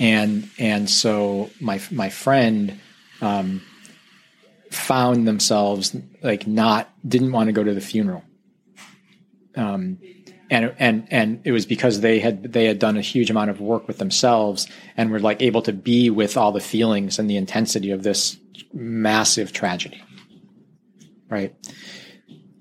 And 0.00 0.50
and 0.58 0.90
so 0.90 1.50
my 1.60 1.80
my 1.92 2.08
friend 2.08 2.80
um, 3.20 3.62
found 4.72 5.28
themselves 5.28 5.94
like 6.24 6.48
not 6.48 6.90
didn't 7.06 7.30
want 7.30 7.46
to 7.46 7.52
go 7.52 7.62
to 7.62 7.72
the 7.72 7.80
funeral. 7.80 8.24
Um, 9.54 9.98
and 10.50 10.74
and 10.78 11.06
and 11.10 11.40
it 11.44 11.52
was 11.52 11.66
because 11.66 12.00
they 12.00 12.18
had 12.20 12.52
they 12.52 12.64
had 12.64 12.78
done 12.78 12.96
a 12.96 13.02
huge 13.02 13.30
amount 13.30 13.50
of 13.50 13.60
work 13.60 13.86
with 13.86 13.98
themselves 13.98 14.66
and 14.96 15.10
were 15.10 15.20
like 15.20 15.42
able 15.42 15.62
to 15.62 15.72
be 15.72 16.10
with 16.10 16.36
all 16.36 16.52
the 16.52 16.60
feelings 16.60 17.18
and 17.18 17.28
the 17.28 17.36
intensity 17.36 17.90
of 17.90 18.02
this 18.02 18.38
massive 18.72 19.52
tragedy 19.52 20.02
right 21.28 21.54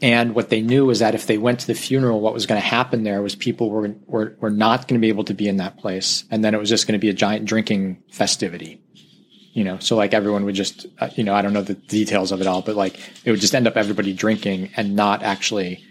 and 0.02 0.36
what 0.36 0.50
they 0.50 0.62
knew 0.62 0.86
was 0.86 1.00
that 1.00 1.15
if 1.15 1.26
they 1.26 1.38
went 1.38 1.60
to 1.62 1.67
the 1.67 1.73
funeral, 1.73 2.21
what 2.21 2.34
was 2.34 2.45
going 2.45 2.62
to 2.62 2.67
happen 2.67 3.04
there 3.04 3.21
was 3.21 3.36
people 3.36 3.69
were, 3.69 3.95
were, 4.06 4.36
were 4.39 4.52
not 4.52 4.88
going 4.88 5.00
to 5.00 5.04
be 5.04 5.10
able 5.10 5.23
to 5.23 5.34
be 5.34 5.47
in 5.47 5.58
that 5.58 5.78
place. 5.78 6.23
And 6.30 6.43
then 6.43 6.54
it 6.54 6.60
was 6.60 6.69
just 6.69 6.86
going 6.86 6.93
to 6.93 7.04
be 7.04 7.10
a 7.10 7.13
giant 7.13 7.45
drinking 7.45 8.04
festivity. 8.12 8.82
You 9.54 9.63
know, 9.63 9.80
so 9.80 9.95
like 9.95 10.13
everyone 10.13 10.45
would 10.45 10.54
just, 10.54 10.86
uh, 11.00 11.10
you 11.15 11.23
know, 11.23 11.34
I 11.34 11.41
don't 11.41 11.54
know 11.54 11.63
the 11.63 11.73
details 11.73 12.32
of 12.32 12.41
it 12.41 12.47
all, 12.47 12.62
but 12.62 12.76
like 12.76 13.00
it 13.26 13.32
would 13.32 13.39
just 13.39 13.56
end 13.56 13.65
up 13.65 13.76
everybody 13.76 14.13
drinking 14.13 14.69
and 14.78 14.95
not 14.95 15.23
actually, 15.23 15.84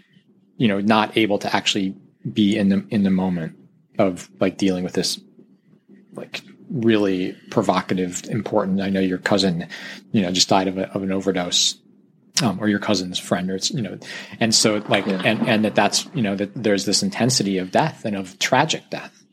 you 0.57 0.67
know, 0.67 0.81
not 0.81 1.17
able 1.17 1.39
to 1.39 1.55
actually 1.55 1.95
be 2.31 2.57
in 2.57 2.69
the, 2.69 2.85
in 2.89 3.03
the 3.03 3.09
moment 3.09 3.57
of 3.97 4.29
like 4.39 4.57
dealing 4.57 4.83
with 4.83 4.93
this, 4.93 5.19
like 6.13 6.41
really 6.69 7.35
provocative, 7.49 8.23
important. 8.29 8.81
I 8.81 8.89
know 8.89 8.99
your 8.99 9.17
cousin, 9.17 9.67
you 10.11 10.21
know, 10.21 10.31
just 10.31 10.49
died 10.49 10.67
of, 10.67 10.77
a, 10.77 10.91
of 10.91 11.03
an 11.03 11.11
overdose 11.11 11.77
um, 12.41 12.59
or 12.59 12.67
your 12.67 12.79
cousin's 12.79 13.19
friend, 13.19 13.49
or 13.49 13.55
it's 13.55 13.71
you 13.71 13.81
know, 13.81 13.97
and 14.39 14.53
so 14.53 14.83
like, 14.87 15.05
yeah. 15.05 15.21
and 15.23 15.47
and 15.47 15.65
that 15.65 15.75
that's 15.75 16.07
you 16.13 16.21
know 16.21 16.35
that 16.35 16.51
there's 16.53 16.85
this 16.85 17.03
intensity 17.03 17.57
of 17.57 17.71
death 17.71 18.05
and 18.05 18.15
of 18.15 18.37
tragic 18.39 18.89
death, 18.89 19.23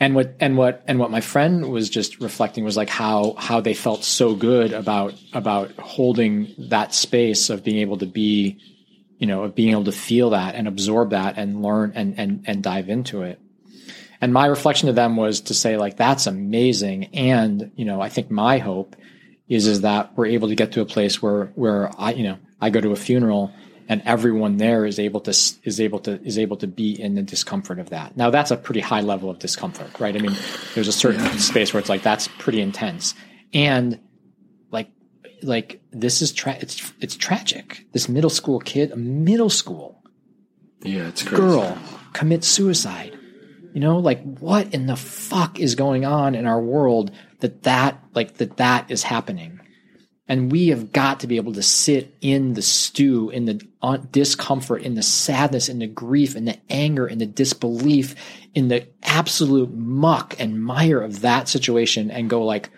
and 0.00 0.14
what 0.14 0.34
and 0.40 0.56
what 0.56 0.82
and 0.86 0.98
what 0.98 1.10
my 1.10 1.20
friend 1.20 1.70
was 1.70 1.88
just 1.88 2.20
reflecting 2.20 2.64
was 2.64 2.76
like 2.76 2.88
how 2.88 3.34
how 3.38 3.60
they 3.60 3.74
felt 3.74 4.04
so 4.04 4.34
good 4.34 4.72
about 4.72 5.14
about 5.32 5.72
holding 5.78 6.54
that 6.58 6.94
space 6.94 7.50
of 7.50 7.64
being 7.64 7.78
able 7.78 7.96
to 7.98 8.06
be, 8.06 8.60
you 9.24 9.28
know, 9.28 9.44
of 9.44 9.54
being 9.54 9.70
able 9.70 9.84
to 9.84 9.92
feel 9.92 10.30
that 10.30 10.54
and 10.54 10.68
absorb 10.68 11.12
that 11.12 11.38
and 11.38 11.62
learn 11.62 11.92
and 11.94 12.18
and 12.18 12.44
and 12.46 12.62
dive 12.62 12.90
into 12.90 13.22
it. 13.22 13.40
And 14.20 14.34
my 14.34 14.44
reflection 14.44 14.88
to 14.88 14.92
them 14.92 15.16
was 15.16 15.40
to 15.48 15.54
say 15.54 15.78
like 15.78 15.96
that's 15.96 16.26
amazing, 16.26 17.06
and 17.14 17.72
you 17.74 17.86
know, 17.86 18.02
I 18.02 18.10
think 18.10 18.30
my 18.30 18.58
hope 18.58 18.96
is 19.48 19.66
is 19.66 19.80
that 19.80 20.14
we're 20.14 20.26
able 20.26 20.48
to 20.48 20.54
get 20.54 20.72
to 20.72 20.82
a 20.82 20.84
place 20.84 21.22
where 21.22 21.46
where 21.54 21.90
I 21.98 22.12
you 22.12 22.24
know 22.24 22.36
I 22.60 22.68
go 22.68 22.82
to 22.82 22.90
a 22.90 22.96
funeral 22.96 23.50
and 23.88 24.02
everyone 24.04 24.58
there 24.58 24.84
is 24.84 24.98
able 24.98 25.22
to 25.22 25.30
is 25.30 25.80
able 25.80 26.00
to 26.00 26.22
is 26.22 26.38
able 26.38 26.58
to 26.58 26.66
be 26.66 27.00
in 27.00 27.14
the 27.14 27.22
discomfort 27.22 27.78
of 27.78 27.88
that. 27.88 28.18
Now 28.18 28.28
that's 28.28 28.50
a 28.50 28.58
pretty 28.58 28.80
high 28.80 29.00
level 29.00 29.30
of 29.30 29.38
discomfort, 29.38 29.98
right? 30.00 30.14
I 30.14 30.18
mean, 30.18 30.36
there's 30.74 30.88
a 30.88 30.92
certain 30.92 31.24
yeah. 31.24 31.36
space 31.36 31.72
where 31.72 31.80
it's 31.80 31.88
like 31.88 32.02
that's 32.02 32.28
pretty 32.28 32.60
intense, 32.60 33.14
and 33.54 33.98
like 35.44 35.82
this 35.92 36.22
is 36.22 36.32
tra- 36.32 36.58
it's 36.60 36.92
it's 37.00 37.16
tragic. 37.16 37.86
This 37.92 38.08
middle 38.08 38.30
school 38.30 38.60
kid, 38.60 38.92
a 38.92 38.96
middle 38.96 39.50
school, 39.50 40.02
yeah, 40.82 41.08
it's 41.08 41.22
crazy. 41.22 41.42
girl 41.42 41.78
commits 42.12 42.48
suicide. 42.48 43.18
You 43.74 43.80
know, 43.80 43.98
like 43.98 44.22
what 44.38 44.72
in 44.72 44.86
the 44.86 44.96
fuck 44.96 45.58
is 45.58 45.74
going 45.74 46.04
on 46.04 46.34
in 46.34 46.46
our 46.46 46.60
world 46.60 47.10
that 47.40 47.64
that 47.64 48.02
like 48.14 48.34
that 48.34 48.56
that 48.58 48.90
is 48.90 49.02
happening 49.02 49.60
and 50.26 50.50
we 50.50 50.68
have 50.68 50.92
got 50.92 51.20
to 51.20 51.26
be 51.26 51.36
able 51.36 51.52
to 51.52 51.62
sit 51.62 52.16
in 52.20 52.54
the 52.54 52.62
stew 52.62 53.30
in 53.30 53.44
the 53.44 53.60
uh, 53.82 53.98
discomfort 54.10 54.82
in 54.82 54.94
the 54.94 55.02
sadness 55.02 55.68
in 55.68 55.78
the 55.78 55.86
grief 55.86 56.36
in 56.36 56.44
the 56.44 56.58
anger 56.70 57.06
in 57.06 57.18
the 57.18 57.26
disbelief 57.26 58.14
in 58.54 58.68
the 58.68 58.86
absolute 59.02 59.72
muck 59.74 60.34
and 60.38 60.62
mire 60.62 61.00
of 61.00 61.20
that 61.20 61.48
situation 61.48 62.10
and 62.10 62.30
go 62.30 62.44
like 62.44 62.70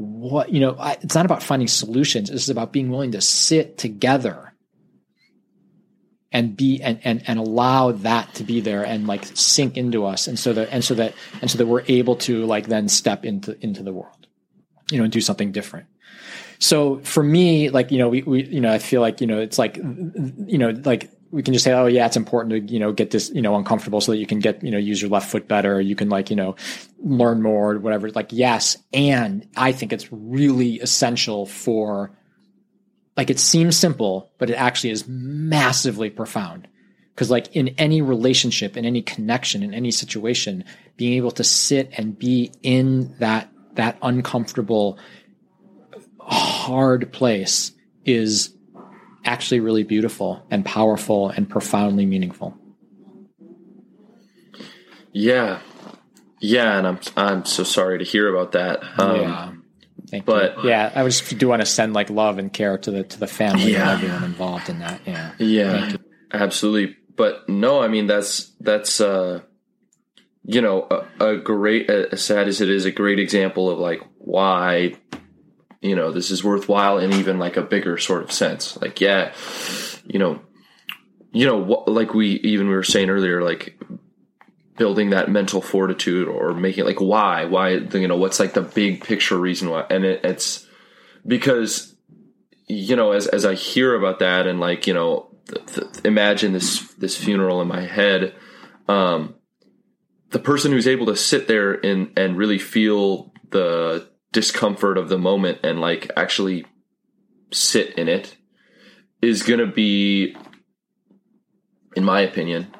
what 0.00 0.50
you 0.50 0.60
know 0.60 0.76
I, 0.78 0.92
it's 1.00 1.14
not 1.14 1.26
about 1.26 1.42
finding 1.42 1.68
solutions. 1.68 2.30
It's 2.30 2.48
about 2.48 2.72
being 2.72 2.90
willing 2.90 3.12
to 3.12 3.20
sit 3.20 3.78
together 3.78 4.54
and 6.32 6.56
be 6.56 6.80
and, 6.80 7.00
and 7.04 7.22
and 7.26 7.38
allow 7.38 7.92
that 7.92 8.34
to 8.34 8.44
be 8.44 8.60
there 8.60 8.84
and 8.84 9.06
like 9.06 9.24
sink 9.34 9.76
into 9.76 10.06
us. 10.06 10.26
And 10.26 10.38
so 10.38 10.52
that 10.52 10.68
and 10.70 10.84
so 10.84 10.94
that 10.94 11.14
and 11.40 11.50
so 11.50 11.58
that 11.58 11.66
we're 11.66 11.84
able 11.88 12.16
to 12.16 12.46
like 12.46 12.66
then 12.66 12.88
step 12.88 13.24
into 13.24 13.56
into 13.64 13.82
the 13.82 13.92
world 13.92 14.20
you 14.90 14.98
know 14.98 15.04
and 15.04 15.12
do 15.12 15.20
something 15.20 15.52
different. 15.52 15.86
So 16.58 16.98
for 17.00 17.22
me 17.22 17.70
like 17.70 17.90
you 17.90 17.98
know 17.98 18.08
we, 18.08 18.22
we 18.22 18.44
you 18.44 18.60
know 18.60 18.72
i 18.72 18.78
feel 18.78 19.00
like 19.00 19.20
you 19.20 19.26
know 19.26 19.40
it's 19.40 19.58
like 19.58 19.76
you 19.76 20.58
know 20.58 20.70
like 20.84 21.10
we 21.30 21.42
can 21.42 21.54
just 21.54 21.64
say 21.64 21.72
oh 21.72 21.86
yeah 21.86 22.06
it's 22.06 22.16
important 22.16 22.68
to 22.68 22.72
you 22.72 22.80
know 22.80 22.92
get 22.92 23.10
this 23.10 23.30
you 23.30 23.42
know 23.42 23.56
uncomfortable 23.56 24.00
so 24.00 24.12
that 24.12 24.18
you 24.18 24.26
can 24.26 24.40
get 24.40 24.62
you 24.62 24.70
know 24.70 24.78
use 24.78 25.00
your 25.00 25.10
left 25.10 25.30
foot 25.30 25.48
better. 25.48 25.80
You 25.80 25.96
can 25.96 26.08
like 26.08 26.30
you 26.30 26.36
know 26.36 26.56
learn 26.98 27.42
more 27.42 27.78
whatever. 27.78 28.10
Like 28.10 28.28
yes. 28.30 28.76
And 28.92 29.46
i 29.56 29.72
think 29.72 29.92
it's 29.92 30.10
really 30.12 30.80
essential 30.80 31.46
for 31.46 32.12
like 33.20 33.28
it 33.28 33.38
seems 33.38 33.76
simple, 33.76 34.32
but 34.38 34.48
it 34.48 34.54
actually 34.54 34.90
is 34.90 35.06
massively 35.06 36.08
profound. 36.08 36.66
Because, 37.14 37.30
like 37.30 37.54
in 37.54 37.68
any 37.76 38.00
relationship, 38.00 38.78
in 38.78 38.86
any 38.86 39.02
connection, 39.02 39.62
in 39.62 39.74
any 39.74 39.90
situation, 39.90 40.64
being 40.96 41.14
able 41.14 41.32
to 41.32 41.44
sit 41.44 41.90
and 41.98 42.18
be 42.18 42.50
in 42.62 43.14
that 43.18 43.52
that 43.74 43.98
uncomfortable, 44.00 44.98
hard 46.18 47.12
place 47.12 47.72
is 48.06 48.56
actually 49.24 49.60
really 49.60 49.82
beautiful 49.82 50.44
and 50.50 50.64
powerful 50.64 51.28
and 51.30 51.48
profoundly 51.48 52.06
meaningful. 52.06 52.56
Yeah, 55.12 55.60
yeah, 56.40 56.78
and 56.78 56.86
I'm 56.86 57.00
I'm 57.16 57.44
so 57.44 57.64
sorry 57.64 57.98
to 57.98 58.04
hear 58.04 58.34
about 58.34 58.52
that. 58.52 58.82
Um, 58.98 59.20
yeah. 59.20 59.52
Thank 60.10 60.24
but 60.24 60.64
you. 60.64 60.70
yeah, 60.70 60.90
I 60.94 61.04
just 61.04 61.38
do 61.38 61.48
want 61.48 61.62
to 61.62 61.66
send 61.66 61.92
like 61.92 62.10
love 62.10 62.38
and 62.38 62.52
care 62.52 62.78
to 62.78 62.90
the 62.90 63.04
to 63.04 63.20
the 63.20 63.26
family 63.26 63.72
yeah. 63.72 63.92
and 63.92 64.02
everyone 64.02 64.24
involved 64.24 64.68
in 64.68 64.80
that. 64.80 65.00
Yeah, 65.06 65.32
yeah, 65.38 65.92
absolutely. 66.32 66.96
But 67.16 67.48
no, 67.48 67.80
I 67.80 67.88
mean 67.88 68.06
that's 68.06 68.52
that's 68.60 69.00
uh, 69.00 69.42
you 70.44 70.60
know 70.60 70.86
a, 70.90 71.32
a 71.32 71.36
great, 71.36 71.88
as 71.90 72.24
sad 72.24 72.48
as 72.48 72.60
it 72.60 72.70
is, 72.70 72.86
a 72.86 72.90
great 72.90 73.18
example 73.18 73.70
of 73.70 73.78
like 73.78 74.02
why 74.18 74.94
you 75.80 75.96
know 75.96 76.12
this 76.12 76.30
is 76.30 76.44
worthwhile 76.44 76.98
in 76.98 77.12
even 77.12 77.38
like 77.38 77.56
a 77.56 77.62
bigger 77.62 77.98
sort 77.98 78.22
of 78.22 78.32
sense. 78.32 78.80
Like 78.80 79.00
yeah, 79.00 79.32
you 80.06 80.18
know, 80.18 80.40
you 81.32 81.46
know, 81.46 81.84
like 81.86 82.14
we 82.14 82.32
even 82.40 82.68
we 82.68 82.74
were 82.74 82.82
saying 82.82 83.10
earlier, 83.10 83.42
like 83.42 83.78
building 84.80 85.10
that 85.10 85.30
mental 85.30 85.60
fortitude 85.60 86.26
or 86.26 86.54
making 86.54 86.86
like 86.86 87.02
why 87.02 87.44
why 87.44 87.72
you 87.72 88.08
know 88.08 88.16
what's 88.16 88.40
like 88.40 88.54
the 88.54 88.62
big 88.62 89.04
picture 89.04 89.38
reason 89.38 89.68
why 89.68 89.84
and 89.90 90.06
it, 90.06 90.24
it's 90.24 90.66
because 91.26 91.94
you 92.66 92.96
know 92.96 93.12
as 93.12 93.26
as 93.26 93.44
I 93.44 93.52
hear 93.52 93.94
about 93.94 94.20
that 94.20 94.46
and 94.46 94.58
like 94.58 94.86
you 94.86 94.94
know 94.94 95.36
th- 95.48 95.66
th- 95.66 96.04
imagine 96.06 96.54
this 96.54 96.80
this 96.94 97.14
funeral 97.14 97.60
in 97.60 97.68
my 97.68 97.82
head 97.82 98.34
um 98.88 99.34
the 100.30 100.38
person 100.38 100.72
who's 100.72 100.88
able 100.88 101.04
to 101.06 101.16
sit 101.16 101.46
there 101.46 101.74
and 101.74 102.18
and 102.18 102.38
really 102.38 102.58
feel 102.58 103.34
the 103.50 104.08
discomfort 104.32 104.96
of 104.96 105.08
the 105.08 105.18
moment 105.18 105.58
and 105.64 105.80
like 105.80 106.10
actually 106.16 106.64
sit 107.52 107.98
in 107.98 108.08
it 108.08 108.36
is 109.20 109.42
going 109.42 109.60
to 109.60 109.66
be 109.66 110.36
in 111.96 112.04
my 112.04 112.20
opinion 112.20 112.72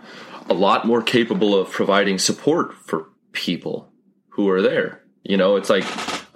a 0.48 0.54
lot 0.54 0.86
more 0.86 1.02
capable 1.02 1.54
of 1.54 1.70
providing 1.70 2.18
support 2.18 2.74
for 2.74 3.08
people 3.32 3.90
who 4.30 4.48
are 4.48 4.60
there. 4.60 5.02
You 5.22 5.36
know, 5.36 5.56
it's 5.56 5.70
like 5.70 5.84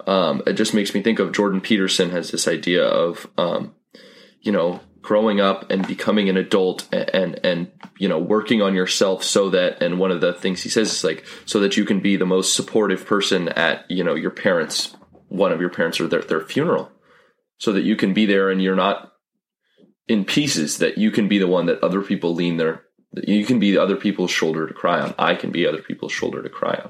um, 0.07 0.41
it 0.47 0.53
just 0.53 0.73
makes 0.73 0.93
me 0.93 1.01
think 1.01 1.19
of 1.19 1.33
Jordan 1.33 1.61
Peterson 1.61 2.11
has 2.11 2.31
this 2.31 2.47
idea 2.47 2.85
of 2.85 3.27
um, 3.37 3.75
you 4.41 4.51
know 4.51 4.79
growing 5.01 5.39
up 5.39 5.69
and 5.69 5.87
becoming 5.87 6.29
an 6.29 6.37
adult 6.37 6.87
and, 6.91 7.09
and, 7.13 7.39
and 7.45 7.71
you 7.99 8.07
know 8.07 8.17
working 8.17 8.61
on 8.61 8.73
yourself 8.73 9.23
so 9.23 9.49
that 9.49 9.83
and 9.83 9.99
one 9.99 10.11
of 10.11 10.21
the 10.21 10.33
things 10.33 10.63
he 10.63 10.69
says 10.69 10.91
is 10.91 11.03
like 11.03 11.25
so 11.45 11.59
that 11.59 11.77
you 11.77 11.85
can 11.85 11.99
be 11.99 12.15
the 12.15 12.25
most 12.25 12.55
supportive 12.55 13.05
person 13.05 13.49
at 13.49 13.85
you 13.89 14.03
know 14.03 14.15
your 14.15 14.31
parents 14.31 14.95
one 15.29 15.51
of 15.51 15.59
your 15.59 15.69
parents 15.69 15.99
or 15.99 16.07
their, 16.07 16.21
their 16.21 16.41
funeral 16.41 16.91
so 17.57 17.71
that 17.71 17.83
you 17.83 17.95
can 17.95 18.13
be 18.13 18.25
there 18.25 18.49
and 18.49 18.61
you're 18.61 18.75
not 18.75 19.13
in 20.07 20.25
pieces 20.25 20.77
that 20.77 20.97
you 20.97 21.11
can 21.11 21.27
be 21.27 21.37
the 21.37 21.47
one 21.47 21.65
that 21.65 21.83
other 21.83 22.01
people 22.01 22.33
lean 22.33 22.57
their 22.57 22.85
you 23.23 23.45
can 23.45 23.59
be 23.59 23.77
other 23.77 23.95
people's 23.95 24.31
shoulder 24.31 24.67
to 24.67 24.73
cry 24.73 24.99
on. 24.99 25.15
I 25.17 25.35
can 25.35 25.51
be 25.51 25.65
other 25.65 25.81
people's 25.81 26.11
shoulder 26.11 26.41
to 26.43 26.49
cry 26.49 26.81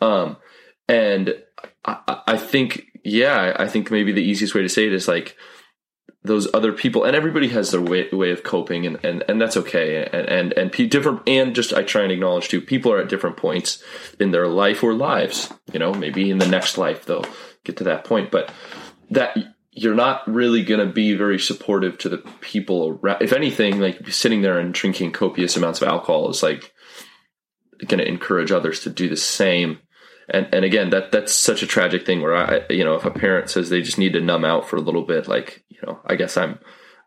on. 0.00 0.08
Um, 0.08 0.36
and 0.88 1.34
I, 1.84 2.22
I 2.26 2.36
think, 2.36 2.86
yeah, 3.04 3.54
I 3.58 3.68
think 3.68 3.90
maybe 3.90 4.12
the 4.12 4.22
easiest 4.22 4.54
way 4.54 4.62
to 4.62 4.68
say 4.68 4.86
it 4.86 4.92
is 4.92 5.08
like 5.08 5.36
those 6.22 6.52
other 6.52 6.72
people, 6.72 7.04
and 7.04 7.16
everybody 7.16 7.48
has 7.48 7.70
their 7.70 7.80
way, 7.80 8.08
way 8.12 8.30
of 8.30 8.42
coping, 8.42 8.86
and, 8.86 9.02
and, 9.04 9.24
and 9.26 9.40
that's 9.40 9.56
okay. 9.56 10.06
And 10.12 10.28
and 10.28 10.52
and 10.52 10.90
different, 10.90 11.26
and 11.26 11.54
just 11.54 11.72
I 11.72 11.82
try 11.82 12.02
and 12.02 12.12
acknowledge 12.12 12.48
too, 12.48 12.60
people 12.60 12.92
are 12.92 13.00
at 13.00 13.08
different 13.08 13.38
points 13.38 13.82
in 14.18 14.30
their 14.30 14.46
life 14.46 14.82
or 14.82 14.92
lives. 14.92 15.50
You 15.72 15.78
know, 15.78 15.94
maybe 15.94 16.30
in 16.30 16.38
the 16.38 16.48
next 16.48 16.76
life 16.76 17.06
they'll 17.06 17.24
get 17.64 17.76
to 17.78 17.84
that 17.84 18.04
point, 18.04 18.30
but 18.30 18.52
that 19.10 19.36
you're 19.72 19.94
not 19.94 20.26
really 20.26 20.64
going 20.64 20.84
to 20.84 20.92
be 20.92 21.14
very 21.14 21.38
supportive 21.38 21.96
to 21.98 22.08
the 22.08 22.18
people 22.40 23.00
around. 23.02 23.22
If 23.22 23.32
anything, 23.32 23.78
like 23.78 24.08
sitting 24.08 24.42
there 24.42 24.58
and 24.58 24.74
drinking 24.74 25.12
copious 25.12 25.56
amounts 25.56 25.80
of 25.80 25.88
alcohol 25.88 26.28
is 26.30 26.42
like 26.42 26.72
going 27.86 27.98
to 27.98 28.08
encourage 28.08 28.50
others 28.52 28.80
to 28.80 28.90
do 28.90 29.08
the 29.08 29.16
same. 29.16 29.78
And 30.28 30.48
and 30.52 30.64
again, 30.64 30.90
that 30.90 31.12
that's 31.12 31.32
such 31.32 31.62
a 31.62 31.66
tragic 31.66 32.04
thing 32.04 32.20
where 32.20 32.36
I, 32.36 32.62
you 32.70 32.84
know, 32.84 32.94
if 32.94 33.04
a 33.04 33.10
parent 33.10 33.50
says 33.50 33.68
they 33.68 33.82
just 33.82 33.98
need 33.98 34.12
to 34.14 34.20
numb 34.20 34.44
out 34.44 34.68
for 34.68 34.76
a 34.76 34.80
little 34.80 35.04
bit, 35.04 35.28
like 35.28 35.64
you 35.68 35.78
know, 35.86 36.00
I 36.04 36.16
guess 36.16 36.36
I'm 36.36 36.58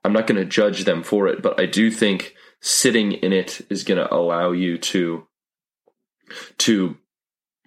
I'm 0.03 0.13
not 0.13 0.27
going 0.27 0.39
to 0.39 0.45
judge 0.45 0.83
them 0.85 1.03
for 1.03 1.27
it, 1.27 1.41
but 1.41 1.59
I 1.59 1.65
do 1.65 1.89
think 1.89 2.33
sitting 2.59 3.13
in 3.13 3.33
it 3.33 3.61
is 3.69 3.83
going 3.83 3.97
to 3.97 4.13
allow 4.13 4.51
you 4.51 4.77
to 4.77 5.27
to 6.59 6.97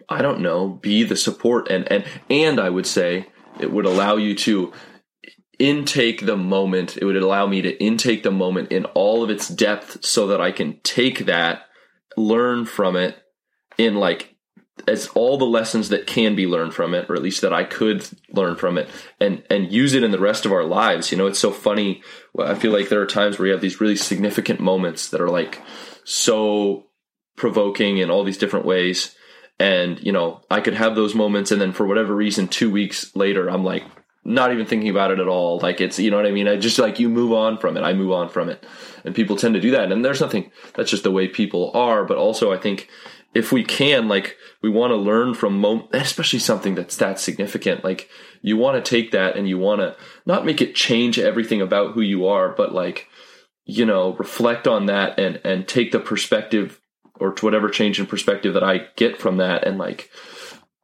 I 0.08 0.22
don't 0.22 0.40
know, 0.40 0.68
be 0.68 1.02
the 1.02 1.16
support 1.16 1.68
and 1.70 1.90
and 1.90 2.04
and 2.30 2.60
I 2.60 2.70
would 2.70 2.86
say 2.86 3.26
it 3.58 3.72
would 3.72 3.86
allow 3.86 4.16
you 4.16 4.34
to 4.34 4.72
intake 5.58 6.26
the 6.26 6.36
moment. 6.36 6.96
It 6.96 7.04
would 7.04 7.16
allow 7.16 7.46
me 7.46 7.62
to 7.62 7.82
intake 7.82 8.22
the 8.22 8.30
moment 8.30 8.70
in 8.70 8.84
all 8.86 9.22
of 9.22 9.30
its 9.30 9.48
depth 9.48 10.04
so 10.04 10.26
that 10.28 10.40
I 10.40 10.52
can 10.52 10.80
take 10.82 11.26
that, 11.26 11.62
learn 12.16 12.66
from 12.66 12.96
it 12.96 13.16
in 13.78 13.94
like 13.94 14.36
as 14.86 15.08
all 15.08 15.38
the 15.38 15.46
lessons 15.46 15.88
that 15.88 16.06
can 16.06 16.36
be 16.36 16.46
learned 16.46 16.74
from 16.74 16.94
it, 16.94 17.08
or 17.08 17.16
at 17.16 17.22
least 17.22 17.40
that 17.40 17.52
I 17.52 17.64
could 17.64 18.06
learn 18.30 18.56
from 18.56 18.78
it, 18.78 18.88
and 19.20 19.42
and 19.50 19.72
use 19.72 19.94
it 19.94 20.04
in 20.04 20.10
the 20.10 20.18
rest 20.18 20.44
of 20.44 20.52
our 20.52 20.64
lives. 20.64 21.10
You 21.10 21.18
know, 21.18 21.26
it's 21.26 21.38
so 21.38 21.50
funny. 21.50 22.02
I 22.38 22.54
feel 22.54 22.72
like 22.72 22.88
there 22.88 23.00
are 23.00 23.06
times 23.06 23.38
where 23.38 23.46
you 23.46 23.52
have 23.52 23.62
these 23.62 23.80
really 23.80 23.96
significant 23.96 24.60
moments 24.60 25.08
that 25.08 25.20
are 25.20 25.30
like 25.30 25.62
so 26.04 26.86
provoking 27.36 27.98
in 27.98 28.10
all 28.10 28.24
these 28.24 28.38
different 28.38 28.66
ways. 28.66 29.15
And, 29.58 29.98
you 30.04 30.12
know, 30.12 30.42
I 30.50 30.60
could 30.60 30.74
have 30.74 30.94
those 30.94 31.14
moments 31.14 31.50
and 31.50 31.60
then 31.60 31.72
for 31.72 31.86
whatever 31.86 32.14
reason, 32.14 32.48
two 32.48 32.70
weeks 32.70 33.14
later, 33.16 33.48
I'm 33.48 33.64
like, 33.64 33.84
not 34.22 34.52
even 34.52 34.66
thinking 34.66 34.90
about 34.90 35.12
it 35.12 35.20
at 35.20 35.28
all. 35.28 35.60
Like 35.60 35.80
it's, 35.80 35.98
you 35.98 36.10
know 36.10 36.16
what 36.16 36.26
I 36.26 36.32
mean? 36.32 36.48
I 36.48 36.56
just 36.56 36.78
like 36.78 36.98
you 36.98 37.08
move 37.08 37.32
on 37.32 37.58
from 37.58 37.76
it. 37.76 37.82
I 37.82 37.92
move 37.92 38.10
on 38.10 38.28
from 38.28 38.48
it. 38.48 38.66
And 39.04 39.14
people 39.14 39.36
tend 39.36 39.54
to 39.54 39.60
do 39.60 39.70
that. 39.70 39.90
And 39.92 40.04
there's 40.04 40.20
nothing, 40.20 40.50
that's 40.74 40.90
just 40.90 41.04
the 41.04 41.12
way 41.12 41.28
people 41.28 41.70
are. 41.74 42.04
But 42.04 42.18
also, 42.18 42.52
I 42.52 42.58
think 42.58 42.88
if 43.34 43.52
we 43.52 43.62
can, 43.62 44.08
like, 44.08 44.36
we 44.62 44.68
want 44.68 44.90
to 44.90 44.96
learn 44.96 45.34
from, 45.34 45.60
mom- 45.60 45.88
especially 45.92 46.40
something 46.40 46.74
that's 46.74 46.96
that 46.96 47.20
significant. 47.20 47.84
Like, 47.84 48.10
you 48.42 48.56
want 48.56 48.84
to 48.84 48.88
take 48.88 49.12
that 49.12 49.36
and 49.36 49.48
you 49.48 49.58
want 49.58 49.80
to 49.80 49.96
not 50.26 50.44
make 50.44 50.60
it 50.60 50.74
change 50.74 51.18
everything 51.18 51.60
about 51.60 51.94
who 51.94 52.00
you 52.00 52.26
are, 52.26 52.48
but 52.48 52.74
like, 52.74 53.08
you 53.64 53.86
know, 53.86 54.14
reflect 54.14 54.66
on 54.66 54.86
that 54.86 55.18
and, 55.18 55.40
and 55.44 55.68
take 55.68 55.92
the 55.92 56.00
perspective 56.00 56.80
or 57.20 57.32
to 57.32 57.44
whatever 57.44 57.68
change 57.68 57.98
in 57.98 58.06
perspective 58.06 58.54
that 58.54 58.64
I 58.64 58.86
get 58.96 59.18
from 59.18 59.38
that. 59.38 59.66
And 59.66 59.78
like 59.78 60.10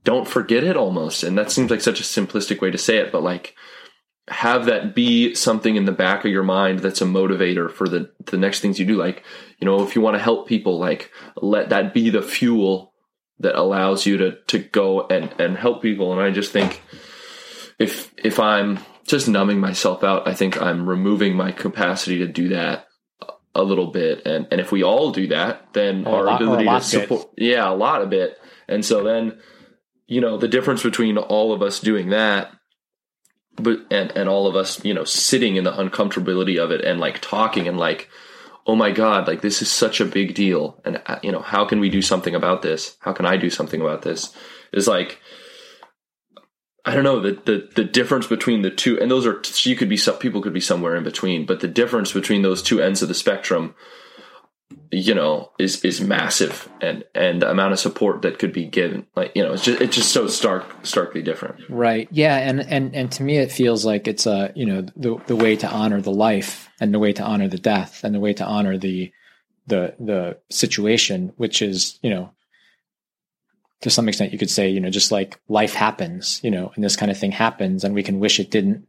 don't 0.05 0.27
forget 0.27 0.65
it 0.65 0.77
almost. 0.77 1.23
And 1.23 1.39
that 1.39 1.51
seems 1.51 1.71
like 1.71 1.81
such 1.81 2.01
a 2.01 2.05
simplistic 2.05 2.61
way 2.61 2.71
to 2.71 2.79
say 2.79 2.99
it, 2.99 3.13
but 3.13 3.23
like 3.23 3.55
have 4.29 4.67
that 4.67 4.95
be 4.95 5.35
something 5.35 5.77
in 5.77 5.85
the 5.85 5.93
back 5.93 6.25
of 6.25 6.31
your 6.31 6.45
mind 6.45 6.79
that's 6.79 7.01
a 7.01 7.07
motivator 7.07 7.71
for 7.71 7.89
the 7.89 8.11
the 8.27 8.39
next 8.39 8.61
things 8.61 8.79
you 8.79 8.87
do. 8.87 8.97
Like 8.97 9.25
you 9.59 9.67
know 9.67 9.83
if 9.83 9.95
you 9.95 10.03
want 10.03 10.17
to 10.17 10.23
help 10.23 10.49
people 10.49 10.79
like 10.79 11.11
let 11.37 11.71
that 11.71 11.95
be 11.95 12.11
the 12.11 12.23
fuel 12.23 12.93
that 13.41 13.57
allows 13.57 14.07
you 14.07 14.17
to 14.19 14.37
to 14.49 14.59
go 14.59 15.07
and 15.09 15.35
and 15.41 15.57
help 15.57 15.83
people. 15.83 16.13
And 16.13 16.21
i 16.21 16.31
just 16.31 16.53
think 16.53 16.83
if 17.83 18.13
if 18.17 18.39
i'm 18.39 18.79
just 19.07 19.29
numbing 19.29 19.59
myself 19.59 20.05
out 20.05 20.29
i 20.29 20.35
think 20.35 20.61
i'm 20.63 20.89
removing 20.89 21.35
my 21.35 21.53
capacity 21.53 22.19
to 22.19 22.29
do 22.29 22.49
that 22.51 22.87
a 23.55 23.63
little 23.63 23.89
bit 23.89 24.27
and 24.27 24.47
and 24.51 24.61
if 24.61 24.73
we 24.73 24.83
all 24.83 25.11
do 25.11 25.27
that 25.29 25.73
then 25.73 26.07
our 26.07 26.25
lot- 26.25 26.41
ability 26.41 26.65
to 26.65 26.81
support 26.81 27.29
yeah 27.37 27.69
a 27.69 27.75
lot 27.75 28.03
of 28.03 28.13
it. 28.13 28.39
And 28.69 28.85
so 28.85 29.03
then 29.03 29.39
you 30.07 30.21
know 30.21 30.39
the 30.39 30.49
difference 30.49 30.83
between 30.83 31.19
all 31.19 31.53
of 31.53 31.63
us 31.63 31.81
doing 31.81 32.11
that 32.11 32.53
but 33.57 33.81
and 33.91 34.11
and 34.13 34.29
all 34.29 34.47
of 34.47 34.57
us 34.57 34.83
you 34.85 34.95
know 34.95 35.05
sitting 35.05 35.57
in 35.57 35.65
the 35.65 35.73
uncomfortability 35.73 36.63
of 36.63 36.71
it 36.71 36.83
and 36.83 37.01
like 37.01 37.21
talking 37.21 37.69
and 37.69 37.79
like 37.79 38.09
oh 38.67 38.75
my 38.75 38.91
god 38.91 39.27
like 39.27 39.43
this 39.43 39.61
is 39.61 39.71
such 39.71 40.01
a 40.01 40.05
big 40.05 40.35
deal. 40.35 40.81
And 40.85 41.03
uh, 41.07 41.19
you 41.23 41.33
know 41.33 41.41
how 41.41 41.65
can 41.65 41.81
we 41.81 41.91
do 41.91 42.03
something 42.03 42.35
about 42.35 42.63
this? 42.63 42.97
How 43.01 43.13
can 43.13 43.27
i 43.27 43.37
do 43.37 43.51
something 43.51 43.81
about 43.81 44.03
this? 44.03 44.35
Is 44.73 44.89
like 44.89 45.21
I 46.85 46.95
don't 46.95 47.05
know 47.05 47.21
the, 47.21 47.33
the 47.45 47.69
the 47.77 47.85
difference 47.85 48.27
between 48.27 48.63
the 48.63 48.71
two, 48.71 49.01
and 49.01 49.11
those 49.11 49.25
are 49.27 49.41
you 49.63 49.77
could 49.77 49.89
be 49.89 49.97
some 49.97 50.19
people 50.19 50.43
could 50.43 50.53
be 50.53 50.61
somewhere 50.61 50.97
in 50.97 51.05
between, 51.05 51.47
but 51.47 51.61
the 51.61 51.69
difference 51.69 52.13
between 52.13 52.43
those 52.43 52.61
two 52.61 52.81
ends 52.81 53.03
of 53.03 53.09
the 53.09 53.15
spectrum, 53.15 53.77
you 54.91 55.15
know, 55.15 55.53
is 55.61 55.85
is 55.85 56.01
massive, 56.01 56.69
and 56.81 57.05
and 57.15 57.41
the 57.41 57.49
amount 57.49 57.73
of 57.73 57.79
support 57.79 58.23
that 58.23 58.41
could 58.41 58.53
be 58.53 58.65
given, 58.65 59.07
like 59.15 59.31
you 59.37 59.45
know, 59.45 59.53
it's 59.53 59.65
just 59.65 59.81
it's 59.81 59.97
just 59.97 60.11
so 60.11 60.27
stark 60.27 60.85
starkly 60.85 61.23
different. 61.23 61.61
Right. 61.69 62.09
Yeah. 62.11 62.37
And 62.37 62.61
and 62.61 62.97
and 62.97 63.13
to 63.13 63.23
me, 63.23 63.37
it 63.37 63.53
feels 63.53 63.85
like 63.85 64.09
it's 64.09 64.27
a 64.27 64.53
you 64.57 64.67
know 64.67 64.83
the 64.97 65.23
the 65.29 65.37
way 65.37 65.55
to 65.55 65.69
honor 65.69 66.01
the 66.01 66.11
life 66.11 66.69
and 66.81 66.93
the 66.93 66.99
way 66.99 67.13
to 67.13 67.23
honor 67.23 67.47
the 67.47 67.59
death 67.59 68.03
and 68.03 68.13
the 68.13 68.21
way 68.21 68.33
to 68.33 68.45
honor 68.45 68.77
the 68.77 69.13
the 69.69 69.95
the 70.01 70.39
situation, 70.51 71.33
which 71.37 71.63
is 71.63 72.01
you 72.03 72.11
know 72.11 72.33
to 73.83 73.91
some 73.91 74.09
extent 74.09 74.33
you 74.33 74.39
could 74.39 74.51
say 74.51 74.69
you 74.69 74.81
know 74.81 74.91
just 74.91 75.13
like 75.13 75.39
life 75.49 75.75
happens, 75.75 76.41
you 76.43 76.51
know, 76.51 76.73
and 76.75 76.83
this 76.83 76.97
kind 76.97 77.11
of 77.11 77.19
thing 77.19 77.33
happens, 77.33 77.85
and 77.85 77.95
we 77.95 78.03
can 78.03 78.21
wish 78.21 78.41
it 78.41 78.51
didn't, 78.51 78.87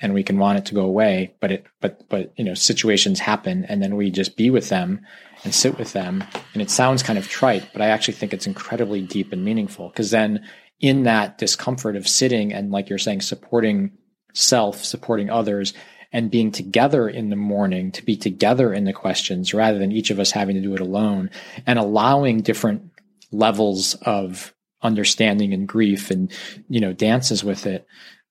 and 0.00 0.12
we 0.12 0.22
can 0.22 0.38
want 0.38 0.58
it 0.58 0.66
to 0.66 0.74
go 0.74 0.82
away, 0.82 1.34
but 1.40 1.52
it 1.52 1.66
but 1.80 2.08
but 2.08 2.32
you 2.36 2.44
know 2.44 2.54
situations 2.54 3.20
happen, 3.20 3.64
and 3.64 3.82
then 3.82 3.96
we 3.96 4.10
just 4.10 4.36
be 4.36 4.50
with 4.50 4.68
them 4.68 5.00
and 5.44 5.54
sit 5.54 5.78
with 5.78 5.92
them, 5.92 6.24
and 6.52 6.62
it 6.62 6.70
sounds 6.70 7.02
kind 7.02 7.18
of 7.18 7.28
trite, 7.28 7.68
but 7.72 7.82
I 7.82 7.86
actually 7.86 8.14
think 8.14 8.32
it's 8.32 8.46
incredibly 8.46 9.02
deep 9.02 9.32
and 9.32 9.44
meaningful 9.44 9.88
because 9.88 10.10
then 10.10 10.44
in 10.80 11.04
that 11.04 11.38
discomfort 11.38 11.96
of 11.96 12.08
sitting 12.08 12.52
and 12.52 12.72
like 12.72 12.88
you're 12.88 12.98
saying 12.98 13.20
supporting 13.20 13.92
self 14.34 14.84
supporting 14.84 15.30
others 15.30 15.72
and 16.12 16.30
being 16.30 16.50
together 16.50 17.08
in 17.08 17.30
the 17.30 17.36
mourning 17.36 17.90
to 17.92 18.04
be 18.04 18.16
together 18.16 18.72
in 18.72 18.84
the 18.84 18.92
questions 18.92 19.54
rather 19.54 19.78
than 19.78 19.92
each 19.92 20.10
of 20.10 20.20
us 20.20 20.30
having 20.30 20.56
to 20.56 20.60
do 20.60 20.74
it 20.74 20.80
alone 20.80 21.30
and 21.66 21.78
allowing 21.78 22.40
different 22.42 22.91
levels 23.32 23.94
of 24.02 24.54
understanding 24.82 25.52
and 25.52 25.68
grief 25.68 26.10
and 26.10 26.32
you 26.68 26.80
know 26.80 26.92
dances 26.92 27.42
with 27.42 27.66
it. 27.66 27.86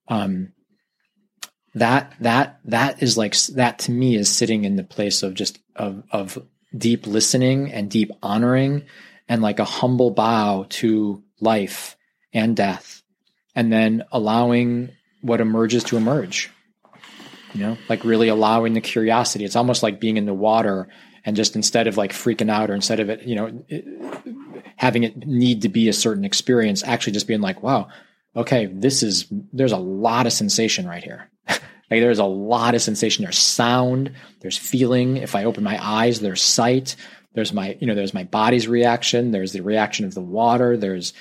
Um 0.07 0.53
that 1.73 2.13
that 2.19 2.59
that 2.65 3.01
is 3.01 3.17
like 3.17 3.35
that 3.55 3.79
to 3.79 3.91
me 3.91 4.15
is 4.15 4.29
sitting 4.29 4.65
in 4.65 4.75
the 4.75 4.83
place 4.83 5.23
of 5.23 5.33
just 5.33 5.59
of 5.75 6.03
of 6.11 6.37
deep 6.77 7.07
listening 7.07 7.71
and 7.71 7.89
deep 7.89 8.11
honoring 8.21 8.83
and 9.27 9.41
like 9.41 9.59
a 9.59 9.65
humble 9.65 10.11
bow 10.11 10.65
to 10.69 11.23
life 11.39 11.95
and 12.33 12.55
death 12.55 13.01
and 13.55 13.71
then 13.71 14.03
allowing 14.11 14.89
what 15.21 15.41
emerges 15.41 15.83
to 15.85 15.97
emerge. 15.97 16.49
You 17.53 17.61
know 17.61 17.77
like 17.89 18.03
really 18.03 18.27
allowing 18.27 18.73
the 18.73 18.81
curiosity. 18.81 19.45
It's 19.45 19.55
almost 19.55 19.83
like 19.83 19.99
being 19.99 20.17
in 20.17 20.25
the 20.25 20.33
water 20.33 20.89
and 21.23 21.35
just 21.35 21.55
instead 21.55 21.87
of 21.87 21.97
like 21.97 22.11
freaking 22.11 22.49
out 22.49 22.69
or 22.69 22.75
instead 22.75 22.99
of 22.99 23.09
it 23.09 23.23
you 23.23 23.35
know 23.35 23.63
it, 23.67 23.85
having 24.81 25.03
it 25.03 25.15
need 25.27 25.61
to 25.61 25.69
be 25.69 25.87
a 25.87 25.93
certain 25.93 26.25
experience 26.25 26.83
actually 26.83 27.13
just 27.13 27.27
being 27.27 27.39
like 27.39 27.61
wow 27.61 27.87
okay 28.35 28.65
this 28.65 29.03
is 29.03 29.27
there's 29.53 29.71
a 29.71 29.77
lot 29.77 30.25
of 30.25 30.33
sensation 30.33 30.87
right 30.87 31.03
here. 31.03 31.29
Like 31.89 31.99
there's 31.99 32.19
a 32.19 32.23
lot 32.23 32.73
of 32.73 32.81
sensation. 32.81 33.23
There's 33.23 33.37
sound 33.37 34.13
there's 34.39 34.57
feeling. 34.57 35.17
If 35.17 35.35
i 35.35 35.43
open 35.43 35.61
my 35.61 35.77
eyes 35.77 36.21
there's 36.21 36.41
sight. 36.41 36.95
There's 37.33 37.51
my 37.51 37.75
you 37.81 37.87
know 37.87 37.95
there's 37.95 38.13
my 38.13 38.23
body's 38.23 38.65
reaction. 38.65 39.31
There's 39.31 39.51
the 39.51 39.59
reaction 39.59 40.05
of 40.05 40.13
the 40.13 40.21
water. 40.21 40.77
There's 40.77 41.11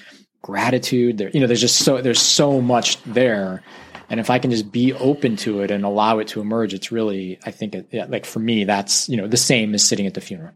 gratitude. 0.43 1.19
There 1.19 1.29
you 1.31 1.41
know 1.41 1.49
there's 1.49 1.61
just 1.61 1.81
so 1.81 2.01
there's 2.01 2.21
so 2.21 2.61
much 2.61 3.03
there. 3.03 3.65
And 4.11 4.21
if 4.21 4.31
i 4.31 4.39
can 4.39 4.53
just 4.53 4.71
be 4.71 4.93
open 4.93 5.35
to 5.39 5.61
it 5.63 5.73
and 5.73 5.85
allow 5.85 6.21
it 6.21 6.29
to 6.29 6.41
emerge 6.41 6.75
it's 6.75 6.91
really 6.91 7.39
i 7.45 7.53
think 7.53 7.77
it, 7.77 7.89
yeah, 7.93 8.07
like 8.09 8.27
for 8.27 8.41
me 8.41 8.65
that's 8.65 9.09
you 9.09 9.17
know 9.17 9.29
the 9.29 9.37
same 9.37 9.73
as 9.73 9.85
sitting 9.85 10.07
at 10.07 10.15
the 10.15 10.21
funeral 10.21 10.53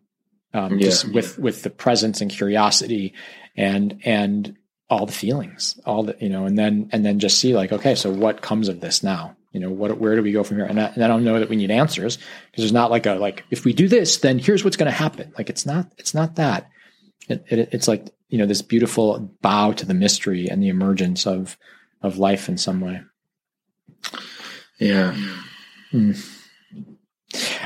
um, 0.55 0.79
Yeah. 0.79 0.87
just 0.87 1.13
with 1.13 1.39
with 1.39 1.63
the 1.63 1.71
presence 1.71 2.21
and 2.23 2.31
curiosity 2.31 3.13
and 3.57 4.01
and 4.05 4.57
all 4.91 5.07
the 5.07 5.13
feelings 5.13 5.79
all 5.87 6.05
the 6.05 6.17
you 6.21 6.29
know 6.29 6.47
and 6.47 6.59
then 6.59 6.89
and 6.93 7.05
then 7.05 7.19
just 7.19 7.39
see 7.39 7.55
like 7.55 7.73
okay 7.73 7.95
so 7.95 8.11
what 8.11 8.41
comes 8.41 8.69
of 8.69 8.81
this 8.81 9.03
now? 9.03 9.37
You 9.53 9.61
know 9.61 9.71
what 9.71 9.99
where 9.99 10.17
do 10.17 10.23
we 10.23 10.33
go 10.33 10.43
from 10.45 10.57
here? 10.57 10.67
And 10.67 10.81
I, 10.81 10.87
and 10.87 11.05
I 11.05 11.09
don't 11.09 11.25
know 11.25 11.39
that 11.39 11.49
we 11.49 11.57
need 11.57 11.71
answers 11.71 12.17
because 12.17 12.63
there's 12.63 12.73
not 12.73 12.91
like 12.91 13.07
a 13.07 13.15
like 13.15 13.45
if 13.51 13.65
we 13.65 13.73
do 13.73 13.89
this 13.89 14.17
then 14.19 14.39
here's 14.39 14.65
what's 14.65 14.77
going 14.77 14.91
to 14.91 14.97
happen. 14.97 15.33
Like 15.37 15.51
it's 15.51 15.67
not 15.67 15.93
it's 15.99 16.15
not 16.15 16.37
that. 16.37 16.69
It, 17.29 17.45
it, 17.49 17.69
it's 17.73 17.89
like 17.89 18.07
you 18.29 18.39
know 18.39 18.47
this 18.47 18.63
beautiful 18.63 19.19
bow 19.43 19.73
to 19.73 19.87
the 19.87 19.95
mystery 19.95 20.49
and 20.49 20.63
the 20.63 20.69
emergence 20.69 21.27
of 21.27 21.57
of 22.03 22.19
life 22.19 22.49
in 22.49 22.59
some 22.59 22.81
way. 22.81 23.01
Yeah, 24.79 25.17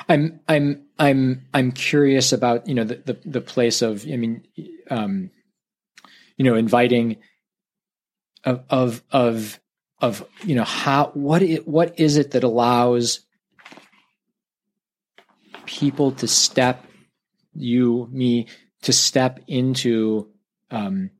I'm 0.09 0.41
I'm 0.49 0.87
I'm 0.99 1.47
I'm 1.53 1.73
curious 1.73 2.33
about 2.33 2.67
you 2.67 2.75
know 2.75 2.85
the 2.85 3.03
the, 3.05 3.19
the 3.25 3.41
place 3.41 3.83
of 3.83 4.07
I 4.11 4.17
mean 4.17 4.45
um, 4.91 5.31
you 6.37 6.45
know 6.45 6.55
inviting 6.55 7.17
of 8.45 8.65
of 8.71 9.03
of 9.11 9.61
of 10.01 10.25
you 10.45 10.55
know 10.55 10.65
how 10.65 11.11
what 11.15 11.43
it, 11.43 11.69
what 11.69 11.99
is 12.01 12.17
it 12.17 12.31
that 12.33 12.45
allows 12.45 13.21
people 15.67 16.13
to 16.13 16.27
step 16.27 16.87
you 17.55 18.09
me 18.11 18.49
to 18.83 18.93
step 18.93 19.41
into 19.47 20.29
um, 20.71 21.11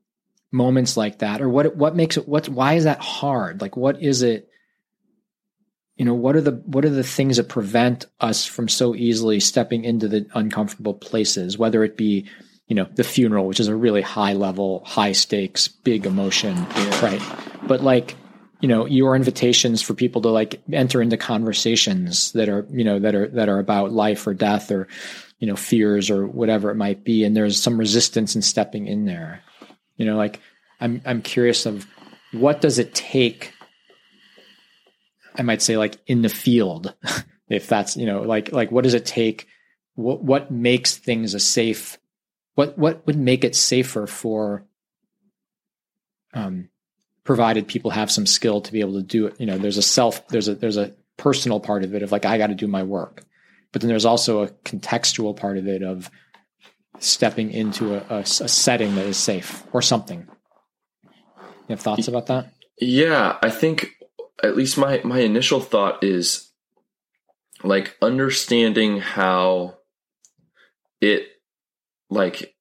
moments 0.51 0.97
like 0.97 1.19
that? 1.19 1.41
Or 1.41 1.49
what 1.49 1.75
what 1.75 1.95
makes 1.95 2.17
it 2.17 2.27
what's 2.27 2.49
why 2.49 2.73
is 2.73 2.85
that 2.85 2.99
hard? 2.99 3.61
Like 3.61 3.77
what 3.77 4.01
is 4.01 4.23
it 4.23 4.48
you 5.99 6.05
know 6.05 6.13
what 6.13 6.35
are 6.35 6.41
the 6.41 6.53
what 6.65 6.85
are 6.85 6.89
the 6.89 7.03
things 7.03 7.37
that 7.37 7.49
prevent 7.49 8.05
us 8.21 8.45
from 8.45 8.67
so 8.67 8.95
easily 8.95 9.39
stepping 9.39 9.83
into 9.83 10.07
the 10.07 10.25
uncomfortable 10.33 10.93
places 10.93 11.57
whether 11.57 11.83
it 11.83 11.97
be 11.97 12.25
you 12.67 12.75
know 12.75 12.87
the 12.95 13.03
funeral 13.03 13.45
which 13.45 13.59
is 13.59 13.67
a 13.67 13.75
really 13.75 14.01
high 14.01 14.33
level 14.33 14.81
high 14.85 15.11
stakes 15.11 15.67
big 15.67 16.05
emotion 16.05 16.55
yeah. 16.55 17.05
right 17.05 17.21
but 17.67 17.83
like 17.83 18.15
you 18.61 18.67
know 18.67 18.85
your 18.85 19.15
invitations 19.15 19.81
for 19.81 19.93
people 19.93 20.21
to 20.21 20.29
like 20.29 20.61
enter 20.71 21.01
into 21.01 21.17
conversations 21.17 22.31
that 22.31 22.47
are 22.47 22.65
you 22.71 22.85
know 22.85 22.97
that 22.97 23.13
are 23.13 23.27
that 23.27 23.49
are 23.49 23.59
about 23.59 23.91
life 23.91 24.25
or 24.25 24.33
death 24.33 24.71
or 24.71 24.87
you 25.39 25.47
know 25.47 25.55
fears 25.55 26.09
or 26.09 26.25
whatever 26.25 26.71
it 26.71 26.75
might 26.75 27.03
be 27.03 27.25
and 27.25 27.35
there's 27.35 27.61
some 27.61 27.77
resistance 27.77 28.35
in 28.35 28.41
stepping 28.41 28.87
in 28.87 29.03
there 29.03 29.43
you 29.97 30.05
know 30.05 30.15
like 30.15 30.39
i'm 30.79 31.01
i'm 31.05 31.21
curious 31.21 31.65
of 31.65 31.85
what 32.31 32.61
does 32.61 32.79
it 32.79 32.93
take 32.95 33.53
i 35.39 35.41
might 35.41 35.61
say 35.61 35.77
like 35.77 35.97
in 36.05 36.21
the 36.21 36.29
field 36.29 36.93
if 37.49 37.67
that's 37.67 37.97
you 37.97 38.05
know 38.05 38.21
like 38.21 38.51
like 38.51 38.71
what 38.71 38.83
does 38.83 38.93
it 38.93 39.05
take? 39.05 39.47
What 39.95 40.23
what 40.23 40.51
makes 40.51 40.95
things 40.95 41.33
a 41.33 41.39
safe 41.39 41.97
what 42.55 42.77
what 42.77 43.05
would 43.07 43.17
make 43.17 43.43
it 43.43 43.55
safer 43.55 44.07
for 44.07 44.65
um 46.33 46.69
provided 47.23 47.67
people 47.67 47.91
have 47.91 48.11
some 48.11 48.25
skill 48.25 48.61
to 48.61 48.71
be 48.71 48.81
able 48.81 48.93
to 48.93 49.03
do 49.03 49.27
it? 49.27 49.39
You 49.39 49.45
know 49.45 49.57
there's 49.57 49.77
a 49.77 49.81
self 49.81 50.27
there's 50.29 50.47
a 50.47 50.55
there's 50.55 50.77
a 50.77 50.93
personal 51.17 51.59
part 51.59 51.83
of 51.83 51.93
it 51.93 52.01
of 52.01 52.13
like 52.13 52.23
i 52.23 52.37
got 52.37 52.47
to 52.47 52.55
do 52.55 52.67
my 52.67 52.83
work. 52.83 53.23
But 53.71 53.81
then 53.81 53.89
there's 53.89 54.05
also 54.05 54.43
a 54.43 54.47
contextual 54.47 55.35
part 55.35 55.57
of 55.57 55.67
it 55.67 55.83
of 55.83 56.09
stepping 56.99 57.51
into 57.51 57.93
a, 57.95 58.05
a, 58.09 58.19
a 58.19 58.25
setting 58.25 58.95
that 58.95 59.05
is 59.05 59.17
safe 59.17 59.63
or 59.73 59.81
something. 59.81 60.27
You 61.03 61.75
have 61.75 61.81
thoughts 61.81 62.07
about 62.07 62.27
that? 62.27 62.53
Yeah 62.79 63.37
i 63.41 63.49
think 63.49 63.98
at 64.43 64.57
least 64.57 64.77
my 64.77 65.01
my 65.03 65.19
initial 65.19 65.59
thought 65.59 66.03
is 66.03 66.51
like 67.63 67.97
understanding 68.01 68.99
how 68.99 69.77
it 71.01 71.27
like 72.09 72.55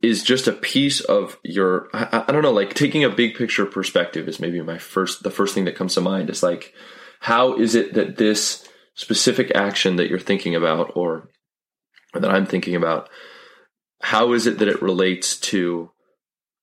is 0.00 0.22
just 0.22 0.46
a 0.46 0.52
piece 0.52 1.00
of 1.00 1.38
your 1.42 1.88
I, 1.92 2.24
I, 2.28 2.32
don't 2.32 2.42
know 2.42 2.52
like 2.52 2.74
taking 2.74 3.04
a 3.04 3.10
big 3.10 3.34
picture 3.34 3.66
perspective 3.66 4.28
is 4.28 4.40
maybe 4.40 4.60
my 4.62 4.78
first 4.78 5.22
the 5.22 5.30
first 5.30 5.54
thing 5.54 5.64
that 5.64 5.76
comes 5.76 5.94
to 5.94 6.00
mind 6.00 6.30
is 6.30 6.42
like 6.42 6.72
how 7.20 7.56
is 7.58 7.74
it 7.74 7.94
that 7.94 8.16
this 8.16 8.66
specific 8.94 9.52
action 9.54 9.96
that 9.96 10.08
you're 10.08 10.18
thinking 10.18 10.54
about 10.54 10.92
or, 10.94 11.28
or 12.14 12.20
that 12.20 12.30
I'm 12.30 12.46
thinking 12.46 12.74
about 12.74 13.08
how 14.00 14.32
is 14.32 14.46
it 14.46 14.58
that 14.58 14.68
it 14.68 14.82
relates 14.82 15.38
to 15.40 15.90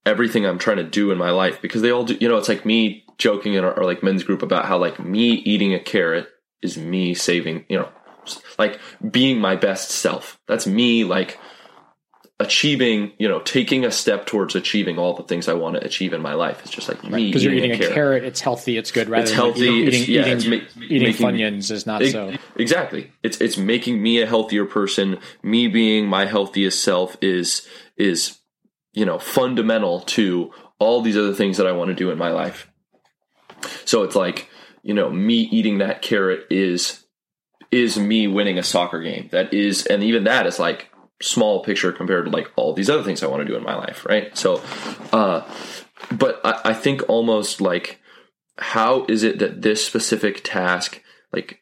everything 0.05 0.45
I'm 0.45 0.59
trying 0.59 0.77
to 0.77 0.83
do 0.83 1.11
in 1.11 1.17
my 1.17 1.31
life 1.31 1.61
because 1.61 1.81
they 1.81 1.91
all 1.91 2.03
do 2.03 2.17
you 2.19 2.27
know 2.27 2.37
it's 2.37 2.49
like 2.49 2.65
me 2.65 3.05
joking 3.17 3.53
in 3.53 3.63
our, 3.63 3.73
our 3.73 3.85
like 3.85 4.03
men's 4.03 4.23
group 4.23 4.41
about 4.41 4.65
how 4.65 4.77
like 4.77 4.99
me 4.99 5.31
eating 5.31 5.73
a 5.73 5.79
carrot 5.79 6.27
is 6.61 6.77
me 6.77 7.13
saving 7.13 7.65
you 7.69 7.77
know 7.77 7.89
like 8.57 8.79
being 9.11 9.39
my 9.39 9.55
best 9.55 9.89
self 9.89 10.39
that's 10.47 10.67
me 10.67 11.03
like 11.03 11.39
achieving, 12.39 13.13
you 13.17 13.29
know, 13.29 13.39
taking 13.39 13.85
a 13.85 13.91
step 13.91 14.25
towards 14.25 14.55
achieving 14.55 14.97
all 14.97 15.13
the 15.13 15.23
things 15.23 15.47
I 15.47 15.53
want 15.53 15.75
to 15.75 15.85
achieve 15.85 16.13
in 16.13 16.21
my 16.21 16.33
life. 16.33 16.61
It's 16.61 16.71
just 16.71 16.89
like 16.89 17.01
right. 17.03 17.13
me 17.13 17.27
because 17.27 17.43
you're 17.43 17.53
eating 17.53 17.71
a 17.71 17.77
carrot. 17.77 17.93
carrot. 17.93 18.23
It's 18.25 18.41
healthy. 18.41 18.77
It's 18.77 18.91
good. 18.91 19.07
Rather 19.07 19.23
it's 19.23 19.31
healthy. 19.31 19.61
eating, 19.61 20.01
it's, 20.01 20.07
yeah, 20.07 20.21
eating, 20.21 20.33
it's 20.33 20.75
ma- 20.75 20.83
eating 20.83 21.03
making, 21.03 21.27
funyuns 21.27 21.71
is 21.71 21.85
not 21.85 22.01
it, 22.01 22.11
so. 22.11 22.33
Exactly. 22.57 23.11
It's 23.23 23.39
it's 23.39 23.57
making 23.57 24.01
me 24.01 24.21
a 24.21 24.25
healthier 24.25 24.65
person. 24.65 25.19
Me 25.43 25.67
being 25.67 26.07
my 26.07 26.25
healthiest 26.25 26.83
self 26.83 27.15
is 27.21 27.67
is 27.97 28.37
you 28.95 29.05
know 29.05 29.19
fundamental 29.19 30.01
to 30.01 30.51
all 30.79 31.01
these 31.01 31.17
other 31.17 31.33
things 31.33 31.57
that 31.57 31.67
I 31.67 31.71
want 31.71 31.89
to 31.89 31.95
do 31.95 32.09
in 32.09 32.17
my 32.17 32.29
life. 32.29 32.71
So 33.85 34.03
it's 34.03 34.15
like 34.15 34.49
you 34.81 34.93
know 34.93 35.09
me 35.09 35.35
eating 35.35 35.77
that 35.77 36.01
carrot 36.01 36.47
is 36.49 37.05
is 37.71 37.97
me 37.97 38.27
winning 38.27 38.57
a 38.57 38.63
soccer 38.63 39.01
game. 39.01 39.29
That 39.31 39.53
is, 39.53 39.85
and 39.85 40.03
even 40.03 40.23
that 40.23 40.47
is 40.47 40.59
like 40.59 40.89
small 41.21 41.63
picture 41.63 41.91
compared 41.91 42.25
to 42.25 42.31
like 42.31 42.51
all 42.55 42.73
these 42.73 42.89
other 42.89 43.03
things 43.03 43.21
I 43.21 43.27
want 43.27 43.41
to 43.41 43.47
do 43.47 43.57
in 43.57 43.63
my 43.63 43.75
life, 43.75 44.05
right? 44.05 44.35
So, 44.37 44.61
uh, 45.11 45.41
but 46.11 46.39
I, 46.43 46.61
I 46.65 46.73
think 46.73 47.01
almost 47.09 47.61
like 47.61 47.99
how 48.57 49.05
is 49.05 49.23
it 49.23 49.39
that 49.39 49.61
this 49.61 49.85
specific 49.85 50.41
task, 50.43 51.01
like 51.33 51.61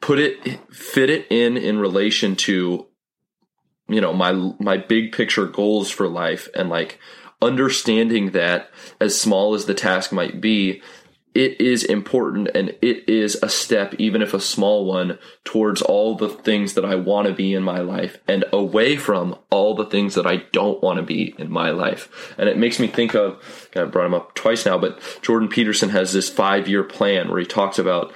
put 0.00 0.18
it, 0.18 0.60
fit 0.70 1.08
it 1.08 1.26
in 1.30 1.56
in 1.56 1.78
relation 1.78 2.36
to, 2.36 2.86
you 3.88 4.00
know, 4.00 4.12
my 4.12 4.32
my 4.58 4.76
big 4.76 5.12
picture 5.12 5.46
goals 5.46 5.90
for 5.90 6.08
life 6.08 6.48
and 6.54 6.68
like 6.68 6.98
understanding 7.42 8.30
that 8.30 8.70
as 9.00 9.20
small 9.20 9.54
as 9.54 9.66
the 9.66 9.74
task 9.74 10.12
might 10.12 10.40
be 10.40 10.82
it 11.36 11.60
is 11.60 11.84
important 11.84 12.48
and 12.54 12.70
it 12.80 13.06
is 13.10 13.38
a 13.42 13.50
step, 13.50 13.94
even 13.98 14.22
if 14.22 14.32
a 14.32 14.40
small 14.40 14.86
one, 14.86 15.18
towards 15.44 15.82
all 15.82 16.14
the 16.14 16.30
things 16.30 16.72
that 16.72 16.84
I 16.86 16.94
want 16.94 17.28
to 17.28 17.34
be 17.34 17.52
in 17.52 17.62
my 17.62 17.80
life 17.80 18.16
and 18.26 18.46
away 18.54 18.96
from 18.96 19.36
all 19.50 19.74
the 19.74 19.84
things 19.84 20.14
that 20.14 20.26
I 20.26 20.36
don't 20.52 20.82
want 20.82 20.96
to 20.96 21.02
be 21.02 21.34
in 21.36 21.52
my 21.52 21.72
life. 21.72 22.34
And 22.38 22.48
it 22.48 22.56
makes 22.56 22.80
me 22.80 22.86
think 22.86 23.14
of, 23.14 23.68
I 23.76 23.84
brought 23.84 24.06
him 24.06 24.14
up 24.14 24.34
twice 24.34 24.64
now, 24.64 24.78
but 24.78 24.98
Jordan 25.20 25.50
Peterson 25.50 25.90
has 25.90 26.14
this 26.14 26.30
five 26.30 26.68
year 26.68 26.82
plan 26.82 27.28
where 27.28 27.40
he 27.40 27.44
talks 27.44 27.78
about, 27.78 28.14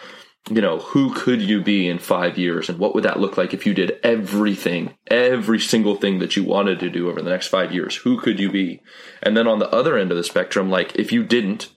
you 0.48 0.60
know, 0.60 0.78
who 0.78 1.12
could 1.12 1.42
you 1.42 1.62
be 1.62 1.88
in 1.88 1.98
five 1.98 2.38
years 2.38 2.68
and 2.68 2.78
what 2.78 2.94
would 2.94 3.04
that 3.04 3.20
look 3.20 3.36
like 3.36 3.52
if 3.52 3.66
you 3.66 3.74
did 3.74 3.98
everything, 4.02 4.94
every 5.06 5.60
single 5.60 5.94
thing 5.94 6.18
that 6.18 6.34
you 6.34 6.44
wanted 6.44 6.80
to 6.80 6.90
do 6.90 7.08
over 7.08 7.20
the 7.20 7.30
next 7.30 7.48
five 7.48 7.72
years? 7.72 7.96
Who 7.96 8.18
could 8.18 8.40
you 8.40 8.50
be? 8.50 8.80
And 9.22 9.36
then 9.36 9.46
on 9.46 9.58
the 9.58 9.70
other 9.70 9.96
end 9.96 10.10
of 10.10 10.16
the 10.16 10.24
spectrum, 10.24 10.70
like 10.70 10.96
if 10.96 11.12
you 11.12 11.22
didn't, 11.22 11.68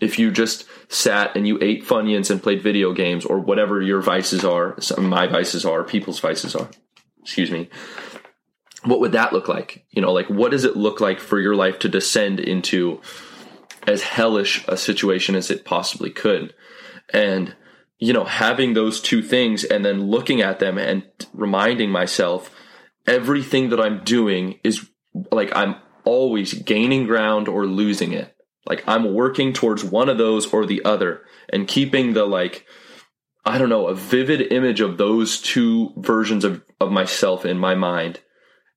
if 0.00 0.18
you 0.18 0.30
just 0.30 0.66
sat 0.88 1.36
and 1.36 1.46
you 1.46 1.58
ate 1.60 1.84
Funyuns 1.84 2.30
and 2.30 2.42
played 2.42 2.62
video 2.62 2.92
games 2.92 3.24
or 3.24 3.38
whatever 3.38 3.80
your 3.80 4.00
vices 4.00 4.44
are, 4.44 4.76
my 4.98 5.26
vices 5.26 5.64
are, 5.64 5.84
people's 5.84 6.20
vices 6.20 6.56
are, 6.56 6.68
excuse 7.22 7.50
me, 7.50 7.68
what 8.84 9.00
would 9.00 9.12
that 9.12 9.32
look 9.32 9.48
like? 9.48 9.84
You 9.90 10.02
know, 10.02 10.12
like 10.12 10.28
what 10.28 10.50
does 10.50 10.64
it 10.64 10.76
look 10.76 11.00
like 11.00 11.20
for 11.20 11.38
your 11.38 11.54
life 11.54 11.78
to 11.80 11.88
descend 11.88 12.40
into 12.40 13.00
as 13.86 14.02
hellish 14.02 14.64
a 14.66 14.76
situation 14.76 15.34
as 15.34 15.50
it 15.50 15.64
possibly 15.64 16.10
could? 16.10 16.54
And, 17.12 17.54
you 17.98 18.12
know, 18.12 18.24
having 18.24 18.74
those 18.74 19.00
two 19.00 19.22
things 19.22 19.64
and 19.64 19.84
then 19.84 20.10
looking 20.10 20.40
at 20.42 20.58
them 20.58 20.78
and 20.78 21.04
reminding 21.32 21.90
myself 21.90 22.54
everything 23.06 23.70
that 23.70 23.80
I'm 23.80 24.04
doing 24.04 24.60
is 24.62 24.88
like 25.30 25.54
I'm 25.56 25.76
always 26.04 26.54
gaining 26.54 27.06
ground 27.06 27.48
or 27.48 27.66
losing 27.66 28.12
it. 28.12 28.34
Like 28.66 28.84
I'm 28.86 29.14
working 29.14 29.52
towards 29.52 29.84
one 29.84 30.08
of 30.08 30.18
those 30.18 30.52
or 30.52 30.66
the 30.66 30.84
other 30.84 31.22
and 31.48 31.68
keeping 31.68 32.12
the 32.12 32.26
like 32.26 32.66
I 33.44 33.58
don't 33.58 33.68
know, 33.68 33.86
a 33.86 33.94
vivid 33.94 34.52
image 34.52 34.80
of 34.80 34.98
those 34.98 35.40
two 35.40 35.92
versions 35.96 36.44
of, 36.44 36.64
of 36.80 36.90
myself 36.90 37.46
in 37.46 37.58
my 37.58 37.76
mind 37.76 38.20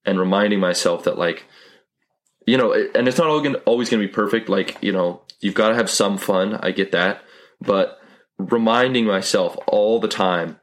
and 0.05 0.19
reminding 0.19 0.59
myself 0.59 1.03
that 1.05 1.17
like 1.17 1.45
you 2.45 2.57
know, 2.57 2.73
and 2.73 3.07
it's 3.07 3.17
not 3.17 3.27
always 3.27 3.89
going 3.89 4.01
to 4.01 4.07
be 4.07 4.07
perfect. 4.07 4.49
Like, 4.49 4.77
you 4.81 4.91
know, 4.91 5.21
you've 5.39 5.53
got 5.53 5.69
to 5.69 5.75
have 5.75 5.89
some 5.89 6.17
fun, 6.17 6.55
I 6.55 6.71
get 6.71 6.93
that, 6.93 7.21
but 7.61 7.98
reminding 8.39 9.05
myself 9.05 9.55
all 9.67 9.99
the 9.99 10.07
time 10.07 10.59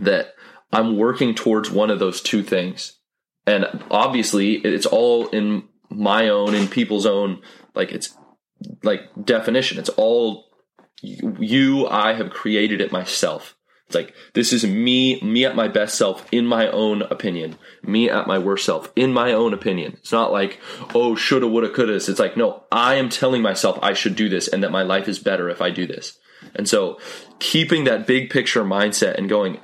that 0.00 0.34
I'm 0.72 0.98
working 0.98 1.34
towards 1.34 1.70
one 1.70 1.90
of 1.90 1.98
those 1.98 2.20
two 2.20 2.42
things. 2.42 2.98
And 3.46 3.64
obviously, 3.90 4.54
it's 4.54 4.86
all 4.86 5.28
in 5.28 5.68
my 5.88 6.28
own 6.28 6.54
and 6.54 6.70
people's 6.70 7.06
own 7.06 7.40
like 7.74 7.92
it's 7.92 8.16
like 8.82 9.02
definition. 9.24 9.78
It's 9.78 9.88
all 9.90 10.46
you, 11.02 11.86
I 11.86 12.14
have 12.14 12.30
created 12.30 12.80
it 12.80 12.90
myself. 12.90 13.54
It's 13.86 13.94
like 13.94 14.14
this 14.34 14.52
is 14.52 14.66
me, 14.66 15.20
me 15.20 15.44
at 15.44 15.54
my 15.54 15.68
best 15.68 15.96
self 15.96 16.26
in 16.32 16.44
my 16.44 16.68
own 16.68 17.02
opinion, 17.02 17.56
me 17.84 18.10
at 18.10 18.26
my 18.26 18.38
worst 18.38 18.64
self 18.64 18.90
in 18.96 19.12
my 19.12 19.32
own 19.32 19.54
opinion. 19.54 19.92
It's 19.98 20.10
not 20.10 20.32
like 20.32 20.60
oh 20.92 21.14
shoulda, 21.14 21.46
woulda, 21.46 21.70
coulda. 21.70 21.94
It's 21.94 22.18
like 22.18 22.36
no, 22.36 22.64
I 22.72 22.94
am 22.94 23.08
telling 23.08 23.42
myself 23.42 23.78
I 23.82 23.92
should 23.92 24.16
do 24.16 24.28
this 24.28 24.48
and 24.48 24.64
that 24.64 24.72
my 24.72 24.82
life 24.82 25.06
is 25.06 25.20
better 25.20 25.48
if 25.48 25.62
I 25.62 25.70
do 25.70 25.86
this. 25.86 26.18
And 26.54 26.68
so 26.68 26.98
keeping 27.38 27.84
that 27.84 28.06
big 28.06 28.30
picture 28.30 28.64
mindset 28.64 29.16
and 29.16 29.28
going 29.28 29.60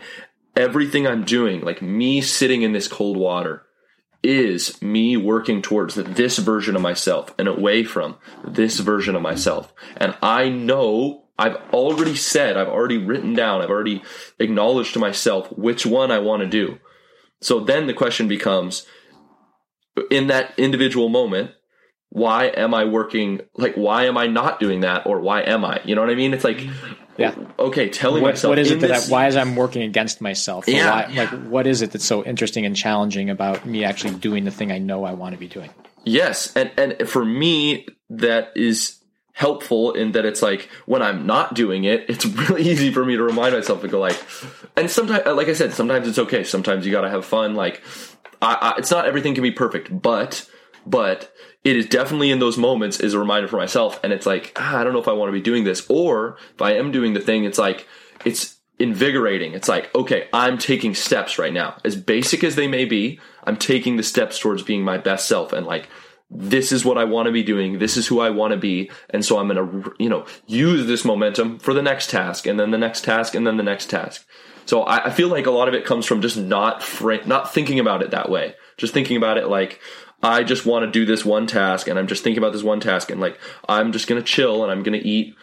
everything 0.56 1.06
I'm 1.06 1.24
doing, 1.24 1.60
like 1.60 1.82
me 1.82 2.20
sitting 2.20 2.62
in 2.62 2.72
this 2.72 2.88
cold 2.88 3.16
water, 3.16 3.64
is 4.22 4.80
me 4.80 5.16
working 5.16 5.62
towards 5.62 5.94
this 5.96 6.38
version 6.38 6.76
of 6.76 6.82
myself 6.82 7.34
and 7.38 7.48
away 7.48 7.82
from 7.82 8.16
this 8.46 8.78
version 8.78 9.16
of 9.16 9.22
myself. 9.22 9.72
And 9.96 10.16
I 10.22 10.48
know 10.48 11.24
I've 11.38 11.56
already 11.72 12.14
said, 12.14 12.56
I've 12.56 12.68
already 12.68 12.98
written 12.98 13.34
down, 13.34 13.62
I've 13.62 13.70
already 13.70 14.02
acknowledged 14.38 14.92
to 14.94 15.00
myself 15.00 15.50
which 15.56 15.84
one 15.84 16.12
I 16.12 16.20
want 16.20 16.42
to 16.42 16.48
do. 16.48 16.78
So 17.40 17.58
then 17.58 17.88
the 17.88 17.94
question 17.94 18.28
becomes 18.28 18.86
in 20.10 20.28
that 20.28 20.56
individual 20.56 21.08
moment, 21.08 21.50
why 22.12 22.44
am 22.44 22.74
I 22.74 22.84
working? 22.84 23.40
Like, 23.54 23.74
why 23.74 24.04
am 24.04 24.18
I 24.18 24.26
not 24.26 24.60
doing 24.60 24.80
that? 24.80 25.06
Or 25.06 25.18
why 25.20 25.40
am 25.40 25.64
I? 25.64 25.80
You 25.82 25.94
know 25.94 26.02
what 26.02 26.10
I 26.10 26.14
mean? 26.14 26.34
It's 26.34 26.44
like, 26.44 26.60
yeah. 27.16 27.34
Okay, 27.58 27.88
telling 27.88 28.22
what, 28.22 28.32
myself. 28.32 28.50
What 28.50 28.58
is 28.58 28.70
it 28.70 28.80
that 28.80 28.88
this, 28.88 29.08
I, 29.08 29.10
why 29.10 29.26
is 29.28 29.36
I'm 29.36 29.56
working 29.56 29.82
against 29.82 30.20
myself? 30.20 30.68
Yeah, 30.68 30.90
why, 30.90 31.10
yeah. 31.10 31.22
Like, 31.22 31.30
what 31.44 31.66
is 31.66 31.80
it 31.80 31.90
that's 31.92 32.04
so 32.04 32.22
interesting 32.22 32.66
and 32.66 32.76
challenging 32.76 33.30
about 33.30 33.64
me 33.64 33.84
actually 33.84 34.14
doing 34.16 34.44
the 34.44 34.50
thing 34.50 34.70
I 34.70 34.76
know 34.76 35.04
I 35.04 35.12
want 35.12 35.32
to 35.32 35.38
be 35.38 35.48
doing? 35.48 35.70
Yes, 36.04 36.54
and 36.54 36.70
and 36.76 37.08
for 37.08 37.24
me, 37.24 37.86
that 38.10 38.52
is 38.56 39.02
helpful 39.32 39.92
in 39.92 40.12
that 40.12 40.26
it's 40.26 40.42
like 40.42 40.68
when 40.84 41.00
I'm 41.00 41.24
not 41.26 41.54
doing 41.54 41.84
it, 41.84 42.04
it's 42.10 42.26
really 42.48 42.68
easy 42.68 42.92
for 42.92 43.06
me 43.06 43.16
to 43.16 43.22
remind 43.22 43.54
myself 43.54 43.80
to 43.80 43.88
go 43.88 44.00
like, 44.00 44.22
and 44.76 44.90
sometimes, 44.90 45.22
uh, 45.24 45.34
like 45.34 45.48
I 45.48 45.54
said, 45.54 45.72
sometimes 45.72 46.06
it's 46.06 46.18
okay. 46.18 46.44
Sometimes 46.44 46.84
you 46.84 46.92
got 46.92 47.02
to 47.02 47.10
have 47.10 47.24
fun. 47.24 47.54
Like, 47.54 47.82
I, 48.42 48.58
I, 48.60 48.74
it's 48.78 48.90
not 48.90 49.06
everything 49.06 49.34
can 49.34 49.42
be 49.42 49.52
perfect, 49.52 50.02
but 50.02 50.46
but 50.84 51.31
it 51.64 51.76
is 51.76 51.86
definitely 51.86 52.30
in 52.30 52.38
those 52.38 52.58
moments 52.58 53.00
is 53.00 53.14
a 53.14 53.18
reminder 53.18 53.48
for 53.48 53.56
myself. 53.56 54.00
And 54.02 54.12
it's 54.12 54.26
like, 54.26 54.52
ah, 54.56 54.78
I 54.78 54.84
don't 54.84 54.92
know 54.92 55.00
if 55.00 55.08
I 55.08 55.12
want 55.12 55.28
to 55.28 55.32
be 55.32 55.40
doing 55.40 55.64
this, 55.64 55.86
or 55.88 56.36
if 56.54 56.62
I 56.62 56.72
am 56.72 56.92
doing 56.92 57.12
the 57.12 57.20
thing, 57.20 57.44
it's 57.44 57.58
like 57.58 57.86
it's 58.24 58.56
invigorating. 58.78 59.52
It's 59.52 59.68
like, 59.68 59.94
okay, 59.94 60.28
I'm 60.32 60.58
taking 60.58 60.94
steps 60.94 61.38
right 61.38 61.52
now, 61.52 61.76
as 61.84 61.96
basic 61.96 62.42
as 62.42 62.56
they 62.56 62.66
may 62.66 62.84
be. 62.84 63.20
I'm 63.44 63.56
taking 63.56 63.96
the 63.96 64.02
steps 64.02 64.38
towards 64.38 64.62
being 64.62 64.82
my 64.82 64.98
best 64.98 65.28
self, 65.28 65.52
and 65.52 65.66
like 65.66 65.88
this 66.34 66.72
is 66.72 66.84
what 66.84 66.96
I 66.96 67.04
want 67.04 67.26
to 67.26 67.32
be 67.32 67.42
doing. 67.42 67.78
This 67.78 67.96
is 67.96 68.06
who 68.06 68.20
I 68.20 68.30
want 68.30 68.52
to 68.52 68.56
be. 68.56 68.90
And 69.10 69.22
so 69.22 69.38
I'm 69.38 69.48
going 69.48 69.82
to, 69.82 69.94
you 69.98 70.08
know, 70.08 70.24
use 70.46 70.86
this 70.86 71.04
momentum 71.04 71.58
for 71.58 71.74
the 71.74 71.82
next 71.82 72.08
task 72.08 72.46
and 72.46 72.58
then 72.58 72.70
the 72.70 72.78
next 72.78 73.04
task 73.04 73.34
and 73.34 73.46
then 73.46 73.58
the 73.58 73.62
next 73.62 73.90
task. 73.90 74.26
So 74.64 74.82
I, 74.82 75.06
I 75.06 75.10
feel 75.10 75.28
like 75.28 75.44
a 75.44 75.50
lot 75.50 75.68
of 75.68 75.74
it 75.74 75.84
comes 75.84 76.06
from 76.06 76.22
just 76.22 76.38
not 76.38 76.86
not 77.26 77.52
thinking 77.52 77.78
about 77.78 78.02
it 78.02 78.12
that 78.12 78.30
way. 78.30 78.54
Just 78.78 78.94
thinking 78.94 79.18
about 79.18 79.36
it 79.36 79.48
like 79.48 79.80
I 80.22 80.44
just 80.44 80.64
want 80.64 80.84
to 80.84 80.90
do 80.90 81.04
this 81.04 81.24
one 81.24 81.46
task 81.46 81.88
and 81.88 81.98
I'm 81.98 82.06
just 82.06 82.22
thinking 82.22 82.42
about 82.42 82.52
this 82.52 82.62
one 82.62 82.80
task 82.80 83.10
and 83.10 83.20
like 83.20 83.38
I'm 83.68 83.92
just 83.92 84.06
going 84.06 84.20
to 84.20 84.26
chill 84.26 84.62
and 84.62 84.70
I'm 84.70 84.82
going 84.82 84.98
to 84.98 85.06
eat 85.06 85.34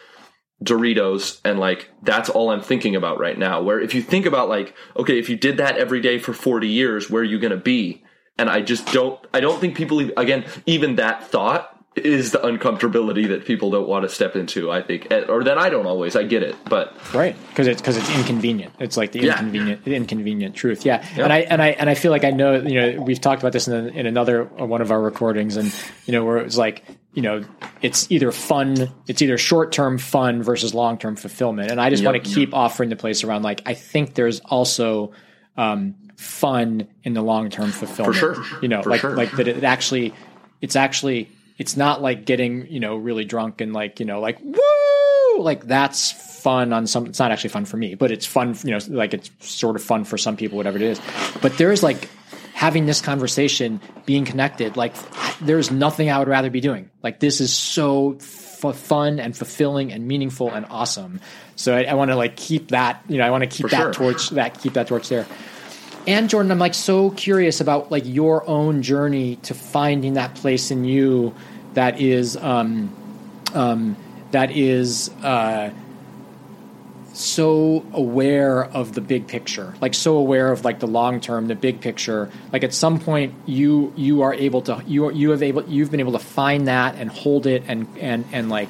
Doritos 0.64 1.40
and 1.44 1.60
like 1.60 1.90
that's 2.02 2.30
all 2.30 2.50
I'm 2.50 2.62
thinking 2.62 2.96
about 2.96 3.20
right 3.20 3.38
now. 3.38 3.62
Where 3.62 3.80
if 3.80 3.94
you 3.94 4.02
think 4.02 4.26
about 4.26 4.50
like 4.50 4.74
okay, 4.96 5.20
if 5.20 5.30
you 5.30 5.36
did 5.36 5.58
that 5.58 5.78
every 5.78 6.02
day 6.02 6.18
for 6.20 6.34
40 6.34 6.68
years, 6.68 7.10
where 7.10 7.22
are 7.22 7.26
you 7.26 7.40
going 7.40 7.52
to 7.52 7.58
be? 7.58 8.04
And 8.38 8.50
I 8.50 8.62
just 8.62 8.92
don't 8.94 9.20
I 9.34 9.40
don't 9.40 9.60
think 9.60 9.76
people 9.76 10.00
again 10.18 10.46
even 10.66 10.96
that 10.96 11.24
thought 11.28 11.79
is 12.06 12.32
the 12.32 12.40
uncomfortability 12.40 13.28
that 13.30 13.46
people 13.46 13.70
don't 13.70 13.88
want 13.88 14.04
to 14.04 14.10
step 14.10 14.36
into. 14.36 14.72
I 14.72 14.82
think, 14.82 15.08
or 15.30 15.44
that 15.44 15.58
I 15.58 15.70
don't 15.70 15.86
always. 15.86 16.16
I 16.16 16.24
get 16.24 16.44
it, 16.44 16.56
but 16.66 16.96
right 17.14 17.36
because 17.50 17.68
it's 17.68 17.82
because 17.82 17.98
it's 17.98 18.10
inconvenient. 18.16 18.74
It's 18.80 18.98
like 18.98 19.12
the 19.12 19.28
inconvenient, 19.28 19.82
yeah. 19.86 19.96
inconvenient 19.96 20.56
truth. 20.56 20.86
Yeah. 20.86 21.06
yeah. 21.16 21.24
and 21.24 21.34
I 21.34 21.40
and 21.40 21.62
I 21.62 21.70
and 21.70 21.90
I 21.90 21.96
feel 21.96 22.12
like 22.12 22.24
I 22.24 22.32
know. 22.32 22.56
You 22.56 22.82
know, 22.82 23.02
we've 23.02 23.22
talked 23.22 23.42
about 23.42 23.54
this 23.54 23.68
in, 23.68 23.90
in 23.90 24.06
another 24.06 24.44
one 24.44 24.82
of 24.82 24.92
our 24.92 25.02
recordings, 25.02 25.58
and 25.58 25.74
you 26.06 26.14
know, 26.14 26.26
where 26.26 26.38
it 26.38 26.46
was 26.46 26.58
like, 26.58 26.84
you 27.14 27.22
know, 27.22 27.44
it's 27.82 28.12
either 28.12 28.32
fun, 28.32 28.92
it's 29.08 29.22
either 29.22 29.38
short 29.38 29.72
term 29.72 29.98
fun 29.98 30.44
versus 30.44 30.74
long 30.74 30.98
term 30.98 31.16
fulfillment, 31.16 31.72
and 31.72 31.80
I 31.80 31.90
just 31.90 32.04
yep, 32.04 32.14
want 32.14 32.24
to 32.24 32.34
keep 32.34 32.54
offering 32.54 32.90
the 32.90 32.96
place 32.96 33.24
around. 33.24 33.44
Like, 33.44 33.62
I 33.66 33.74
think 33.74 34.16
there's 34.16 34.40
also. 34.42 35.12
Um, 35.58 35.96
fun 36.20 36.86
in 37.04 37.14
the 37.14 37.22
long 37.22 37.50
term 37.50 37.72
fulfillment. 37.72 38.18
For 38.18 38.36
sure. 38.36 38.60
You 38.62 38.68
know, 38.68 38.84
For 38.84 38.90
like 38.90 39.02
sure. 39.02 39.16
like 39.16 39.32
that 39.32 39.48
it 39.48 39.64
actually 39.64 40.14
it's 40.62 40.76
actually 40.76 41.30
it's 41.60 41.78
not 41.78 42.02
like 42.02 42.26
getting 42.26 42.66
you 42.72 42.80
know 42.80 42.96
really 42.96 43.26
drunk 43.26 43.62
and 43.62 43.74
like 43.74 44.00
you 44.00 44.06
know 44.08 44.20
like 44.20 44.40
woo! 44.42 45.40
Like 45.40 45.66
that's 45.66 46.12
fun 46.42 46.74
on 46.74 46.88
some 46.88 47.06
it's 47.06 47.20
not 47.20 47.32
actually 47.32 47.50
fun 47.52 47.66
for 47.66 47.78
me 47.78 47.96
but 47.96 48.12
it's 48.12 48.26
fun 48.26 48.58
you 48.64 48.72
know 48.72 48.80
like 48.90 49.14
it's 49.14 49.30
sort 49.40 49.76
of 49.76 49.84
fun 49.84 50.04
for 50.06 50.18
some 50.18 50.36
people 50.38 50.58
whatever 50.58 50.78
it 50.78 50.82
is. 50.82 51.00
But 51.42 51.58
there's 51.58 51.84
like 51.84 52.10
having 52.54 52.86
this 52.86 53.00
conversation 53.02 53.80
being 54.06 54.26
connected 54.26 54.76
like 54.76 54.94
there's 55.40 55.72
nothing 55.72 56.10
i 56.10 56.18
would 56.20 56.28
rather 56.28 56.50
be 56.50 56.60
doing. 56.62 56.90
Like 57.04 57.20
this 57.20 57.40
is 57.40 57.54
so 57.54 58.16
f- 58.20 58.76
fun 58.76 59.20
and 59.22 59.36
fulfilling 59.38 59.94
and 59.94 60.06
meaningful 60.08 60.52
and 60.52 60.66
awesome. 60.70 61.22
So 61.56 61.76
i, 61.76 61.84
I 61.84 61.94
want 61.94 62.12
to 62.12 62.16
like 62.16 62.36
keep 62.36 62.70
that 62.70 63.04
you 63.08 63.18
know 63.18 63.26
i 63.26 63.30
want 63.30 63.44
to 63.44 63.50
keep 63.50 63.66
For 63.66 63.70
that 63.70 63.82
sure. 63.82 63.94
torch 63.94 64.30
that 64.32 64.60
keep 64.60 64.74
that 64.74 64.88
torch 64.88 65.08
there 65.10 65.26
and 66.08 66.30
Jordan, 66.30 66.52
I'm 66.52 66.60
like 66.60 66.74
so 66.74 67.12
curious 67.12 67.62
about 67.62 67.92
like 67.92 68.04
your 68.06 68.48
own 68.48 68.82
journey 68.82 69.38
to 69.38 69.54
finding 69.54 70.14
that 70.14 70.36
place 70.36 70.72
in 70.72 70.86
you 70.86 71.36
that 71.74 72.00
is 72.00 72.36
um, 72.38 72.96
um, 73.54 73.96
that 74.32 74.52
is 74.52 75.10
uh, 75.24 75.72
so 77.14 77.86
aware 77.94 78.64
of 78.64 78.94
the 78.94 79.02
big 79.02 79.28
picture, 79.28 79.74
like 79.82 79.94
so 79.94 80.18
aware 80.18 80.52
of 80.52 80.64
like 80.64 80.80
the 80.80 80.88
long 80.88 81.20
term, 81.20 81.48
the 81.48 81.56
big 81.56 81.82
picture. 81.82 82.32
Like 82.52 82.64
at 82.64 82.74
some 82.74 83.00
point, 83.00 83.34
you 83.46 83.94
you 83.96 84.22
are 84.22 84.34
able 84.34 84.62
to 84.64 84.84
you 84.88 85.12
you 85.12 85.32
have 85.32 85.44
able 85.44 85.64
you've 85.66 85.92
been 85.92 86.00
able 86.00 86.14
to 86.14 86.20
find 86.20 86.68
that 86.68 86.96
and 86.96 87.10
hold 87.10 87.46
it 87.46 87.64
and 87.68 87.88
and 88.00 88.26
and 88.32 88.50
like 88.50 88.70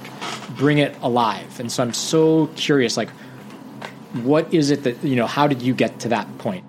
bring 0.57 0.79
it 0.79 0.95
alive. 1.01 1.59
And 1.59 1.71
so 1.71 1.83
I'm 1.83 1.93
so 1.93 2.47
curious, 2.55 2.97
like 2.97 3.09
what 4.13 4.53
is 4.53 4.71
it 4.71 4.83
that 4.83 5.03
you 5.03 5.15
know? 5.15 5.27
How 5.27 5.47
did 5.47 5.61
you 5.61 5.73
get 5.73 5.99
to 6.01 6.09
that 6.09 6.37
point? 6.39 6.65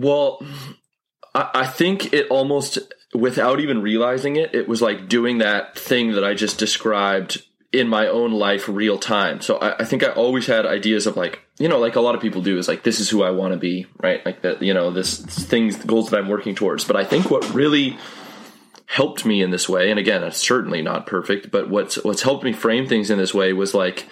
Well, 0.00 0.42
I, 1.34 1.50
I 1.54 1.66
think 1.66 2.14
it 2.14 2.26
almost, 2.28 2.78
without 3.14 3.60
even 3.60 3.82
realizing 3.82 4.36
it, 4.36 4.54
it 4.54 4.66
was 4.66 4.80
like 4.80 5.10
doing 5.10 5.38
that 5.38 5.78
thing 5.78 6.12
that 6.12 6.24
I 6.24 6.32
just 6.32 6.58
described 6.58 7.42
in 7.70 7.86
my 7.86 8.06
own 8.06 8.32
life 8.32 8.66
real 8.66 8.98
time. 8.98 9.42
So 9.42 9.58
I, 9.58 9.80
I, 9.80 9.84
think 9.84 10.02
I 10.02 10.08
always 10.08 10.46
had 10.46 10.64
ideas 10.64 11.06
of 11.06 11.18
like, 11.18 11.40
you 11.58 11.68
know, 11.68 11.78
like 11.78 11.96
a 11.96 12.00
lot 12.00 12.14
of 12.14 12.22
people 12.22 12.40
do 12.40 12.56
is 12.56 12.66
like, 12.66 12.82
this 12.82 12.98
is 12.98 13.10
who 13.10 13.22
I 13.22 13.30
want 13.30 13.52
to 13.52 13.58
be, 13.58 13.86
right? 14.02 14.24
Like 14.24 14.40
that, 14.40 14.62
you 14.62 14.72
know, 14.72 14.90
this 14.90 15.18
things, 15.18 15.76
goals 15.84 16.08
that 16.08 16.18
I'm 16.18 16.28
working 16.28 16.54
towards. 16.54 16.84
But 16.84 16.96
I 16.96 17.04
think 17.04 17.30
what 17.30 17.52
really 17.52 17.98
helped 18.86 19.26
me 19.26 19.42
in 19.42 19.50
this 19.50 19.68
way, 19.68 19.90
and 19.90 20.00
again, 20.00 20.24
it's 20.24 20.38
certainly 20.38 20.80
not 20.80 21.06
perfect, 21.06 21.50
but 21.50 21.68
what's, 21.68 22.02
what's 22.02 22.22
helped 22.22 22.42
me 22.42 22.54
frame 22.54 22.88
things 22.88 23.10
in 23.10 23.18
this 23.18 23.34
way 23.34 23.52
was 23.52 23.74
like 23.74 24.08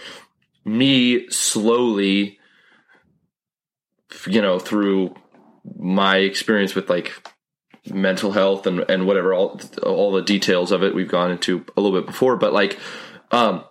me 0.66 1.30
slowly, 1.30 2.38
you 4.26 4.42
know, 4.42 4.58
through 4.58 5.14
my 5.78 6.18
experience 6.18 6.74
with 6.74 6.88
like 6.88 7.12
mental 7.90 8.32
health 8.32 8.66
and, 8.66 8.80
and 8.88 9.06
whatever 9.06 9.32
all 9.32 9.60
all 9.82 10.12
the 10.12 10.22
details 10.22 10.72
of 10.72 10.82
it 10.82 10.94
we've 10.94 11.08
gone 11.08 11.30
into 11.30 11.64
a 11.76 11.80
little 11.80 11.98
bit 11.98 12.06
before 12.06 12.36
but 12.36 12.52
like 12.52 12.78
um 13.30 13.64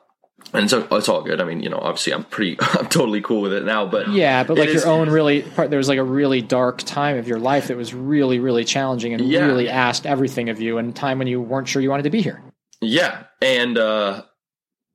and 0.53 0.69
so 0.69 0.88
it's 0.91 1.09
all 1.09 1.23
good. 1.23 1.41
I 1.41 1.43
mean 1.43 1.61
you 1.61 1.69
know 1.69 1.79
obviously 1.79 2.13
i'm 2.13 2.23
pretty 2.23 2.57
i'm 2.61 2.88
totally 2.88 3.21
cool 3.21 3.41
with 3.41 3.53
it 3.53 3.65
now 3.65 3.85
but 3.85 4.09
yeah 4.09 4.43
but 4.43 4.57
like 4.57 4.69
is, 4.69 4.83
your 4.83 4.91
own 4.91 5.09
really 5.09 5.41
part 5.41 5.69
there 5.69 5.77
was 5.77 5.89
like 5.89 5.99
a 5.99 6.03
really 6.03 6.41
dark 6.41 6.79
time 6.79 7.17
of 7.17 7.27
your 7.27 7.39
life 7.39 7.67
that 7.67 7.77
was 7.77 7.93
really 7.93 8.39
really 8.39 8.63
challenging 8.63 9.13
and 9.13 9.27
yeah. 9.27 9.45
really 9.45 9.69
asked 9.69 10.05
everything 10.05 10.49
of 10.49 10.59
you 10.59 10.77
and 10.77 10.95
time 10.95 11.19
when 11.19 11.27
you 11.27 11.41
weren't 11.41 11.67
sure 11.67 11.81
you 11.81 11.89
wanted 11.89 12.03
to 12.03 12.09
be 12.09 12.21
here. 12.21 12.41
Yeah 12.81 13.23
and 13.41 13.77
uh 13.77 14.23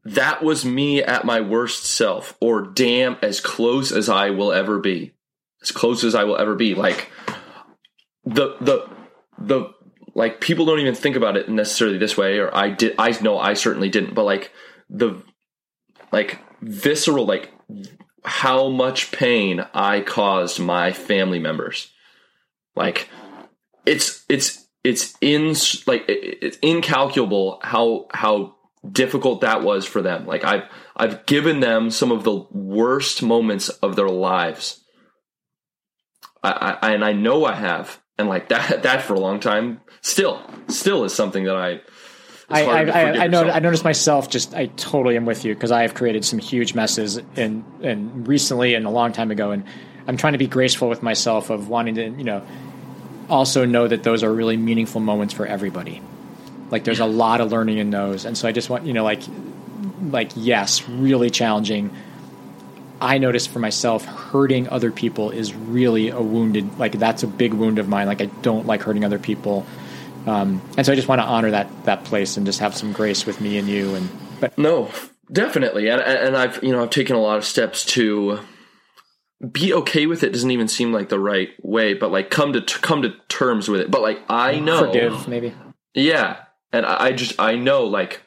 that 0.05 0.43
was 0.43 0.65
me 0.65 1.03
at 1.03 1.25
my 1.25 1.41
worst 1.41 1.85
self 1.85 2.37
or 2.41 2.63
damn 2.63 3.17
as 3.23 3.41
close 3.41 3.93
as 3.93 4.09
i 4.09 4.31
will 4.31 4.53
ever 4.53 4.79
be 4.79 5.13
as 5.63 5.71
close 5.71 6.05
as 6.05 6.15
I 6.15 6.25
will 6.25 6.37
ever 6.37 6.55
be. 6.55 6.75
Like 6.75 7.11
the 8.25 8.57
the 8.61 8.89
the 9.39 9.71
like 10.15 10.41
people 10.41 10.67
don't 10.67 10.81
even 10.81 10.95
think 10.95 11.17
about 11.17 11.37
it 11.37 11.49
necessarily 11.49 11.99
this 11.99 12.17
way, 12.17 12.39
or 12.39 12.55
I 12.55 12.71
did. 12.71 12.95
I 12.99 13.11
know 13.23 13.39
I 13.39 13.55
certainly 13.55 13.89
didn't, 13.89 14.15
but 14.15 14.25
like 14.25 14.53
the 14.91 15.23
like 16.11 16.39
visceral 16.61 17.27
like 17.27 17.53
how 18.25 18.69
much 18.69 19.11
pain 19.11 19.65
I 19.75 20.01
caused 20.01 20.61
my 20.61 20.93
family 20.93 21.39
members. 21.39 21.91
Like 22.77 23.09
it's 23.87 24.25
it's 24.29 24.67
it's 24.85 25.15
in 25.21 25.55
like 25.87 26.05
it's 26.09 26.59
incalculable 26.59 27.61
how 27.63 28.07
how 28.13 28.57
difficult 28.91 29.41
that 29.41 29.63
was 29.63 29.87
for 29.87 30.03
them. 30.03 30.27
Like 30.27 30.45
I've 30.45 30.65
I've 30.97 31.27
given 31.27 31.61
them 31.61 31.91
some 31.91 32.13
of 32.13 32.25
the 32.25 32.47
worst 32.51 33.23
moments 33.23 33.69
of 33.69 33.97
their 33.97 34.09
lives 34.09 34.82
I, 36.43 36.79
I, 36.83 36.93
and 36.93 37.05
I 37.05 37.13
know 37.13 37.45
I 37.45 37.55
have, 37.55 38.01
and 38.19 38.29
like 38.29 38.49
that 38.51 38.83
that 38.83 39.03
for 39.03 39.15
a 39.15 39.21
long 39.21 39.41
time 39.41 39.81
still 40.01 40.43
still 40.69 41.05
is 41.05 41.15
something 41.15 41.45
that 41.45 41.57
I. 41.57 41.81
I 42.51 42.65
I, 42.65 42.85
I, 42.85 43.25
I, 43.25 43.27
know, 43.29 43.49
I 43.49 43.61
noticed 43.61 43.83
myself. 43.83 44.29
Just 44.29 44.53
I 44.53 44.67
totally 44.67 45.17
am 45.17 45.25
with 45.25 45.43
you 45.43 45.55
because 45.55 45.73
I 45.73 45.83
have 45.83 45.95
created 45.95 46.23
some 46.23 46.39
huge 46.39 46.75
messes 46.75 47.19
and 47.37 47.65
and 47.83 48.29
recently 48.29 48.75
and 48.75 48.85
a 48.85 48.91
long 48.91 49.13
time 49.13 49.31
ago, 49.31 49.53
and 49.53 49.65
I'm 50.07 50.19
trying 50.19 50.35
to 50.35 50.39
be 50.39 50.49
graceful 50.49 50.89
with 50.89 51.03
myself 51.03 51.49
of 51.49 51.69
wanting 51.69 51.95
to 51.95 52.11
you 52.11 52.25
know 52.25 52.45
also 53.31 53.65
know 53.65 53.89
that 53.89 54.03
those 54.03 54.23
are 54.23 54.33
really 54.33 54.59
meaningful 54.59 55.01
moments 55.01 55.33
for 55.33 55.47
everybody. 55.47 56.03
Like 56.71 56.85
there's 56.85 57.01
a 57.01 57.07
lot 57.07 57.41
of 57.41 57.51
learning 57.53 57.79
in 57.79 57.91
those, 57.91 58.27
and 58.27 58.37
so 58.37 58.47
I 58.47 58.53
just 58.53 58.69
want 58.69 58.85
you 58.85 58.93
know 58.93 59.05
like 59.05 59.23
like 60.11 60.33
yes, 60.35 60.87
really 60.89 61.31
challenging 61.31 61.91
I 63.03 63.19
noticed 63.19 63.51
for 63.51 63.59
myself, 63.59 64.05
hurting 64.05 64.69
other 64.69 64.93
people 64.93 65.31
is 65.31 65.53
really 65.53 66.11
a 66.11 66.21
wounded, 66.21 66.79
like 66.79 66.93
that's 66.93 67.25
a 67.25 67.27
big 67.27 67.53
wound 67.53 67.81
of 67.81 67.89
mine. 67.89 68.07
Like 68.07 68.21
I 68.21 68.27
don't 68.27 68.65
like 68.65 68.83
hurting 68.83 69.05
other 69.05 69.19
people. 69.19 69.67
Um, 70.25 70.63
and 70.77 70.87
so 70.87 70.93
I 70.93 70.95
just 70.95 71.09
want 71.09 71.21
to 71.21 71.27
honor 71.27 71.51
that, 71.51 71.85
that 71.85 72.05
place 72.05 72.37
and 72.37 72.47
just 72.47 72.61
have 72.61 72.77
some 72.77 72.93
grace 72.93 73.27
with 73.27 73.41
me 73.41 73.59
and 73.59 73.67
you. 73.67 73.97
And, 73.97 74.09
but 74.39 74.57
no, 74.57 74.89
definitely. 75.33 75.89
And, 75.89 76.01
and 76.01 76.37
I've, 76.37 76.63
you 76.63 76.71
know, 76.71 76.81
I've 76.81 76.91
taken 76.91 77.17
a 77.17 77.21
lot 77.21 77.39
of 77.39 77.45
steps 77.45 77.85
to 77.87 78.39
be 79.51 79.75
okay 79.75 80.07
with 80.07 80.23
it. 80.23 80.33
Doesn't 80.33 80.53
even 80.53 80.69
seem 80.69 80.93
like 80.93 81.09
the 81.09 81.19
right 81.19 81.51
way, 81.61 81.95
but 81.95 82.13
like 82.13 82.31
come 82.31 82.53
to, 82.53 82.61
come 82.61 83.03
to 83.03 83.15
terms 83.29 83.69
with 83.69 83.81
it. 83.81 83.91
But 83.91 84.03
like, 84.03 84.21
I 84.29 84.61
know, 84.61 84.87
forgive 84.87 85.27
maybe. 85.27 85.53
Yeah. 85.93 86.37
And 86.73 86.87
I, 86.87 87.07
I 87.07 87.13
just, 87.13 87.41
I 87.41 87.57
know 87.57 87.85
like, 87.85 88.23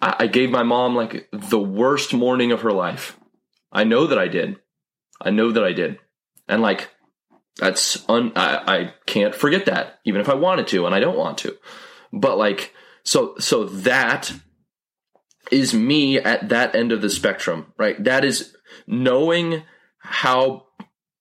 I 0.00 0.28
gave 0.28 0.50
my 0.50 0.62
mom 0.62 0.94
like 0.94 1.26
the 1.32 1.58
worst 1.58 2.14
morning 2.14 2.52
of 2.52 2.60
her 2.60 2.70
life 2.70 3.18
I 3.72 3.84
know 3.84 4.06
that 4.06 4.18
I 4.18 4.28
did. 4.28 4.56
I 5.20 5.30
know 5.30 5.50
that 5.52 5.64
I 5.64 5.72
did. 5.72 5.98
And 6.48 6.62
like, 6.62 6.90
that's 7.56 8.08
un, 8.08 8.32
I, 8.36 8.62
I 8.66 8.94
can't 9.06 9.34
forget 9.34 9.66
that, 9.66 10.00
even 10.04 10.20
if 10.20 10.28
I 10.28 10.34
wanted 10.34 10.66
to, 10.68 10.86
and 10.86 10.94
I 10.94 11.00
don't 11.00 11.16
want 11.16 11.38
to. 11.38 11.56
But 12.12 12.38
like, 12.38 12.74
so, 13.02 13.34
so 13.38 13.64
that 13.64 14.32
is 15.50 15.72
me 15.72 16.18
at 16.18 16.48
that 16.48 16.74
end 16.74 16.92
of 16.92 17.00
the 17.00 17.10
spectrum, 17.10 17.72
right? 17.78 18.02
That 18.02 18.24
is 18.24 18.54
knowing 18.86 19.62
how 19.98 20.66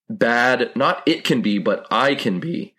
bad 0.09 0.71
not 0.75 1.03
it 1.05 1.23
can 1.23 1.41
be, 1.41 1.57
but 1.57 1.87
I 1.89 2.15
can 2.15 2.39
be. 2.39 2.74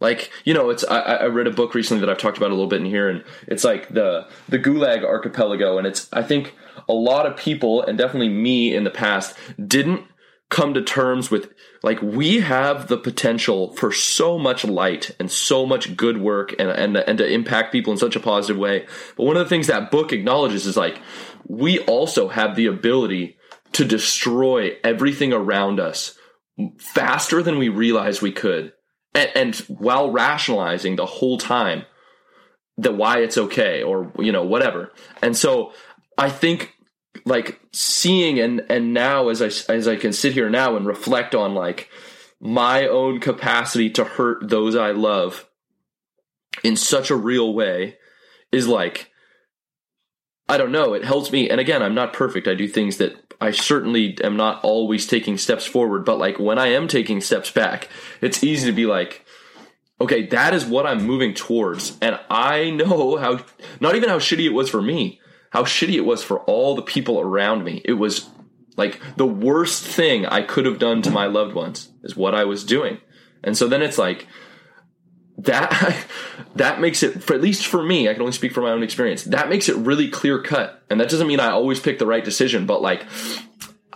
Like 0.00 0.30
you 0.44 0.54
know, 0.54 0.70
it's 0.70 0.84
I, 0.84 1.00
I 1.00 1.24
read 1.26 1.46
a 1.46 1.52
book 1.52 1.74
recently 1.74 2.00
that 2.00 2.10
I've 2.10 2.18
talked 2.18 2.36
about 2.36 2.50
a 2.50 2.54
little 2.54 2.68
bit 2.68 2.80
in 2.80 2.86
here, 2.86 3.08
and 3.08 3.24
it's 3.46 3.64
like 3.64 3.88
the 3.88 4.28
the 4.48 4.58
Gulag 4.58 5.04
Archipelago, 5.04 5.78
and 5.78 5.86
it's 5.86 6.08
I 6.12 6.22
think 6.22 6.54
a 6.88 6.92
lot 6.92 7.26
of 7.26 7.36
people, 7.36 7.82
and 7.82 7.98
definitely 7.98 8.28
me 8.28 8.74
in 8.74 8.84
the 8.84 8.90
past, 8.90 9.36
didn't 9.64 10.04
come 10.50 10.72
to 10.72 10.82
terms 10.82 11.30
with 11.30 11.52
like 11.82 12.00
we 12.00 12.40
have 12.40 12.88
the 12.88 12.96
potential 12.96 13.74
for 13.74 13.92
so 13.92 14.38
much 14.38 14.64
light 14.64 15.14
and 15.18 15.30
so 15.30 15.66
much 15.66 15.96
good 15.96 16.18
work 16.20 16.54
and 16.58 16.70
and 16.70 16.96
and 16.96 17.18
to 17.18 17.28
impact 17.28 17.72
people 17.72 17.92
in 17.92 17.98
such 17.98 18.16
a 18.16 18.20
positive 18.20 18.56
way. 18.56 18.86
But 19.16 19.24
one 19.24 19.36
of 19.36 19.44
the 19.44 19.48
things 19.48 19.66
that 19.66 19.90
book 19.90 20.12
acknowledges 20.12 20.64
is 20.64 20.76
like 20.76 21.00
we 21.46 21.80
also 21.80 22.28
have 22.28 22.56
the 22.56 22.66
ability 22.66 23.36
to 23.72 23.84
destroy 23.84 24.76
everything 24.82 25.32
around 25.32 25.80
us 25.80 26.16
faster 26.78 27.42
than 27.42 27.58
we 27.58 27.68
realize 27.68 28.22
we 28.22 28.32
could 28.32 28.72
and, 29.18 29.30
and 29.34 29.56
while 29.66 30.10
rationalizing 30.10 30.96
the 30.96 31.06
whole 31.06 31.38
time 31.38 31.84
that 32.76 32.96
why 32.96 33.18
it's 33.18 33.36
okay 33.36 33.82
or 33.82 34.12
you 34.18 34.32
know 34.32 34.44
whatever. 34.44 34.92
And 35.20 35.36
so 35.36 35.72
i 36.16 36.28
think 36.28 36.74
like 37.24 37.60
seeing 37.72 38.38
and 38.38 38.62
and 38.68 38.92
now 38.92 39.28
as 39.28 39.40
i 39.42 39.72
as 39.72 39.88
i 39.88 39.96
can 39.96 40.12
sit 40.12 40.32
here 40.32 40.50
now 40.50 40.76
and 40.76 40.86
reflect 40.86 41.34
on 41.34 41.54
like 41.54 41.88
my 42.40 42.86
own 42.86 43.20
capacity 43.20 43.90
to 43.90 44.04
hurt 44.04 44.48
those 44.48 44.76
i 44.76 44.90
love 44.90 45.48
in 46.62 46.76
such 46.76 47.10
a 47.10 47.16
real 47.16 47.54
way 47.54 47.96
is 48.52 48.68
like 48.68 49.10
i 50.48 50.56
don't 50.56 50.72
know. 50.72 50.94
It 50.94 51.04
helps 51.04 51.32
me. 51.32 51.48
And 51.50 51.60
again 51.60 51.82
i'm 51.82 51.94
not 51.94 52.12
perfect. 52.12 52.48
I 52.48 52.54
do 52.54 52.68
things 52.68 52.98
that 52.98 53.27
I 53.40 53.52
certainly 53.52 54.18
am 54.22 54.36
not 54.36 54.64
always 54.64 55.06
taking 55.06 55.38
steps 55.38 55.64
forward, 55.64 56.04
but 56.04 56.18
like 56.18 56.38
when 56.38 56.58
I 56.58 56.68
am 56.68 56.88
taking 56.88 57.20
steps 57.20 57.50
back, 57.50 57.88
it's 58.20 58.42
easy 58.42 58.68
to 58.68 58.74
be 58.74 58.86
like, 58.86 59.24
okay, 60.00 60.26
that 60.26 60.54
is 60.54 60.64
what 60.64 60.86
I'm 60.86 61.04
moving 61.04 61.34
towards. 61.34 61.96
And 62.00 62.18
I 62.28 62.70
know 62.70 63.16
how, 63.16 63.40
not 63.80 63.94
even 63.94 64.08
how 64.08 64.18
shitty 64.18 64.46
it 64.46 64.54
was 64.54 64.68
for 64.68 64.82
me, 64.82 65.20
how 65.50 65.62
shitty 65.62 65.94
it 65.94 66.04
was 66.04 66.22
for 66.22 66.40
all 66.40 66.74
the 66.74 66.82
people 66.82 67.20
around 67.20 67.64
me. 67.64 67.80
It 67.84 67.94
was 67.94 68.28
like 68.76 69.00
the 69.16 69.26
worst 69.26 69.84
thing 69.84 70.26
I 70.26 70.42
could 70.42 70.66
have 70.66 70.78
done 70.78 71.02
to 71.02 71.10
my 71.10 71.26
loved 71.26 71.54
ones 71.54 71.90
is 72.02 72.16
what 72.16 72.34
I 72.34 72.44
was 72.44 72.64
doing. 72.64 72.98
And 73.42 73.56
so 73.56 73.68
then 73.68 73.82
it's 73.82 73.98
like, 73.98 74.26
that 75.38 76.06
that 76.56 76.80
makes 76.80 77.02
it 77.02 77.22
for 77.22 77.34
at 77.34 77.40
least 77.40 77.66
for 77.66 77.82
me 77.82 78.08
i 78.08 78.12
can 78.12 78.22
only 78.22 78.32
speak 78.32 78.52
from 78.52 78.64
my 78.64 78.70
own 78.70 78.82
experience 78.82 79.24
that 79.24 79.48
makes 79.48 79.68
it 79.68 79.76
really 79.76 80.08
clear 80.08 80.42
cut. 80.42 80.82
And 80.90 81.00
that 81.00 81.08
doesn't 81.08 81.26
mean 81.26 81.40
i 81.40 81.50
always 81.50 81.80
pick 81.80 81.98
the 81.98 82.06
right 82.06 82.24
decision 82.24 82.66
but 82.66 82.82
like 82.82 83.04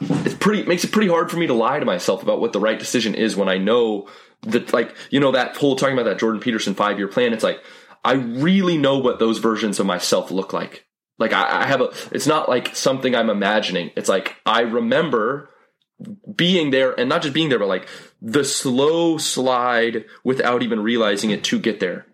it's 0.00 0.34
pretty 0.34 0.64
makes 0.64 0.84
it 0.84 0.92
pretty 0.92 1.08
hard 1.08 1.30
for 1.30 1.36
me 1.36 1.46
to 1.46 1.54
lie 1.54 1.78
to 1.78 1.84
myself 1.84 2.22
about 2.22 2.40
what 2.40 2.52
the 2.52 2.60
right 2.60 2.78
decision 2.78 3.14
is 3.14 3.36
when 3.36 3.48
i 3.48 3.58
know 3.58 4.08
that 4.42 4.72
like 4.72 4.94
you 5.10 5.20
know 5.20 5.32
that 5.32 5.56
whole 5.56 5.76
talking 5.76 5.94
about 5.94 6.08
that 6.08 6.18
jordan 6.18 6.40
peterson 6.40 6.74
five 6.74 6.98
year 6.98 7.08
plan 7.08 7.32
it's 7.32 7.44
like 7.44 7.62
i 8.04 8.12
really 8.14 8.76
know 8.78 8.98
what 8.98 9.18
those 9.18 9.38
versions 9.38 9.78
of 9.78 9.86
myself 9.86 10.30
look 10.30 10.52
like. 10.52 10.86
Like 11.18 11.32
I, 11.32 11.62
I 11.62 11.66
have 11.66 11.80
a 11.80 11.92
it's 12.10 12.26
not 12.26 12.48
like 12.48 12.74
something 12.74 13.14
i'm 13.14 13.30
imagining. 13.30 13.90
It's 13.96 14.08
like 14.08 14.36
i 14.44 14.62
remember 14.62 15.50
being 16.34 16.70
there 16.70 16.98
and 16.98 17.08
not 17.08 17.22
just 17.22 17.34
being 17.34 17.48
there, 17.48 17.58
but 17.58 17.68
like 17.68 17.88
the 18.22 18.44
slow 18.44 19.18
slide 19.18 20.04
without 20.22 20.62
even 20.62 20.80
realizing 20.80 21.30
it 21.30 21.42
to 21.44 21.58
get 21.58 21.80
there. 21.80 22.06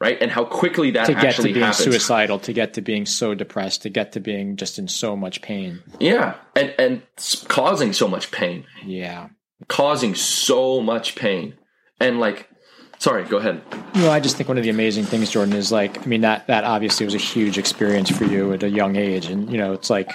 Right. 0.00 0.20
And 0.20 0.30
how 0.30 0.44
quickly 0.44 0.90
that 0.90 1.06
to 1.06 1.14
get 1.14 1.24
actually 1.24 1.50
to 1.50 1.54
being 1.54 1.66
happens. 1.66 1.84
suicidal, 1.84 2.38
to 2.40 2.52
get 2.52 2.74
to 2.74 2.82
being 2.82 3.06
so 3.06 3.34
depressed, 3.34 3.82
to 3.82 3.88
get 3.88 4.12
to 4.12 4.20
being 4.20 4.56
just 4.56 4.78
in 4.78 4.86
so 4.86 5.16
much 5.16 5.40
pain. 5.40 5.82
Yeah. 5.98 6.34
And, 6.54 6.74
and 6.78 7.02
causing 7.48 7.94
so 7.94 8.06
much 8.06 8.30
pain. 8.30 8.66
Yeah. 8.84 9.28
Causing 9.68 10.14
so 10.14 10.82
much 10.82 11.14
pain. 11.14 11.54
And 12.00 12.20
like, 12.20 12.50
sorry, 12.98 13.24
go 13.24 13.38
ahead. 13.38 13.62
You 13.94 14.02
know, 14.02 14.10
I 14.10 14.20
just 14.20 14.36
think 14.36 14.48
one 14.48 14.58
of 14.58 14.64
the 14.64 14.70
amazing 14.70 15.04
things, 15.04 15.30
Jordan, 15.30 15.54
is 15.54 15.72
like, 15.72 16.02
I 16.02 16.06
mean, 16.06 16.20
that, 16.20 16.48
that 16.48 16.64
obviously 16.64 17.06
was 17.06 17.14
a 17.14 17.18
huge 17.18 17.56
experience 17.56 18.10
for 18.10 18.24
you 18.24 18.52
at 18.52 18.62
a 18.62 18.68
young 18.68 18.96
age. 18.96 19.26
And, 19.26 19.50
you 19.50 19.56
know, 19.56 19.72
it's 19.72 19.88
like, 19.88 20.10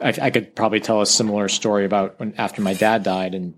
I, 0.00 0.12
I, 0.20 0.30
could 0.30 0.54
probably 0.54 0.80
tell 0.80 1.00
a 1.00 1.06
similar 1.06 1.48
story 1.48 1.84
about 1.84 2.18
when 2.18 2.34
after 2.36 2.60
my 2.60 2.74
dad 2.74 3.04
died, 3.04 3.34
and 3.34 3.54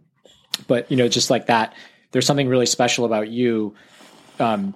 but 0.57 0.90
you 0.90 0.96
know, 0.96 1.09
just 1.09 1.30
like 1.30 1.46
that, 1.46 1.74
there's 2.12 2.26
something 2.26 2.48
really 2.48 2.66
special 2.66 3.04
about 3.04 3.28
you 3.28 3.74
um, 4.38 4.74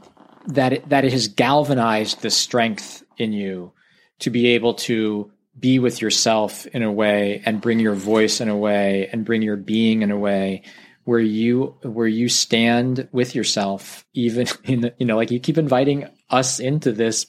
that 0.49 0.73
it, 0.73 0.89
that 0.89 1.05
it 1.05 1.13
has 1.13 1.29
galvanized 1.29 2.23
the 2.23 2.31
strength 2.31 3.05
in 3.17 3.33
you 3.33 3.73
to 4.21 4.31
be 4.31 4.49
able 4.49 4.75
to 4.75 5.31
be 5.59 5.79
with 5.79 6.01
yourself 6.01 6.67
in 6.67 6.83
a 6.83 6.93
way 6.93 7.43
and 7.45 7.61
bring 7.61 7.81
your 7.81 7.95
voice 7.95 8.41
in 8.41 8.49
a 8.49 8.57
way 8.57 9.09
and 9.13 9.25
bring 9.25 9.43
your 9.43 9.57
being 9.57 10.03
in 10.03 10.11
a 10.11 10.19
way 10.19 10.63
where 11.05 11.19
you 11.19 11.75
where 11.83 12.07
you 12.07 12.29
stand 12.29 13.09
with 13.13 13.35
yourself 13.35 14.07
even 14.15 14.47
in 14.65 14.83
the, 14.83 14.95
you 14.99 15.07
know 15.07 15.17
like 15.17 15.31
you 15.31 15.41
keep 15.41 15.59
inviting 15.59 16.09
us 16.31 16.61
into 16.61 16.93
this 16.93 17.27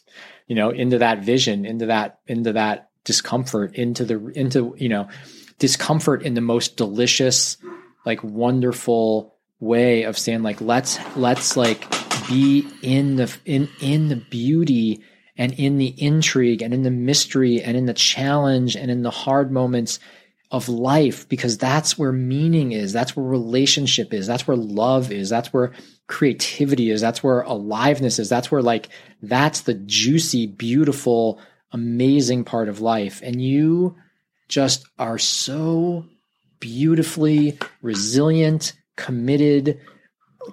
you 0.48 0.56
know 0.56 0.70
into 0.70 1.00
that 1.00 1.24
vision 1.24 1.66
into 1.66 1.88
that 1.88 2.20
into 2.28 2.54
that 2.54 2.90
discomfort 3.04 3.76
into 3.76 4.06
the 4.06 4.28
into 4.36 4.76
you 4.78 4.90
know 4.90 5.08
discomfort 5.58 6.24
in 6.24 6.34
the 6.34 6.42
most 6.42 6.78
delicious 6.78 7.58
like 8.06 8.24
wonderful 8.24 9.36
way 9.60 10.04
of 10.04 10.18
saying 10.18 10.42
like 10.42 10.60
let's 10.60 11.00
let's 11.16 11.56
like 11.56 11.88
be 12.28 12.68
in 12.82 13.16
the 13.16 13.38
in 13.46 13.70
in 13.80 14.10
the 14.10 14.16
beauty 14.16 15.04
and 15.38 15.54
in 15.54 15.78
the 15.78 15.94
intrigue 16.02 16.62
and 16.62 16.74
in 16.74 16.84
the 16.84 16.92
mystery 16.92 17.62
and 17.62 17.78
in 17.78 17.86
the 17.86 17.94
challenge 17.94 18.76
and 18.76 18.90
in 18.90 19.04
the 19.04 19.12
hard 19.12 19.52
moments 19.52 20.00
of 20.52 20.68
life 20.68 21.30
because 21.30 21.58
that's 21.58 21.98
where 21.98 22.12
meaning 22.12 22.72
is 22.72 22.92
that's 22.92 23.16
where 23.16 23.26
relationship 23.26 24.14
is 24.14 24.28
that's 24.28 24.48
where 24.48 24.58
love 24.58 25.12
is 25.12 25.30
that's 25.30 25.54
where 25.54 25.72
creativity 26.08 26.90
is 26.90 27.00
that's 27.00 27.24
where 27.24 27.42
aliveness 27.42 28.20
is 28.20 28.28
that's 28.28 28.52
where 28.52 28.62
like 28.62 28.90
that's 29.22 29.62
the 29.62 29.74
juicy 29.74 30.48
beautiful 30.48 31.40
amazing 31.72 32.44
part 32.44 32.70
of 32.70 32.82
life. 32.82 33.22
And 33.24 33.42
you 33.42 33.96
just 34.48 34.86
are 35.00 35.18
so 35.18 36.06
beautifully 36.62 37.60
resilient, 37.82 38.74
committed, 38.96 39.82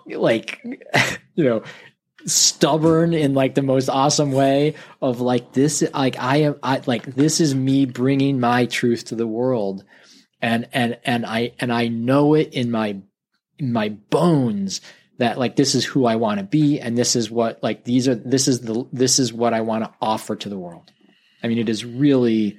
like, 0.06 0.60
you 1.36 1.44
know, 1.44 1.62
stubborn 2.26 3.14
in 3.14 3.32
like 3.32 3.54
the 3.54 3.62
most 3.62 3.88
awesome 3.88 4.32
way 4.32 4.74
of 5.00 5.20
like 5.20 5.52
this 5.52 5.82
like 5.94 6.18
i 6.18 6.38
am 6.38 6.56
i 6.64 6.82
like 6.84 7.04
this 7.14 7.40
is 7.40 7.54
me 7.54 7.86
bringing 7.86 8.40
my 8.40 8.66
truth 8.66 9.04
to 9.06 9.14
the 9.14 9.26
world. 9.26 9.84
And 10.42 10.68
and 10.72 10.98
and 11.04 11.24
i 11.24 11.52
and 11.58 11.72
i 11.72 11.88
know 11.88 12.34
it 12.34 12.52
in 12.52 12.70
my 12.70 13.00
in 13.58 13.72
my 13.72 13.88
bones 13.88 14.80
that 15.18 15.38
like 15.38 15.56
this 15.56 15.74
is 15.74 15.84
who 15.84 16.06
i 16.06 16.16
want 16.16 16.38
to 16.38 16.44
be 16.44 16.80
and 16.80 16.98
this 16.98 17.16
is 17.16 17.30
what 17.30 17.62
like 17.62 17.84
these 17.84 18.08
are 18.08 18.14
this 18.16 18.46
is 18.46 18.60
the 18.60 18.84
this 18.92 19.18
is 19.18 19.32
what 19.32 19.54
i 19.54 19.62
want 19.62 19.84
to 19.84 19.94
offer 20.00 20.36
to 20.36 20.48
the 20.48 20.58
world. 20.58 20.92
I 21.42 21.48
mean, 21.48 21.58
it 21.58 21.68
is 21.68 21.84
really 21.84 22.58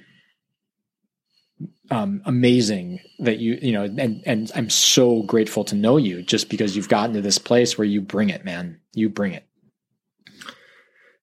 um, 1.92 2.22
amazing 2.26 3.00
that 3.20 3.40
you, 3.40 3.58
you 3.62 3.72
know, 3.72 3.84
and, 3.84 4.24
and 4.26 4.52
I'm 4.56 4.70
so 4.70 5.24
grateful 5.24 5.64
to 5.66 5.76
know 5.76 5.98
you 5.98 6.22
just 6.22 6.50
because 6.50 6.76
you've 6.76 6.90
gotten 6.90 7.16
to 7.16 7.22
this 7.22 7.38
place 7.38 7.78
where 7.78 7.86
you 7.86 8.02
bring 8.02 8.30
it, 8.30 8.46
man. 8.46 8.80
You 8.94 9.10
bring 9.10 9.34
it. 9.34 9.46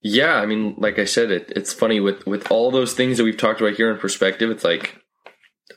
Yeah. 0.02 0.34
I 0.34 0.46
mean, 0.46 0.74
like 0.78 0.98
I 0.98 1.04
said, 1.04 1.30
it, 1.30 1.52
it's 1.54 1.72
funny 1.72 2.00
with, 2.00 2.26
with 2.26 2.50
all 2.50 2.70
those 2.70 2.94
things 2.94 3.18
that 3.18 3.24
we've 3.24 3.36
talked 3.36 3.60
about 3.60 3.74
here 3.74 3.90
in 3.90 3.98
perspective. 3.98 4.50
It's 4.50 4.64
like, 4.64 4.96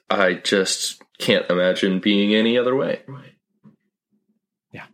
I 0.10 0.34
just 0.34 1.02
can't 1.20 1.50
imagine 1.50 2.00
being 2.00 2.34
any 2.34 2.58
other 2.58 2.76
way. 2.76 3.02
Yeah. 4.72 4.86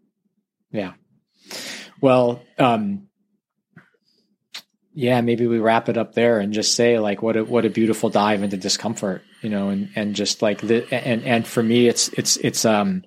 Yeah. 0.72 0.94
Well, 2.02 2.42
um, 2.58 3.08
yeah, 4.94 5.20
maybe 5.22 5.46
we 5.46 5.60
wrap 5.60 5.90
it 5.90 5.98
up 5.98 6.14
there 6.14 6.40
and 6.40 6.54
just 6.54 6.74
say 6.74 7.00
like 7.00 7.22
what 7.22 7.36
a 7.36 7.44
what 7.44 7.66
a 7.66 7.70
beautiful 7.70 8.10
dive 8.10 8.44
into 8.44 8.56
discomfort, 8.56 9.24
you 9.46 9.52
know, 9.52 9.70
and 9.70 9.92
and 9.96 10.16
just 10.16 10.42
like 10.42 10.60
the 10.62 10.92
and 10.92 11.24
and 11.24 11.48
for 11.48 11.62
me 11.62 11.88
it's 11.88 12.08
it's 12.10 12.36
it's 12.38 12.66
um 12.66 13.04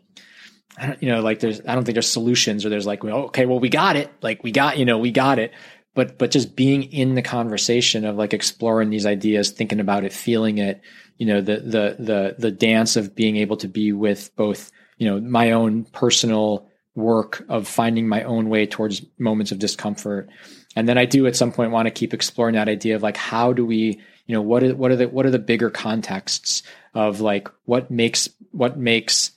I 0.77 0.87
don't 0.87 1.03
you 1.03 1.09
know 1.09 1.21
like 1.21 1.41
there's 1.41 1.61
I 1.67 1.75
don't 1.75 1.83
think 1.85 1.97
there's 1.97 2.09
solutions 2.09 2.65
or 2.65 2.69
there's 2.69 2.87
like 2.87 3.03
well, 3.03 3.25
okay 3.25 3.45
well 3.45 3.59
we 3.59 3.69
got 3.69 3.97
it. 3.97 4.09
Like 4.23 4.45
we 4.45 4.53
got 4.53 4.79
you 4.79 4.85
know 4.85 4.99
we 4.99 5.11
got 5.11 5.41
it. 5.41 5.53
But 5.97 6.17
but 6.17 6.31
just 6.31 6.55
being 6.55 6.85
in 6.85 7.17
the 7.17 7.23
conversation 7.23 8.05
of 8.05 8.15
like 8.15 8.33
exploring 8.33 8.91
these 8.91 9.05
ideas 9.05 9.51
thinking 9.51 9.81
about 9.81 10.05
it 10.05 10.13
feeling 10.13 10.59
it 10.59 10.81
you 11.17 11.27
know 11.27 11.41
the 11.41 11.57
the 11.57 11.97
the 11.99 12.37
the 12.39 12.51
dance 12.53 12.95
of 12.95 13.17
being 13.17 13.37
able 13.37 13.57
to 13.57 13.67
be 13.67 13.93
with 13.93 14.31
both 14.37 14.71
you 14.97 15.11
know 15.11 15.21
my 15.21 15.51
own 15.51 15.87
personal 15.87 16.69
work 16.95 17.45
of 17.49 17.67
finding 17.67 18.07
my 18.07 18.23
own 18.23 18.49
way 18.49 18.65
towards 18.65 19.05
moments 19.19 19.51
of 19.51 19.59
discomfort. 19.59 20.29
And 20.77 20.89
then 20.89 20.99
I 20.99 21.07
do 21.07 21.27
at 21.27 21.37
some 21.37 21.53
point 21.53 21.71
want 21.71 21.87
to 21.87 21.91
keep 21.91 22.13
exploring 22.13 22.55
that 22.55 22.69
idea 22.69 22.97
of 22.97 23.03
like 23.03 23.17
how 23.17 23.53
do 23.53 23.65
we, 23.65 24.01
you 24.29 24.35
know, 24.35 24.43
what 24.43 24.63
are 24.63 24.77
what 24.77 24.93
are 24.93 24.97
the 24.97 25.09
what 25.09 25.27
are 25.27 25.31
the 25.31 25.41
bigger 25.41 25.71
contexts 25.71 26.63
of 26.95 27.21
like 27.21 27.49
what 27.65 27.91
makes 27.91 28.29
what 28.53 28.79
makes 28.79 29.33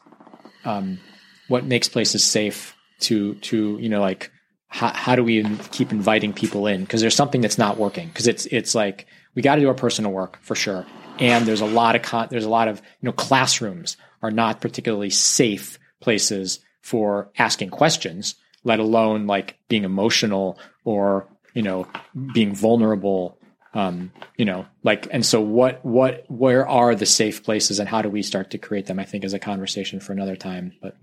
um, 0.63 0.99
what 1.47 1.65
makes 1.65 1.89
places 1.89 2.23
safe 2.23 2.75
to 2.99 3.33
to 3.35 3.79
you 3.79 3.89
know 3.89 4.01
like 4.01 4.31
how, 4.67 4.89
how 4.89 5.15
do 5.15 5.23
we 5.23 5.43
keep 5.71 5.91
inviting 5.91 6.33
people 6.33 6.67
in 6.67 6.81
because 6.81 7.01
there's 7.01 7.15
something 7.15 7.41
that's 7.41 7.57
not 7.57 7.77
working 7.77 8.09
because 8.09 8.27
it's 8.27 8.45
it's 8.47 8.75
like 8.75 9.07
we 9.35 9.41
got 9.41 9.55
to 9.55 9.61
do 9.61 9.67
our 9.67 9.73
personal 9.73 10.11
work 10.11 10.39
for 10.41 10.55
sure. 10.55 10.85
And 11.19 11.45
there's 11.45 11.61
a 11.61 11.65
lot 11.65 11.95
of 11.95 12.01
con- 12.01 12.27
there's 12.29 12.45
a 12.45 12.49
lot 12.49 12.67
of 12.67 12.77
you 12.79 13.07
know 13.07 13.11
classrooms 13.11 13.97
are 14.21 14.31
not 14.31 14.61
particularly 14.61 15.09
safe 15.09 15.79
places 15.99 16.59
for 16.81 17.31
asking 17.37 17.69
questions, 17.69 18.35
let 18.63 18.79
alone 18.79 19.27
like 19.27 19.57
being 19.67 19.83
emotional 19.83 20.57
or 20.83 21.27
you 21.53 21.61
know 21.61 21.87
being 22.33 22.55
vulnerable. 22.55 23.37
Um, 23.74 24.11
you 24.38 24.43
know, 24.43 24.65
like, 24.84 25.07
and 25.11 25.26
so 25.26 25.39
what, 25.39 25.84
what, 25.86 26.26
where 26.30 26.67
are 26.67 26.93
the 26.93 27.05
safe 27.05 27.43
places 27.43 27.80
and 27.80 27.88
how 27.88 28.01
do 28.01 28.09
we 28.09 28.22
start 28.22 28.51
to 28.51 28.57
create 28.57 28.88
them? 28.88 28.99
I 28.99 29.05
think 29.05 29.24
is 29.24 29.34
a 29.34 29.39
conversation 29.39 29.99
for 29.99 30.11
another 30.11 30.36
time. 30.36 30.74
But 30.82 30.97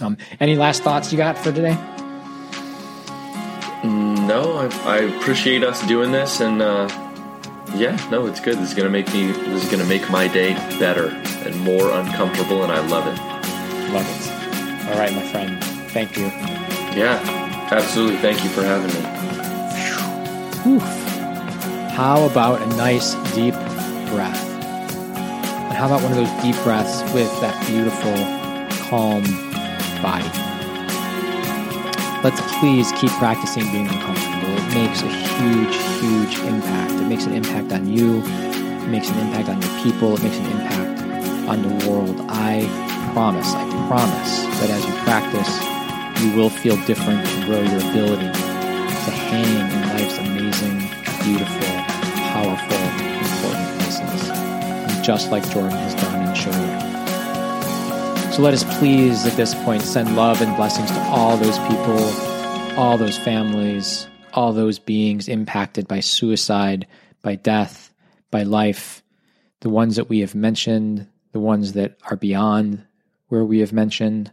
um, 0.00 0.16
any 0.38 0.56
last 0.56 0.82
thoughts 0.82 1.10
you 1.12 1.18
got 1.18 1.36
for 1.36 1.52
today? 1.52 1.76
No, 3.84 4.56
I, 4.56 4.66
I 4.86 4.96
appreciate 4.98 5.62
us 5.62 5.86
doing 5.86 6.10
this, 6.10 6.40
and 6.40 6.62
uh, 6.62 6.88
yeah, 7.74 7.96
no, 8.10 8.26
it's 8.26 8.40
good. 8.40 8.56
This 8.56 8.70
is 8.70 8.74
gonna 8.74 8.88
make 8.88 9.12
me. 9.12 9.26
This 9.26 9.64
is 9.64 9.70
gonna 9.70 9.84
make 9.84 10.08
my 10.10 10.26
day 10.26 10.54
better 10.78 11.08
and 11.46 11.60
more 11.60 11.90
uncomfortable, 11.90 12.62
and 12.62 12.72
I 12.72 12.80
love 12.86 13.06
it. 13.06 13.18
Love 13.92 14.06
it. 14.08 14.88
All 14.88 14.98
right, 14.98 15.12
my 15.12 15.26
friend. 15.28 15.62
Thank 15.90 16.16
you. 16.16 16.24
Yeah, 16.98 17.20
absolutely. 17.70 18.16
Thank 18.18 18.42
you 18.42 18.48
for 18.50 18.62
having 18.62 18.88
me. 18.94 20.76
Oof. 20.76 21.03
How 21.94 22.26
about 22.26 22.60
a 22.60 22.66
nice 22.74 23.14
deep 23.36 23.54
breath? 24.10 24.50
And 25.14 25.72
how 25.72 25.86
about 25.86 26.02
one 26.02 26.10
of 26.10 26.18
those 26.18 26.42
deep 26.42 26.60
breaths 26.64 27.02
with 27.14 27.30
that 27.40 27.54
beautiful, 27.68 28.18
calm 28.90 29.22
body? 30.02 30.26
Let's 32.24 32.42
please 32.58 32.90
keep 32.98 33.10
practicing 33.22 33.70
being 33.70 33.86
uncomfortable. 33.86 34.58
It 34.58 34.74
makes 34.74 35.02
a 35.02 35.08
huge, 35.08 35.76
huge 36.02 36.38
impact. 36.50 36.94
It 36.94 37.06
makes 37.06 37.26
an 37.26 37.32
impact 37.32 37.72
on 37.72 37.86
you. 37.86 38.22
It 38.24 38.88
makes 38.88 39.08
an 39.10 39.18
impact 39.20 39.48
on 39.50 39.62
your 39.62 39.84
people. 39.84 40.16
It 40.16 40.22
makes 40.24 40.38
an 40.38 40.46
impact 40.46 41.48
on 41.48 41.62
the 41.62 41.88
world. 41.88 42.16
I 42.28 42.66
promise, 43.12 43.54
I 43.54 43.70
promise 43.86 44.42
that 44.58 44.70
as 44.70 44.84
you 44.84 44.94
practice, 45.06 46.24
you 46.24 46.36
will 46.36 46.50
feel 46.50 46.76
different 46.86 47.24
and 47.24 47.44
grow 47.46 47.62
your 47.62 47.78
ability 47.88 48.32
to 48.34 49.10
hang 49.30 49.70
in 49.70 49.88
life's 49.94 50.18
amazing, 50.18 50.90
beautiful, 51.22 51.73
powerful, 52.44 52.76
important 52.76 53.68
places. 53.80 55.06
Just 55.06 55.30
like 55.30 55.48
Jordan 55.50 55.70
has 55.70 55.94
done 55.94 56.28
and 56.28 56.36
showed. 56.36 58.32
So 58.34 58.42
let 58.42 58.52
us 58.52 58.64
please 58.78 59.24
at 59.26 59.36
this 59.36 59.54
point 59.54 59.82
send 59.82 60.16
love 60.16 60.42
and 60.42 60.54
blessings 60.56 60.90
to 60.90 61.00
all 61.04 61.36
those 61.36 61.58
people, 61.60 61.98
all 62.78 62.98
those 62.98 63.16
families, 63.16 64.08
all 64.32 64.52
those 64.52 64.78
beings 64.78 65.28
impacted 65.28 65.86
by 65.88 66.00
suicide, 66.00 66.86
by 67.22 67.36
death, 67.36 67.92
by 68.30 68.42
life, 68.42 69.02
the 69.60 69.70
ones 69.70 69.96
that 69.96 70.08
we 70.08 70.20
have 70.20 70.34
mentioned, 70.34 71.06
the 71.32 71.40
ones 71.40 71.72
that 71.74 71.96
are 72.10 72.16
beyond 72.16 72.84
where 73.28 73.44
we 73.44 73.60
have 73.60 73.72
mentioned. 73.72 74.30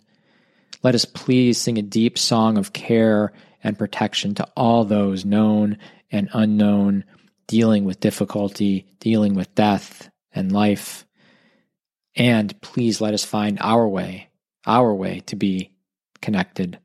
Let 0.84 0.96
us 0.96 1.06
please 1.06 1.60
sing 1.60 1.78
a 1.78 1.84
deep 1.84 2.18
song 2.18 2.58
of 2.58 2.74
care 2.74 3.32
and 3.64 3.78
protection 3.78 4.34
to 4.36 4.48
all 4.58 4.84
those 4.84 5.24
known 5.24 5.78
and 6.12 6.28
unknown 6.34 7.06
dealing 7.52 7.84
with 7.84 8.00
difficulty, 8.00 8.86
dealing 9.02 9.36
with 9.36 9.54
death 9.56 10.10
and 10.34 10.54
life. 10.54 11.06
And 12.16 12.60
please 12.62 13.02
let 13.02 13.14
us 13.14 13.26
find 13.26 13.58
our 13.60 13.86
way, 13.86 14.30
our 14.66 14.96
way 14.96 15.20
to 15.26 15.36
be 15.36 15.74
connected. 16.22 16.80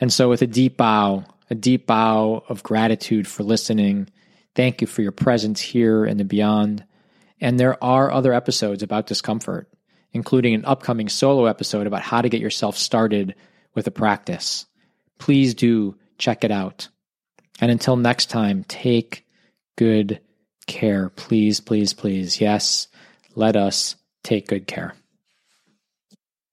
And 0.00 0.12
so, 0.12 0.28
with 0.28 0.42
a 0.42 0.46
deep 0.48 0.76
bow, 0.76 1.24
a 1.48 1.54
deep 1.54 1.86
bow 1.86 2.42
of 2.48 2.64
gratitude 2.64 3.28
for 3.28 3.44
listening, 3.44 4.10
thank 4.56 4.80
you 4.80 4.88
for 4.88 5.02
your 5.02 5.12
presence 5.12 5.60
here 5.60 6.04
and 6.04 6.18
the 6.18 6.24
beyond. 6.24 6.84
And 7.40 7.60
there 7.60 7.82
are 7.82 8.10
other 8.10 8.32
episodes 8.32 8.82
about 8.82 9.06
discomfort, 9.06 9.68
including 10.10 10.54
an 10.54 10.64
upcoming 10.64 11.08
solo 11.08 11.44
episode 11.44 11.86
about 11.86 12.02
how 12.02 12.22
to 12.22 12.28
get 12.28 12.40
yourself 12.40 12.76
started 12.76 13.36
with 13.72 13.86
a 13.86 13.92
practice. 13.92 14.66
Please 15.20 15.54
do 15.54 15.96
check 16.18 16.42
it 16.42 16.50
out. 16.50 16.88
And 17.60 17.70
until 17.70 17.96
next 17.96 18.26
time, 18.26 18.64
take 18.68 19.24
good 19.76 20.20
care. 20.66 21.08
Please, 21.10 21.60
please, 21.60 21.92
please. 21.94 22.40
Yes 22.40 22.88
let 23.36 23.54
us 23.54 23.94
take 24.24 24.48
good 24.48 24.66
care. 24.66 24.94